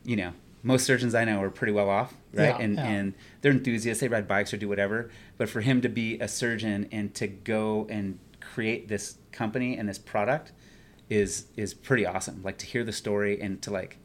you 0.03 0.16
know 0.16 0.34
most 0.64 0.86
surgeons 0.86 1.14
I 1.16 1.24
know 1.26 1.41
are 1.41 1.49
pretty 1.49 1.72
well 1.74 1.89
off 1.89 2.14
right 2.34 2.47
Yeah, 2.49 2.58
and 2.60 2.76
yeah. 2.76 2.86
and 2.86 3.14
they're 3.41 3.51
enthusiasts 3.51 4.01
they 4.01 4.08
ride 4.08 4.28
bikes 4.28 4.53
or 4.53 4.58
do 4.58 4.68
whatever 4.68 5.10
but 5.38 5.49
for 5.49 5.62
him 5.62 5.82
to 5.82 5.89
be 5.89 6.20
a 6.20 6.28
surgeon 6.28 6.88
and 6.91 7.14
to 7.16 7.28
go 7.28 7.88
and 7.89 8.20
create 8.41 8.88
this 8.88 9.18
company 9.32 9.78
and 9.78 9.88
this 9.88 9.97
product 9.99 10.51
is 11.10 11.45
is 11.56 11.74
pretty 11.74 12.06
awesome 12.06 12.41
like 12.43 12.58
to 12.58 12.66
hear 12.66 12.84
the 12.84 12.91
story 12.91 13.39
and 13.39 13.62
to 13.62 13.72
like 13.72 13.97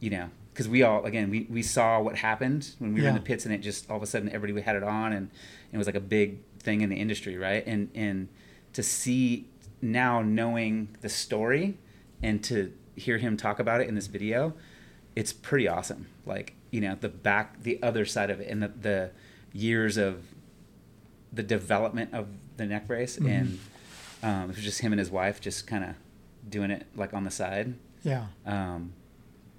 you 0.00 0.10
know 0.10 0.30
because 0.58 0.68
we 0.68 0.82
all 0.82 1.04
again 1.04 1.30
we, 1.30 1.46
we 1.48 1.62
saw 1.62 2.00
what 2.00 2.16
happened 2.16 2.70
when 2.80 2.92
we 2.92 3.00
were 3.00 3.06
in 3.08 3.14
the 3.14 3.20
pits 3.20 3.44
and 3.44 3.54
it 3.54 3.58
just 3.58 3.88
all 3.88 3.96
of 3.96 4.02
a 4.02 4.06
sudden 4.06 4.28
everybody 4.32 4.60
had 4.64 4.74
it 4.74 4.82
on 4.82 5.12
and 5.12 5.30
it 5.72 5.78
was 5.78 5.86
like 5.86 5.94
a 5.94 6.00
big 6.00 6.38
thing 6.58 6.80
in 6.80 6.90
the 6.90 6.96
industry 6.96 7.36
right 7.36 7.64
and 7.64 7.88
and 7.94 8.26
to 8.72 8.82
see 8.82 9.46
now 9.80 10.20
knowing 10.20 10.88
the 11.00 11.08
story 11.08 11.78
and 12.24 12.42
to 12.42 12.72
hear 12.96 13.18
him 13.18 13.36
talk 13.36 13.60
about 13.60 13.80
it 13.80 13.88
in 13.88 13.94
this 13.94 14.08
video 14.08 14.52
it's 15.14 15.32
pretty 15.32 15.68
awesome 15.68 16.08
like 16.26 16.54
you 16.72 16.80
know 16.80 16.96
the 17.00 17.08
back 17.08 17.62
the 17.62 17.80
other 17.80 18.04
side 18.04 18.28
of 18.28 18.40
it 18.40 18.48
and 18.48 18.60
the, 18.60 18.68
the 18.68 19.10
years 19.52 19.96
of 19.96 20.24
the 21.32 21.42
development 21.44 22.12
of 22.12 22.26
the 22.56 22.66
neck 22.66 22.88
brace 22.88 23.16
Mhm. 23.16 23.30
and 23.30 23.58
um, 24.24 24.50
it 24.50 24.56
was 24.56 24.64
just 24.64 24.80
him 24.80 24.92
and 24.92 24.98
his 24.98 25.10
wife 25.10 25.40
just 25.40 25.68
kind 25.68 25.84
of 25.84 25.94
doing 26.50 26.72
it 26.72 26.86
like 26.96 27.14
on 27.14 27.22
the 27.22 27.30
side 27.30 27.74
Yeah. 28.02 28.26
um, 28.44 28.92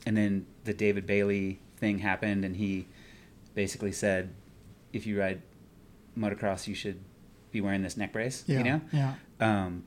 and 0.09 0.17
then 0.17 0.47
the 0.63 0.73
David 0.73 1.05
Bailey 1.05 1.59
thing 1.77 1.99
happened, 1.99 2.43
and 2.43 2.55
he 2.55 2.87
basically 3.53 3.91
said, 3.91 4.33
if 4.91 5.05
you 5.05 5.19
ride 5.19 5.43
motocross, 6.17 6.65
you 6.67 6.73
should 6.73 6.99
be 7.51 7.61
wearing 7.61 7.83
this 7.83 7.95
neck 7.95 8.11
brace. 8.11 8.43
Yeah. 8.47 8.57
You 8.57 8.63
know, 8.63 8.81
Yeah. 8.91 9.13
um, 9.39 9.83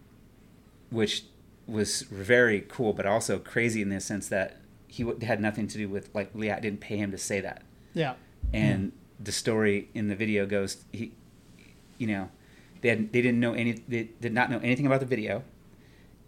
which 0.91 1.25
was 1.67 2.03
very 2.03 2.61
cool, 2.69 2.93
but 2.93 3.05
also 3.05 3.41
crazy 3.41 3.83
in 3.83 3.89
the 3.89 3.99
sense 4.01 4.29
that 4.29 4.59
he 4.87 5.03
w- 5.03 5.27
had 5.27 5.41
nothing 5.41 5.67
to 5.67 5.77
do 5.77 5.89
with 5.89 6.09
like 6.15 6.31
Leatt 6.37 6.63
didn't 6.63 6.81
pay 6.81 6.97
him 6.97 7.11
to 7.11 7.19
say 7.19 7.41
that, 7.41 7.63
Yeah. 7.93 8.15
and 8.53 8.93
the 9.19 9.33
story 9.33 9.89
in 9.93 10.07
the 10.07 10.15
video 10.15 10.47
goes 10.47 10.85
he, 10.93 11.11
you 11.99 12.07
know, 12.07 12.31
they 12.81 12.91
had 12.91 13.13
they 13.13 13.23
didn't 13.23 13.41
know 13.41 13.55
any 13.55 13.73
they 13.89 14.11
did 14.21 14.33
not 14.33 14.51
know 14.53 14.59
anything 14.61 14.87
about 14.87 15.01
the 15.01 15.07
video, 15.07 15.43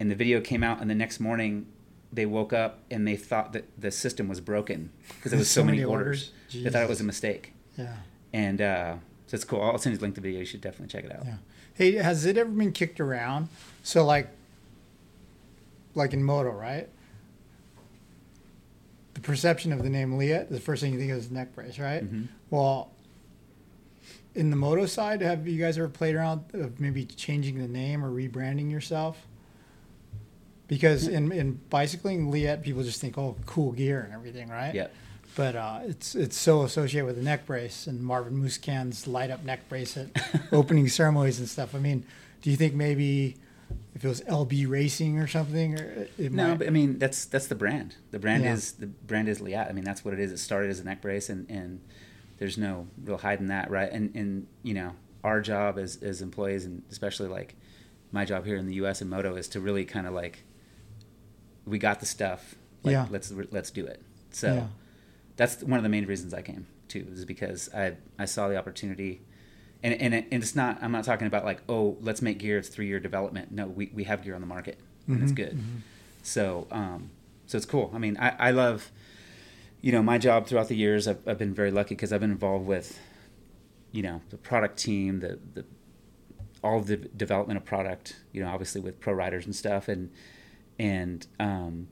and 0.01 0.11
the 0.11 0.15
video 0.15 0.41
came 0.41 0.63
out, 0.63 0.81
and 0.81 0.89
the 0.89 0.95
next 0.95 1.21
morning 1.21 1.67
they 2.13 2.25
woke 2.25 2.53
up 2.53 2.79
and 2.89 3.07
they 3.07 3.15
thought 3.15 3.53
that 3.53 3.65
the 3.79 3.91
system 3.91 4.27
was 4.27 4.39
broken 4.39 4.91
because 5.09 5.31
there 5.31 5.39
was 5.39 5.49
so, 5.49 5.63
many, 5.63 5.83
orders. 5.83 6.31
They 6.53 6.69
thought 6.69 6.83
it 6.83 6.89
was 6.89 7.01
a 7.01 7.05
mistake, 7.05 7.53
Yeah. 7.77 7.95
and 8.33 8.61
uh, 8.61 8.95
so 9.27 9.35
it's 9.35 9.43
cool. 9.43 9.61
I'll 9.61 9.77
send 9.77 9.93
you 9.93 9.97
the 9.97 10.03
link 10.03 10.15
to 10.15 10.21
the 10.21 10.27
video. 10.27 10.39
You 10.39 10.45
should 10.45 10.61
definitely 10.61 10.87
check 10.87 11.03
it 11.03 11.11
out. 11.15 11.25
Yeah. 11.25 11.35
Hey, 11.73 11.91
has 11.93 12.25
it 12.25 12.37
ever 12.37 12.49
been 12.49 12.71
kicked 12.71 12.99
around? 13.01 13.49
So 13.83 14.05
like, 14.05 14.29
like 15.93 16.13
in 16.13 16.23
moto, 16.23 16.51
right? 16.51 16.87
The 19.13 19.21
perception 19.21 19.71
of 19.73 19.83
the 19.83 19.89
name 19.89 20.17
Leatt, 20.17 20.49
the 20.49 20.59
first 20.59 20.81
thing 20.81 20.93
you 20.93 20.99
think 20.99 21.11
of 21.11 21.17
is 21.17 21.31
neck 21.31 21.53
brace, 21.55 21.79
right? 21.79 22.03
Mhm. 22.03 22.27
Well, 22.49 22.91
in 24.35 24.49
the 24.49 24.55
moto 24.57 24.85
side, 24.85 25.21
have 25.21 25.47
you 25.47 25.59
guys 25.59 25.77
ever 25.77 25.87
played 25.87 26.15
around 26.15 26.43
of 26.53 26.79
maybe 26.79 27.05
changing 27.05 27.57
the 27.59 27.67
name 27.67 28.03
or 28.03 28.11
rebranding 28.11 28.69
yourself? 28.69 29.25
Because 30.67 31.07
in, 31.07 31.31
in 31.31 31.59
bicycling, 31.69 32.31
Leatt, 32.31 32.63
people 32.63 32.81
just 32.83 32.99
think, 32.99 33.17
oh, 33.17 33.35
cool 33.45 33.71
gear 33.71 34.01
and 34.01 34.13
everything, 34.13 34.49
right? 34.49 34.73
Yep. 34.73 34.93
But 35.35 35.55
uh, 35.55 35.79
it's 35.83 36.15
it's 36.15 36.37
so 36.37 36.63
associated 36.63 37.05
with 37.05 37.17
the 37.17 37.21
neck 37.21 37.45
brace 37.45 37.87
and 37.87 38.01
Marvin 38.01 38.41
Musquin's 38.41 39.05
light 39.05 39.29
up 39.29 39.43
neck 39.43 39.67
brace 39.67 39.97
at 39.97 40.07
opening 40.51 40.87
ceremonies 40.87 41.39
and 41.39 41.47
stuff. 41.49 41.75
I 41.75 41.79
mean, 41.79 42.05
do 42.41 42.49
you 42.49 42.55
think 42.55 42.73
maybe 42.73 43.35
if 43.93 44.03
it 44.03 44.07
was 44.07 44.21
LB 44.21 44.69
Racing 44.69 45.19
or 45.19 45.27
something, 45.27 45.77
or 45.77 46.07
it 46.17 46.31
No, 46.31 46.49
might, 46.49 46.57
but 46.59 46.67
I 46.67 46.69
mean 46.69 46.99
that's 46.99 47.25
that's 47.25 47.47
the 47.47 47.55
brand. 47.55 47.95
The 48.11 48.19
brand 48.19 48.43
Yeah. 48.45 48.53
is 48.53 48.71
the 48.73 48.87
brand 48.87 49.27
is 49.27 49.41
Leatt. 49.41 49.67
I 49.67 49.73
mean 49.73 49.83
that's 49.83 50.05
what 50.05 50.13
it 50.13 50.21
is. 50.21 50.31
It 50.31 50.37
started 50.37 50.69
as 50.71 50.79
a 50.79 50.85
neck 50.85 51.01
brace, 51.01 51.27
and 51.29 51.45
and 51.51 51.81
there's 52.37 52.57
no 52.57 52.87
real 53.03 53.17
hiding 53.17 53.47
that, 53.47 53.69
right? 53.69 53.91
And 53.91 54.15
and 54.15 54.47
you 54.63 54.73
know 54.73 54.93
our 55.21 55.41
job 55.41 55.77
as 55.77 56.01
as 56.01 56.21
employees, 56.21 56.63
and 56.63 56.81
especially 56.89 57.27
like 57.27 57.55
my 58.13 58.23
job 58.23 58.45
here 58.45 58.55
in 58.55 58.67
the 58.67 58.75
U.S. 58.75 59.01
in 59.01 59.09
moto 59.09 59.35
is 59.35 59.49
to 59.49 59.59
really 59.59 59.83
kind 59.83 60.07
of 60.07 60.13
like 60.13 60.43
we 61.65 61.77
got 61.79 61.99
the 61.99 62.05
stuff. 62.05 62.55
Like, 62.83 62.93
Yeah. 62.93 63.07
Let's 63.09 63.31
let's 63.51 63.71
do 63.71 63.85
it. 63.85 64.01
So 64.31 64.53
Yeah. 64.53 64.67
that's 65.37 65.63
one 65.63 65.77
of 65.79 65.83
the 65.83 65.89
main 65.89 66.05
reasons 66.05 66.33
I 66.33 66.41
came 66.41 66.67
too, 66.87 67.07
is 67.11 67.25
because 67.25 67.69
I 67.73 67.95
I 68.19 68.25
saw 68.25 68.47
the 68.47 68.57
opportunity. 68.57 69.21
And, 69.83 69.93
and, 70.01 70.13
it, 70.15 70.25
and 70.31 70.41
it's 70.41 70.55
not. 70.55 70.81
I'm 70.81 70.91
not 70.91 71.03
talking 71.03 71.27
about 71.27 71.45
like, 71.45 71.61
oh, 71.69 71.97
let's 72.01 72.21
make 72.21 72.39
gear. 72.39 72.57
It's 72.57 72.69
three 72.69 72.87
year 72.87 72.99
development. 72.99 73.51
No, 73.51 73.67
we, 73.67 73.91
we 73.93 74.03
have 74.05 74.23
gear 74.23 74.33
on 74.33 74.41
the 74.41 74.47
market, 74.47 74.79
and 75.07 75.21
it's 75.21 75.31
Mhm, 75.31 75.35
good. 75.35 75.57
mhm. 75.57 75.81
So, 76.23 76.65
um, 76.71 77.11
so 77.45 77.55
it's 77.57 77.67
cool. 77.67 77.91
I 77.93 77.99
mean, 77.99 78.17
I, 78.17 78.29
I 78.39 78.51
love, 78.51 78.91
you 79.81 79.91
know, 79.91 80.01
my 80.01 80.17
job 80.17 80.47
throughout 80.47 80.69
the 80.69 80.75
years. 80.75 81.07
I've, 81.07 81.19
I've 81.27 81.37
been 81.37 81.53
very 81.53 81.69
lucky 81.69 81.93
because 81.93 82.11
I've 82.11 82.21
been 82.21 82.31
involved 82.31 82.65
with, 82.65 82.97
you 83.91 84.01
know, 84.01 84.21
the 84.31 84.37
product 84.37 84.77
team, 84.79 85.19
the 85.19 85.37
the 85.53 85.65
all 86.63 86.79
of 86.79 86.87
the 86.87 86.97
development 86.97 87.57
of 87.57 87.65
product. 87.65 88.15
You 88.31 88.41
know, 88.43 88.49
obviously 88.49 88.81
with 88.81 88.99
pro 88.99 89.13
riders 89.13 89.45
and 89.45 89.55
stuff, 89.55 89.87
and 89.87 90.09
and 90.79 91.25
um, 91.39 91.87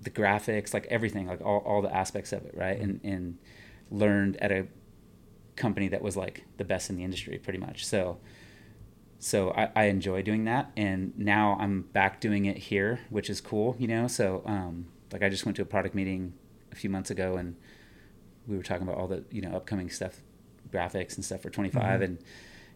the 0.00 0.10
graphics, 0.10 0.72
like 0.74 0.86
everything, 0.86 1.26
like 1.26 1.40
all, 1.40 1.58
all 1.58 1.82
the 1.82 1.94
aspects 1.94 2.32
of 2.32 2.44
it, 2.44 2.54
right? 2.56 2.78
And 2.78 3.00
and 3.04 3.38
learned 3.90 4.36
at 4.38 4.50
a 4.52 4.66
company 5.56 5.88
that 5.88 6.00
was 6.02 6.16
like 6.16 6.44
the 6.56 6.64
best 6.64 6.88
in 6.90 6.96
the 6.96 7.04
industry, 7.04 7.38
pretty 7.38 7.58
much. 7.58 7.84
So 7.86 8.18
so 9.22 9.50
I, 9.50 9.68
I 9.76 9.84
enjoy 9.84 10.22
doing 10.22 10.44
that 10.44 10.70
and 10.78 11.12
now 11.18 11.58
i'm 11.60 11.82
back 11.82 12.22
doing 12.22 12.46
it 12.46 12.56
here 12.56 13.00
which 13.10 13.28
is 13.28 13.38
cool 13.42 13.76
you 13.78 13.86
know 13.86 14.06
so 14.08 14.42
um, 14.46 14.86
like 15.12 15.22
i 15.22 15.28
just 15.28 15.44
went 15.44 15.56
to 15.56 15.62
a 15.62 15.66
product 15.66 15.94
meeting 15.94 16.32
a 16.72 16.74
few 16.74 16.88
months 16.88 17.10
ago 17.10 17.36
and 17.36 17.54
we 18.46 18.56
were 18.56 18.62
talking 18.62 18.88
about 18.88 18.96
all 18.98 19.06
the 19.06 19.22
you 19.30 19.42
know 19.42 19.50
upcoming 19.54 19.90
stuff 19.90 20.22
graphics 20.72 21.16
and 21.16 21.24
stuff 21.26 21.42
for 21.42 21.50
25 21.50 22.00
Mhm. 22.00 22.04
and 22.04 22.18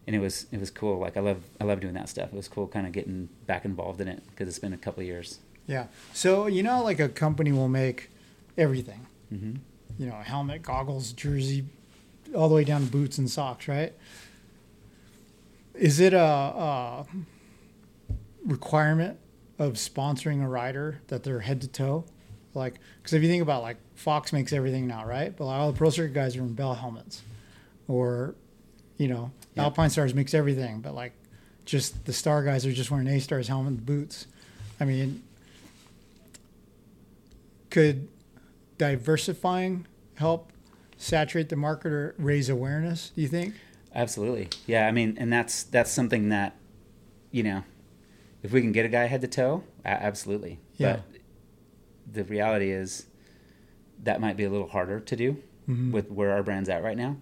and 0.07 0.15
it 0.15 0.19
was 0.19 0.47
it 0.51 0.59
was 0.59 0.69
cool 0.69 0.99
like 0.99 1.17
i 1.17 1.19
love 1.19 1.43
i 1.59 1.63
love 1.63 1.79
doing 1.79 1.93
that 1.93 2.09
stuff 2.09 2.29
it 2.31 2.35
was 2.35 2.47
cool 2.47 2.67
kind 2.67 2.85
of 2.85 2.91
getting 2.93 3.29
back 3.45 3.65
involved 3.65 3.99
in 4.01 4.07
it 4.07 4.23
because 4.29 4.47
it's 4.47 4.59
been 4.59 4.73
a 4.73 4.77
couple 4.77 5.01
of 5.01 5.07
years 5.07 5.39
yeah. 5.67 5.87
So 6.13 6.47
you 6.47 6.63
know, 6.63 6.83
like 6.83 6.99
a 6.99 7.09
company 7.09 7.51
will 7.51 7.69
make 7.69 8.09
everything. 8.57 9.07
mm-hmm. 9.31 9.55
You 9.97 10.07
know, 10.07 10.15
helmet, 10.15 10.61
goggles, 10.61 11.13
jersey, 11.13 11.65
all 12.35 12.49
the 12.49 12.55
way 12.55 12.65
down 12.65 12.85
to 12.85 12.91
boots 12.91 13.17
and 13.17 13.29
socks, 13.29 13.67
right? 13.67 13.93
Is 15.73 15.99
it 16.01 16.13
a, 16.13 16.19
a 16.19 17.05
requirement 18.45 19.19
of 19.57 19.73
sponsoring 19.73 20.43
a 20.43 20.47
rider 20.47 21.01
that 21.07 21.23
they're 21.23 21.39
head 21.39 21.61
to 21.61 21.67
toe? 21.69 22.03
Like, 22.53 22.75
because 22.97 23.13
if 23.13 23.23
you 23.23 23.29
think 23.29 23.41
about 23.41 23.61
like 23.61 23.77
Fox 23.95 24.33
makes 24.33 24.51
everything 24.51 24.85
now, 24.85 25.05
right? 25.05 25.35
But 25.35 25.45
like 25.45 25.59
all 25.59 25.71
the 25.71 25.77
pro 25.77 25.89
circuit 25.89 26.13
guys 26.13 26.35
are 26.35 26.41
in 26.41 26.53
Bell 26.53 26.73
helmets, 26.73 27.21
or 27.87 28.35
you 28.97 29.07
know, 29.07 29.31
Yeah. 29.55 29.69
Alpinestars 29.69 30.13
makes 30.13 30.33
everything, 30.33 30.81
but 30.81 30.93
like 30.95 31.13
just 31.65 32.05
the 32.05 32.13
Star 32.13 32.43
guys 32.43 32.65
are 32.65 32.71
just 32.71 32.91
wearing 32.91 33.07
A 33.07 33.19
Stars 33.19 33.47
helmet 33.47 33.73
and 33.73 33.85
boots. 33.85 34.27
I 34.79 34.85
mean, 34.85 35.23
could 37.69 38.07
diversifying 38.77 39.85
help 40.15 40.51
saturate 40.97 41.49
the 41.49 41.55
market 41.55 41.91
or 41.91 42.15
raise 42.17 42.49
awareness? 42.49 43.11
Do 43.15 43.21
you 43.21 43.27
think? 43.27 43.53
Absolutely. 43.93 44.49
Yeah, 44.65 44.87
I 44.87 44.91
mean, 44.91 45.15
and 45.19 45.31
that's 45.31 45.63
that's 45.63 45.91
something 45.91 46.29
that, 46.29 46.55
you 47.31 47.43
know, 47.43 47.63
if 48.43 48.51
we 48.51 48.61
can 48.61 48.71
get 48.71 48.85
a 48.85 48.89
guy 48.89 49.05
head 49.05 49.21
to 49.21 49.27
toe, 49.27 49.63
absolutely. 49.85 50.59
Yeah. 50.77 50.97
But 50.97 51.03
the 52.13 52.23
reality 52.25 52.71
is 52.71 53.05
that 54.03 54.19
might 54.21 54.37
be 54.37 54.43
a 54.43 54.49
little 54.49 54.67
harder 54.67 54.99
to 54.99 55.15
do 55.15 55.41
Mhm. 55.67 55.91
with 55.91 56.11
where 56.11 56.31
our 56.31 56.43
brand's 56.43 56.69
at 56.69 56.83
right 56.83 56.97
now. 56.97 57.17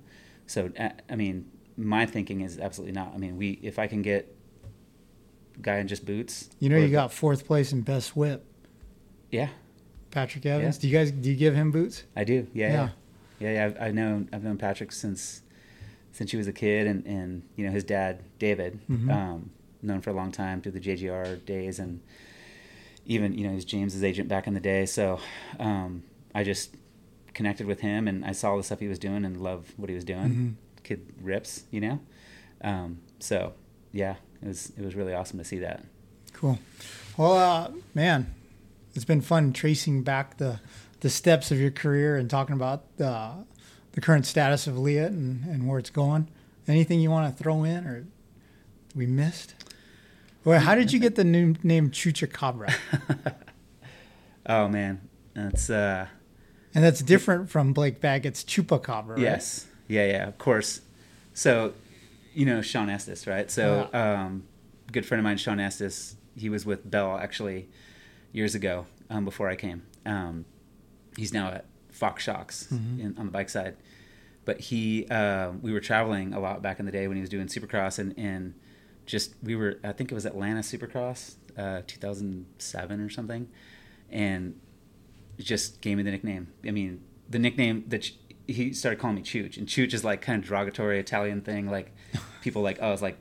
So 0.47 0.71
uh, 0.77 0.89
I 1.09 1.15
mean, 1.15 1.45
my 1.77 2.05
thinking 2.05 2.41
is 2.41 2.59
absolutely 2.59 2.93
not. 2.93 3.13
I 3.13 3.17
mean, 3.17 3.37
we 3.37 3.59
if 3.61 3.79
I 3.79 3.87
can 3.87 4.01
get 4.01 4.35
guy 5.61 5.77
in 5.77 5.87
just 5.87 6.05
boots, 6.05 6.49
You 6.59 6.69
know, 6.69 6.77
you 6.77 6.89
got 6.89 7.11
fourth 7.13 7.45
place 7.45 7.71
in 7.71 7.81
best 7.81 8.15
whip, 8.15 8.45
yeah, 9.31 9.49
Patrick 10.11 10.45
Evans. 10.45 10.77
Yeah. 10.77 10.81
Do 10.81 10.87
you 10.87 10.97
guys 10.97 11.11
do 11.11 11.29
you 11.29 11.35
give 11.35 11.55
him 11.55 11.71
boots? 11.71 12.03
I 12.15 12.23
do. 12.23 12.47
Yeah, 12.53 12.71
yeah, 12.71 12.89
yeah, 13.39 13.53
yeah. 13.53 13.65
I've, 13.65 13.81
I've 13.81 13.93
known 13.95 14.29
I've 14.33 14.43
known 14.43 14.57
Patrick 14.57 14.91
since 14.91 15.41
since 16.11 16.31
he 16.31 16.37
was 16.37 16.47
a 16.47 16.53
kid, 16.53 16.87
and 16.87 17.05
and 17.05 17.43
you 17.55 17.65
know 17.65 17.71
his 17.71 17.83
dad 17.83 18.21
David, 18.39 18.79
Mhm. 18.89 19.09
um, 19.11 19.49
known 19.81 20.01
for 20.01 20.09
a 20.11 20.13
long 20.13 20.31
time 20.31 20.61
through 20.61 20.73
the 20.73 20.79
JGR 20.79 21.43
days, 21.45 21.79
and 21.79 21.99
even 23.05 23.33
you 23.37 23.45
know 23.47 23.53
he's 23.53 23.65
James's 23.65 24.03
agent 24.03 24.29
back 24.29 24.47
in 24.47 24.53
the 24.53 24.59
day. 24.59 24.85
So 24.85 25.19
um, 25.59 26.03
I 26.35 26.43
just 26.43 26.75
connected 27.33 27.65
with 27.67 27.79
him, 27.81 28.07
and 28.07 28.23
I 28.23 28.31
saw 28.31 28.55
the 28.57 28.63
stuff 28.63 28.79
he 28.79 28.87
was 28.87 28.99
doing, 28.99 29.25
and 29.25 29.41
love 29.41 29.73
what 29.77 29.89
he 29.89 29.95
was 29.95 30.03
doing. 30.05 30.57
Kid 30.83 31.13
rips, 31.21 31.63
you 31.71 31.81
know. 31.81 31.99
Um, 32.61 32.99
so 33.19 33.53
yeah, 33.91 34.15
it 34.41 34.47
was 34.47 34.71
it 34.77 34.83
was 34.83 34.95
really 34.95 35.13
awesome 35.13 35.39
to 35.39 35.45
see 35.45 35.59
that. 35.59 35.83
Cool. 36.33 36.59
Well, 37.17 37.33
uh, 37.33 37.71
man, 37.93 38.33
it's 38.95 39.05
been 39.05 39.21
fun 39.21 39.53
tracing 39.53 40.03
back 40.03 40.37
the 40.37 40.59
the 41.01 41.09
steps 41.09 41.51
of 41.51 41.59
your 41.59 41.71
career 41.71 42.15
and 42.17 42.29
talking 42.29 42.55
about 42.55 42.85
uh, 42.99 43.33
the 43.91 44.01
current 44.01 44.25
status 44.25 44.67
of 44.67 44.77
Leatt 44.77 45.11
and, 45.11 45.43
and 45.45 45.67
where 45.67 45.79
it's 45.79 45.89
going. 45.89 46.29
Anything 46.67 47.01
you 47.01 47.11
want 47.11 47.35
to 47.35 47.43
throw 47.43 47.63
in 47.63 47.85
or 47.85 48.05
we 48.95 49.05
missed? 49.05 49.53
Well, 50.45 50.59
how 50.59 50.75
did 50.75 50.93
you 50.93 50.99
get 50.99 51.15
the 51.15 51.23
new 51.23 51.55
name 51.63 51.89
Chuchacabra? 51.91 52.73
Oh 54.45 54.67
man, 54.67 55.07
that's 55.33 55.69
uh, 55.69 56.07
And 56.75 56.83
that's 56.83 57.01
different 57.01 57.49
from 57.49 57.73
Blake 57.73 58.01
Baggett's 58.01 58.43
Chupacabra, 58.43 59.09
right? 59.11 59.19
Yes. 59.19 59.67
Yeah, 59.87 60.05
yeah, 60.05 60.27
of 60.27 60.37
course. 60.37 60.81
So, 61.33 61.73
you 62.33 62.45
know 62.45 62.61
Sean 62.61 62.89
Estes, 62.89 63.27
right? 63.27 63.49
So, 63.51 63.89
um, 63.93 64.43
good 64.91 65.05
friend 65.05 65.19
of 65.19 65.23
mine, 65.23 65.37
Sean 65.37 65.59
Estes, 65.59 66.15
he 66.35 66.49
was 66.49 66.65
with 66.65 66.89
Bell 66.89 67.17
actually 67.17 67.67
years 68.31 68.55
ago 68.55 68.85
um, 69.09 69.25
before 69.25 69.49
I 69.49 69.55
came. 69.55 69.83
Um, 70.05 70.45
he's 71.17 71.33
now 71.33 71.49
at 71.49 71.65
Fox 71.91 72.23
Shocks 72.23 72.67
Mhm. 72.71 72.99
in, 72.99 73.15
on 73.17 73.25
the 73.27 73.31
bike 73.31 73.49
side. 73.49 73.75
But 74.45 74.59
he, 74.59 75.07
uh, 75.09 75.51
we 75.61 75.71
were 75.71 75.79
traveling 75.79 76.33
a 76.33 76.39
lot 76.39 76.61
back 76.61 76.79
in 76.79 76.85
the 76.85 76.91
day 76.91 77.07
when 77.07 77.15
he 77.17 77.21
was 77.21 77.29
doing 77.29 77.47
Supercross, 77.47 77.97
and, 77.99 78.13
and 78.17 78.53
just 79.05 79.35
we 79.43 79.55
were, 79.55 79.79
I 79.83 79.91
think 79.93 80.11
it 80.11 80.15
was 80.15 80.25
Atlanta 80.25 80.59
Supercross, 80.61 81.35
uh, 81.57 81.81
2007 81.87 82.99
or 82.99 83.09
something, 83.09 83.47
and 84.11 84.59
just 85.39 85.81
gave 85.81 85.97
me 85.97 86.03
the 86.03 86.11
nickname. 86.11 86.47
I 86.65 86.71
mean, 86.71 87.01
the 87.29 87.39
nickname 87.39 87.85
that 87.87 88.09
he 88.47 88.73
started 88.73 88.99
calling 88.99 89.15
me 89.15 89.21
Chooch, 89.21 89.57
and 89.57 89.67
Chooch 89.67 89.93
is 89.93 90.03
like 90.03 90.21
kind 90.21 90.41
of 90.43 90.49
derogatory 90.49 90.99
Italian 90.99 91.41
thing, 91.41 91.69
like 91.69 91.93
people 92.41 92.61
like 92.61 92.79
oh 92.81 92.91
it's 92.93 93.01
like 93.01 93.17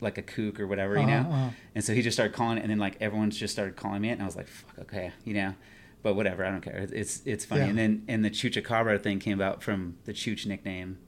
like 0.00 0.18
a 0.18 0.22
kook 0.22 0.60
or 0.60 0.66
whatever, 0.66 0.98
you 0.98 1.06
know. 1.06 1.18
Uh-huh, 1.18 1.30
uh-huh. 1.30 1.50
And 1.74 1.84
so 1.84 1.94
he 1.94 2.02
just 2.02 2.16
started 2.16 2.34
calling 2.34 2.58
it, 2.58 2.62
and 2.62 2.70
then 2.70 2.78
like 2.78 2.96
everyone 3.00 3.30
just 3.30 3.52
started 3.52 3.76
calling 3.76 4.00
me 4.02 4.10
it, 4.10 4.12
and 4.12 4.22
I 4.22 4.26
was 4.26 4.36
like, 4.36 4.48
fuck, 4.48 4.78
okay, 4.80 5.12
you 5.24 5.34
know. 5.34 5.54
But 6.02 6.14
whatever, 6.14 6.44
I 6.44 6.50
don't 6.50 6.60
care. 6.62 6.88
It's 6.92 7.22
it's 7.24 7.44
funny. 7.44 7.62
Yeah. 7.62 7.68
And 7.68 7.78
then 7.78 8.04
and 8.08 8.24
the 8.24 8.30
Chupacabra 8.30 9.00
thing 9.00 9.18
came 9.20 9.38
about 9.38 9.62
from 9.62 9.96
the 10.04 10.12
Chooch 10.12 10.46
nickname 10.46 10.98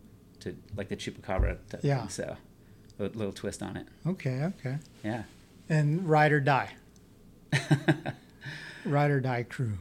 to 0.41 0.57
like 0.77 0.89
the 0.89 0.97
Chupacabra. 0.97 1.59
Type 1.69 1.81
Yeah. 1.83 2.01
Thing, 2.01 2.09
so 2.11 2.37
a 2.99 3.03
little 3.03 3.33
twist 3.33 3.63
on 3.63 3.77
it. 3.77 3.87
Okay, 4.07 4.45
okay. 4.59 4.79
Yeah. 5.03 5.25
And 5.69 6.09
Ride 6.09 6.33
or 6.33 6.41
Die. 6.41 6.71
Ride 8.85 9.11
or 9.11 9.21
Die 9.21 9.43
crew. 9.45 9.79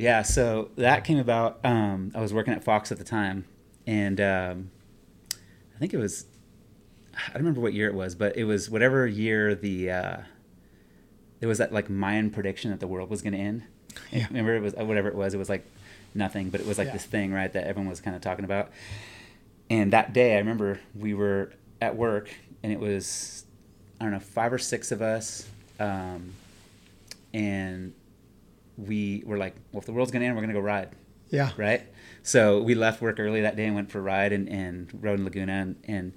Yeah, 0.00 0.22
so 0.22 0.70
that 0.76 1.04
came 1.04 1.18
about. 1.18 1.60
Um, 1.62 2.10
I 2.14 2.20
was 2.22 2.32
working 2.32 2.54
at 2.54 2.64
Fox 2.64 2.90
at 2.90 2.96
the 2.96 3.04
time, 3.04 3.44
and 3.86 4.18
um, 4.18 4.70
I 5.76 5.78
think 5.78 5.92
it 5.92 5.98
was 5.98 6.24
I 7.14 7.32
don't 7.34 7.42
remember 7.42 7.60
what 7.60 7.74
year 7.74 7.86
it 7.86 7.94
was, 7.94 8.14
but 8.14 8.34
it 8.34 8.44
was 8.44 8.70
whatever 8.70 9.06
year 9.06 9.54
the 9.54 9.90
uh, 9.90 10.16
there 11.40 11.48
was 11.50 11.58
that 11.58 11.70
like 11.70 11.90
Mayan 11.90 12.30
prediction 12.30 12.70
that 12.70 12.80
the 12.80 12.86
world 12.86 13.10
was 13.10 13.20
going 13.20 13.34
to 13.34 13.38
end. 13.38 13.64
Yeah. 14.10 14.26
Remember 14.28 14.56
it 14.56 14.62
was 14.62 14.74
uh, 14.74 14.84
whatever 14.86 15.08
it 15.08 15.14
was. 15.14 15.34
It 15.34 15.38
was 15.38 15.50
like 15.50 15.66
nothing, 16.14 16.48
but 16.48 16.60
it 16.62 16.66
was 16.66 16.78
like 16.78 16.86
Yeah. 16.86 16.92
this 16.94 17.04
thing, 17.04 17.30
right? 17.32 17.52
That 17.52 17.66
everyone 17.66 17.90
was 17.90 18.00
kind 18.00 18.16
of 18.16 18.22
talking 18.22 18.46
about. 18.46 18.70
And 19.68 19.92
that 19.92 20.14
day, 20.14 20.34
I 20.36 20.38
remember 20.38 20.80
we 20.98 21.12
were 21.12 21.52
at 21.82 21.94
work, 21.94 22.30
and 22.62 22.72
it 22.72 22.80
was 22.80 23.44
I 24.00 24.04
don't 24.04 24.12
know 24.14 24.18
five 24.20 24.50
or 24.50 24.58
six 24.58 24.92
of 24.92 25.02
us, 25.02 25.46
um, 25.78 26.32
and 27.34 27.92
we 28.86 29.22
were 29.26 29.38
like, 29.38 29.54
well, 29.72 29.80
if 29.80 29.86
the 29.86 29.92
world's 29.92 30.10
to 30.10 30.26
end, 30.26 30.34
we're 30.36 30.42
to 30.46 30.60
go 30.60 30.60
ride 30.60 30.90
Yeah. 31.30 31.50
right? 31.56 31.82
So 32.22 32.60
we 32.60 32.74
left 32.74 33.00
work 33.00 33.18
early 33.18 33.40
that 33.42 33.56
day 33.56 33.64
and 33.66 33.74
went 33.74 33.90
for 33.90 33.98
a 33.98 34.02
ride 34.02 34.32
and, 34.32 34.48
and 34.48 34.88
rode 35.00 35.18
in 35.18 35.24
Laguna 35.24 35.52
and, 35.52 35.76
and 35.84 36.12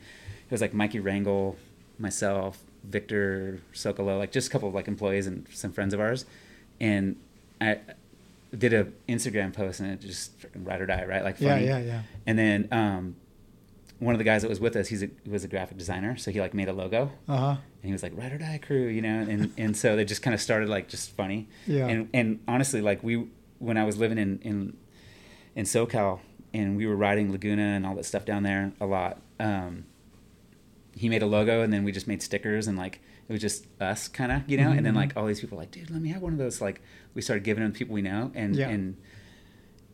it 0.45 0.51
was 0.51 0.61
like 0.61 0.73
Mikey 0.73 0.99
Rangel, 0.99 1.55
myself, 1.97 2.59
Victor 2.83 3.59
Socolo, 3.73 4.17
like 4.17 4.31
just 4.31 4.49
a 4.49 4.51
couple 4.51 4.67
of 4.67 4.75
like 4.75 4.87
employees 4.87 5.25
and 5.27 5.47
some 5.53 5.71
friends 5.71 5.93
of 5.93 5.99
ours. 5.99 6.25
And 6.81 7.15
I 7.61 7.79
did 8.57 8.73
a 8.73 8.87
Instagram 9.07 9.53
post 9.53 9.79
and 9.79 9.91
it 9.91 10.01
just 10.01 10.37
freaking 10.39 10.67
ride 10.67 10.81
or 10.81 10.85
die, 10.85 11.05
right? 11.05 11.23
Like 11.23 11.39
Yeah, 11.39 11.57
yeah, 11.57 11.79
yeah. 11.79 12.01
And 12.27 12.37
then 12.37 12.67
um, 12.71 13.15
one 14.03 14.13
of 14.15 14.19
the 14.19 14.23
guys 14.25 14.41
that 14.41 14.49
was 14.49 14.59
with 14.59 14.75
us, 14.75 14.87
he's 14.87 15.03
a, 15.03 15.09
he 15.23 15.29
was 15.29 15.43
a 15.43 15.47
graphic 15.47 15.77
designer, 15.77 16.15
so 16.17 16.31
he 16.31 16.39
like 16.41 16.53
made 16.53 16.67
a 16.69 16.73
logo 16.73 17.11
Uh 17.27 17.37
huh. 17.37 17.47
and 17.49 17.57
he 17.89 17.91
was 17.91 18.03
like 18.03 18.13
ride 18.15 18.31
or 18.33 18.37
die 18.37 18.59
crew 18.65 18.87
you 18.87 19.01
know 19.01 19.19
and 19.29 19.51
and 19.57 19.75
so 19.77 19.95
they 19.95 20.05
just 20.05 20.21
kind 20.21 20.33
of 20.33 20.41
started 20.41 20.69
like 20.69 20.87
just 20.89 21.11
funny 21.11 21.47
Yeah. 21.67 21.87
and 21.87 22.09
and 22.13 22.39
honestly 22.47 22.81
like 22.81 23.03
we 23.03 23.27
when 23.59 23.77
i 23.77 23.83
was 23.85 23.97
living 23.97 24.17
in 24.17 24.39
in 24.41 24.77
in 25.55 25.65
socal 25.65 26.19
and 26.53 26.75
we 26.77 26.85
were 26.85 26.95
riding 26.95 27.31
laguna 27.31 27.61
and 27.77 27.85
all 27.85 27.95
that 27.95 28.05
stuff 28.05 28.25
down 28.25 28.43
there 28.43 28.73
a 28.81 28.85
lot 28.85 29.21
um 29.39 29.85
he 30.95 31.09
made 31.09 31.23
a 31.23 31.25
logo 31.25 31.61
and 31.61 31.71
then 31.73 31.83
we 31.83 31.91
just 31.91 32.07
made 32.07 32.21
stickers 32.21 32.67
and 32.67 32.77
like 32.77 32.99
it 33.27 33.31
was 33.31 33.41
just 33.41 33.65
us 33.81 34.07
kind 34.07 34.31
of 34.31 34.41
you 34.49 34.57
know 34.57 34.69
and 34.71 34.85
then 34.85 34.93
Mhm. 34.93 34.97
like 35.03 35.17
all 35.17 35.25
these 35.25 35.39
people 35.41 35.57
were 35.57 35.63
like 35.63 35.71
dude 35.71 35.89
let 35.89 36.01
me 36.01 36.09
have 36.09 36.21
one 36.21 36.33
of 36.33 36.39
those 36.39 36.61
like 36.61 36.81
we 37.15 37.21
started 37.21 37.43
giving 37.43 37.63
them 37.63 37.71
to 37.73 37.77
people 37.79 37.93
we 37.93 38.01
know 38.01 38.31
and 38.35 38.55
Yeah. 38.55 38.69
and 38.69 38.97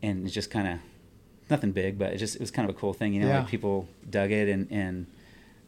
and 0.02 0.24
it's 0.26 0.34
just 0.34 0.50
kind 0.50 0.66
of 0.68 0.78
nothing 1.50 1.72
big 1.72 1.98
but 1.98 2.12
it 2.12 2.16
just 2.18 2.34
it 2.36 2.40
was 2.40 2.50
kind 2.50 2.68
of 2.68 2.74
a 2.74 2.78
cool 2.78 2.92
thing 2.92 3.12
you 3.14 3.20
know 3.20 3.28
Yeah. 3.28 3.38
like 3.40 3.48
people 3.48 3.88
dug 4.08 4.30
it 4.30 4.48
and 4.48 4.70
and 4.70 5.06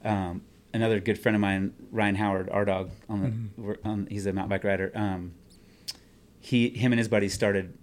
um 0.04 0.42
another 0.74 1.00
good 1.00 1.18
friend 1.18 1.34
of 1.36 1.40
mine 1.40 1.74
ryan 1.90 2.14
howard 2.14 2.48
our 2.50 2.64
dog 2.64 2.90
on 3.08 3.20
the 3.22 3.28
mm-hmm. 3.28 3.88
on, 3.88 4.06
he's 4.10 4.26
a 4.26 4.32
mountain 4.32 4.50
bike 4.50 4.64
rider 4.64 4.90
um 4.94 5.32
he 6.40 6.70
him 6.70 6.92
and 6.92 6.98
his 6.98 7.08
buddies 7.08 7.32
started 7.34 7.76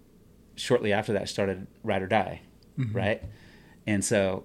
shortly 0.55 0.91
after 0.91 1.13
that 1.13 1.29
started 1.29 1.67
ride 1.83 2.01
or 2.01 2.07
die 2.07 2.41
Mhm. 2.77 2.93
right 2.95 3.23
and 3.87 4.03
so 4.05 4.43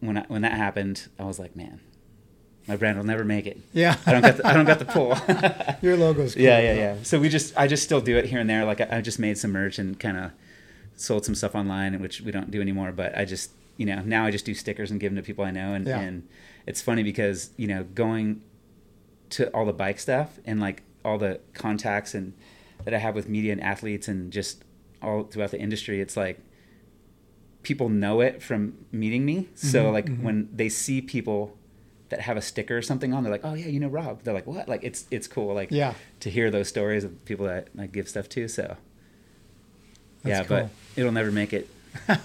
when 0.00 0.18
I, 0.18 0.24
when 0.28 0.42
that 0.42 0.52
happened 0.52 1.08
i 1.18 1.24
was 1.24 1.38
like 1.38 1.56
man 1.56 1.80
my 2.66 2.76
brand 2.76 2.98
will 2.98 3.04
never 3.06 3.24
make 3.24 3.46
it 3.46 3.58
Yeah. 3.72 3.96
i 4.06 4.12
don't 4.12 4.22
got 4.22 4.36
the, 4.36 4.46
i 4.46 4.52
don't 4.52 4.66
got 4.66 4.78
the 4.78 4.84
pull 4.84 5.08
Your 5.82 5.96
logo's 5.96 6.34
cool. 6.36 6.42
yeah, 6.42 6.58
yeah, 6.60 6.74
yeah. 6.74 6.96
So 7.02 7.18
we 7.20 7.28
just, 7.28 7.56
I 7.56 7.66
just 7.66 7.82
still 7.84 8.00
do 8.00 8.16
it 8.18 8.24
here 8.26 8.40
and 8.40 8.50
there. 8.50 8.64
Like 8.64 8.80
I, 8.80 8.98
I 8.98 9.00
just 9.00 9.18
made 9.20 9.38
some 9.38 9.52
merch 9.52 9.78
and 9.78 9.98
kind 9.98 10.16
of 10.18 10.32
sold 11.00 11.24
some 11.24 11.34
stuff 11.34 11.54
online, 11.54 12.00
which 12.00 12.20
we 12.20 12.30
don't 12.32 12.50
do 12.50 12.60
anymore. 12.60 12.92
But 12.92 13.16
I 13.16 13.24
just, 13.24 13.50
you 13.76 13.86
know, 13.86 14.00
now 14.02 14.26
I 14.26 14.30
just 14.30 14.44
do 14.44 14.54
stickers 14.54 14.90
and 14.90 14.98
give 15.00 15.12
them 15.12 15.22
to 15.22 15.26
people 15.26 15.44
I 15.44 15.50
know. 15.50 15.72
And, 15.74 15.86
Yeah. 15.86 16.00
and 16.00 16.28
it's 16.66 16.80
funny 16.82 17.02
because 17.02 17.50
you 17.56 17.66
know, 17.66 17.84
going 17.84 18.42
to 19.30 19.48
all 19.54 19.64
the 19.66 19.72
bike 19.72 19.98
stuff 19.98 20.38
and 20.44 20.58
like 20.60 20.82
all 21.04 21.18
the 21.18 21.40
contacts 21.54 22.14
and 22.14 22.32
that 22.84 22.94
I 22.94 22.98
have 22.98 23.14
with 23.14 23.28
media 23.28 23.52
and 23.52 23.62
athletes 23.62 24.08
and 24.08 24.32
just 24.32 24.64
all 25.02 25.22
throughout 25.24 25.50
the 25.50 25.60
industry, 25.60 26.00
it's 26.00 26.16
like 26.16 26.40
people 27.62 27.88
know 27.88 28.20
it 28.20 28.42
from 28.42 28.74
meeting 28.92 29.24
me. 29.24 29.48
So 29.54 29.84
Mhm, 29.84 29.92
like 29.92 30.06
mhm. 30.06 30.22
when 30.22 30.48
they 30.54 30.68
see 30.68 31.00
people 31.00 31.56
that 32.08 32.20
have 32.22 32.36
a 32.38 32.40
sticker 32.40 32.78
or 32.78 32.82
something 32.82 33.12
on, 33.12 33.22
they're 33.22 33.32
like, 33.32 33.44
"Oh 33.44 33.52
yeah, 33.54 33.66
you 33.66 33.78
know 33.80 33.88
Rob." 33.88 34.22
They're 34.22 34.32
like, 34.32 34.46
"What?" 34.46 34.68
Like 34.68 34.82
it's 34.82 35.06
it's 35.10 35.26
cool. 35.28 35.54
Like 35.54 35.70
Yeah. 35.70 35.94
to 36.20 36.30
hear 36.30 36.50
those 36.50 36.68
stories 36.68 37.04
of 37.04 37.22
people 37.26 37.46
that 37.46 37.68
I 37.78 37.86
give 37.86 38.08
stuff 38.08 38.28
to. 38.30 38.48
So 38.48 38.76
That's 40.28 40.50
yeah, 40.50 40.58
cool. 40.60 40.68
but 40.68 41.00
it'll 41.00 41.12
never 41.12 41.32
make 41.32 41.52
it. 41.52 41.68
I'm 42.08 42.18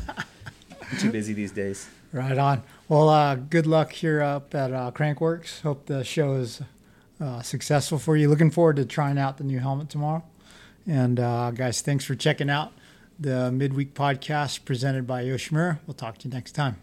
too 0.99 1.11
busy 1.11 1.33
these 1.33 1.51
days. 1.51 1.89
Right 2.11 2.37
on. 2.37 2.63
Well, 2.87 3.09
uh, 3.09 3.35
good 3.35 3.65
luck 3.65 3.91
here 3.91 4.21
up 4.21 4.53
at 4.53 4.71
uh, 4.71 4.91
Crankworx. 4.91 5.61
Hope 5.61 5.87
the 5.87 6.03
show 6.03 6.35
is 6.35 6.61
uh, 7.19 7.41
successful 7.41 7.97
for 7.97 8.15
you. 8.15 8.29
Looking 8.29 8.51
forward 8.51 8.75
to 8.75 8.85
trying 8.85 9.17
out 9.17 9.37
the 9.37 9.43
new 9.43 9.59
helmet 9.59 9.89
tomorrow. 9.89 10.23
And 10.87 11.19
uh, 11.19 11.51
guys, 11.51 11.81
thanks 11.81 12.05
for 12.05 12.15
checking 12.15 12.49
out 12.49 12.71
the 13.19 13.51
midweek 13.51 13.93
podcast 13.93 14.65
presented 14.65 15.07
by 15.07 15.23
Yoshimura. 15.23 15.79
We'll 15.87 15.93
talk 15.93 16.17
to 16.19 16.27
you 16.27 16.33
next 16.33 16.51
time. 16.51 16.77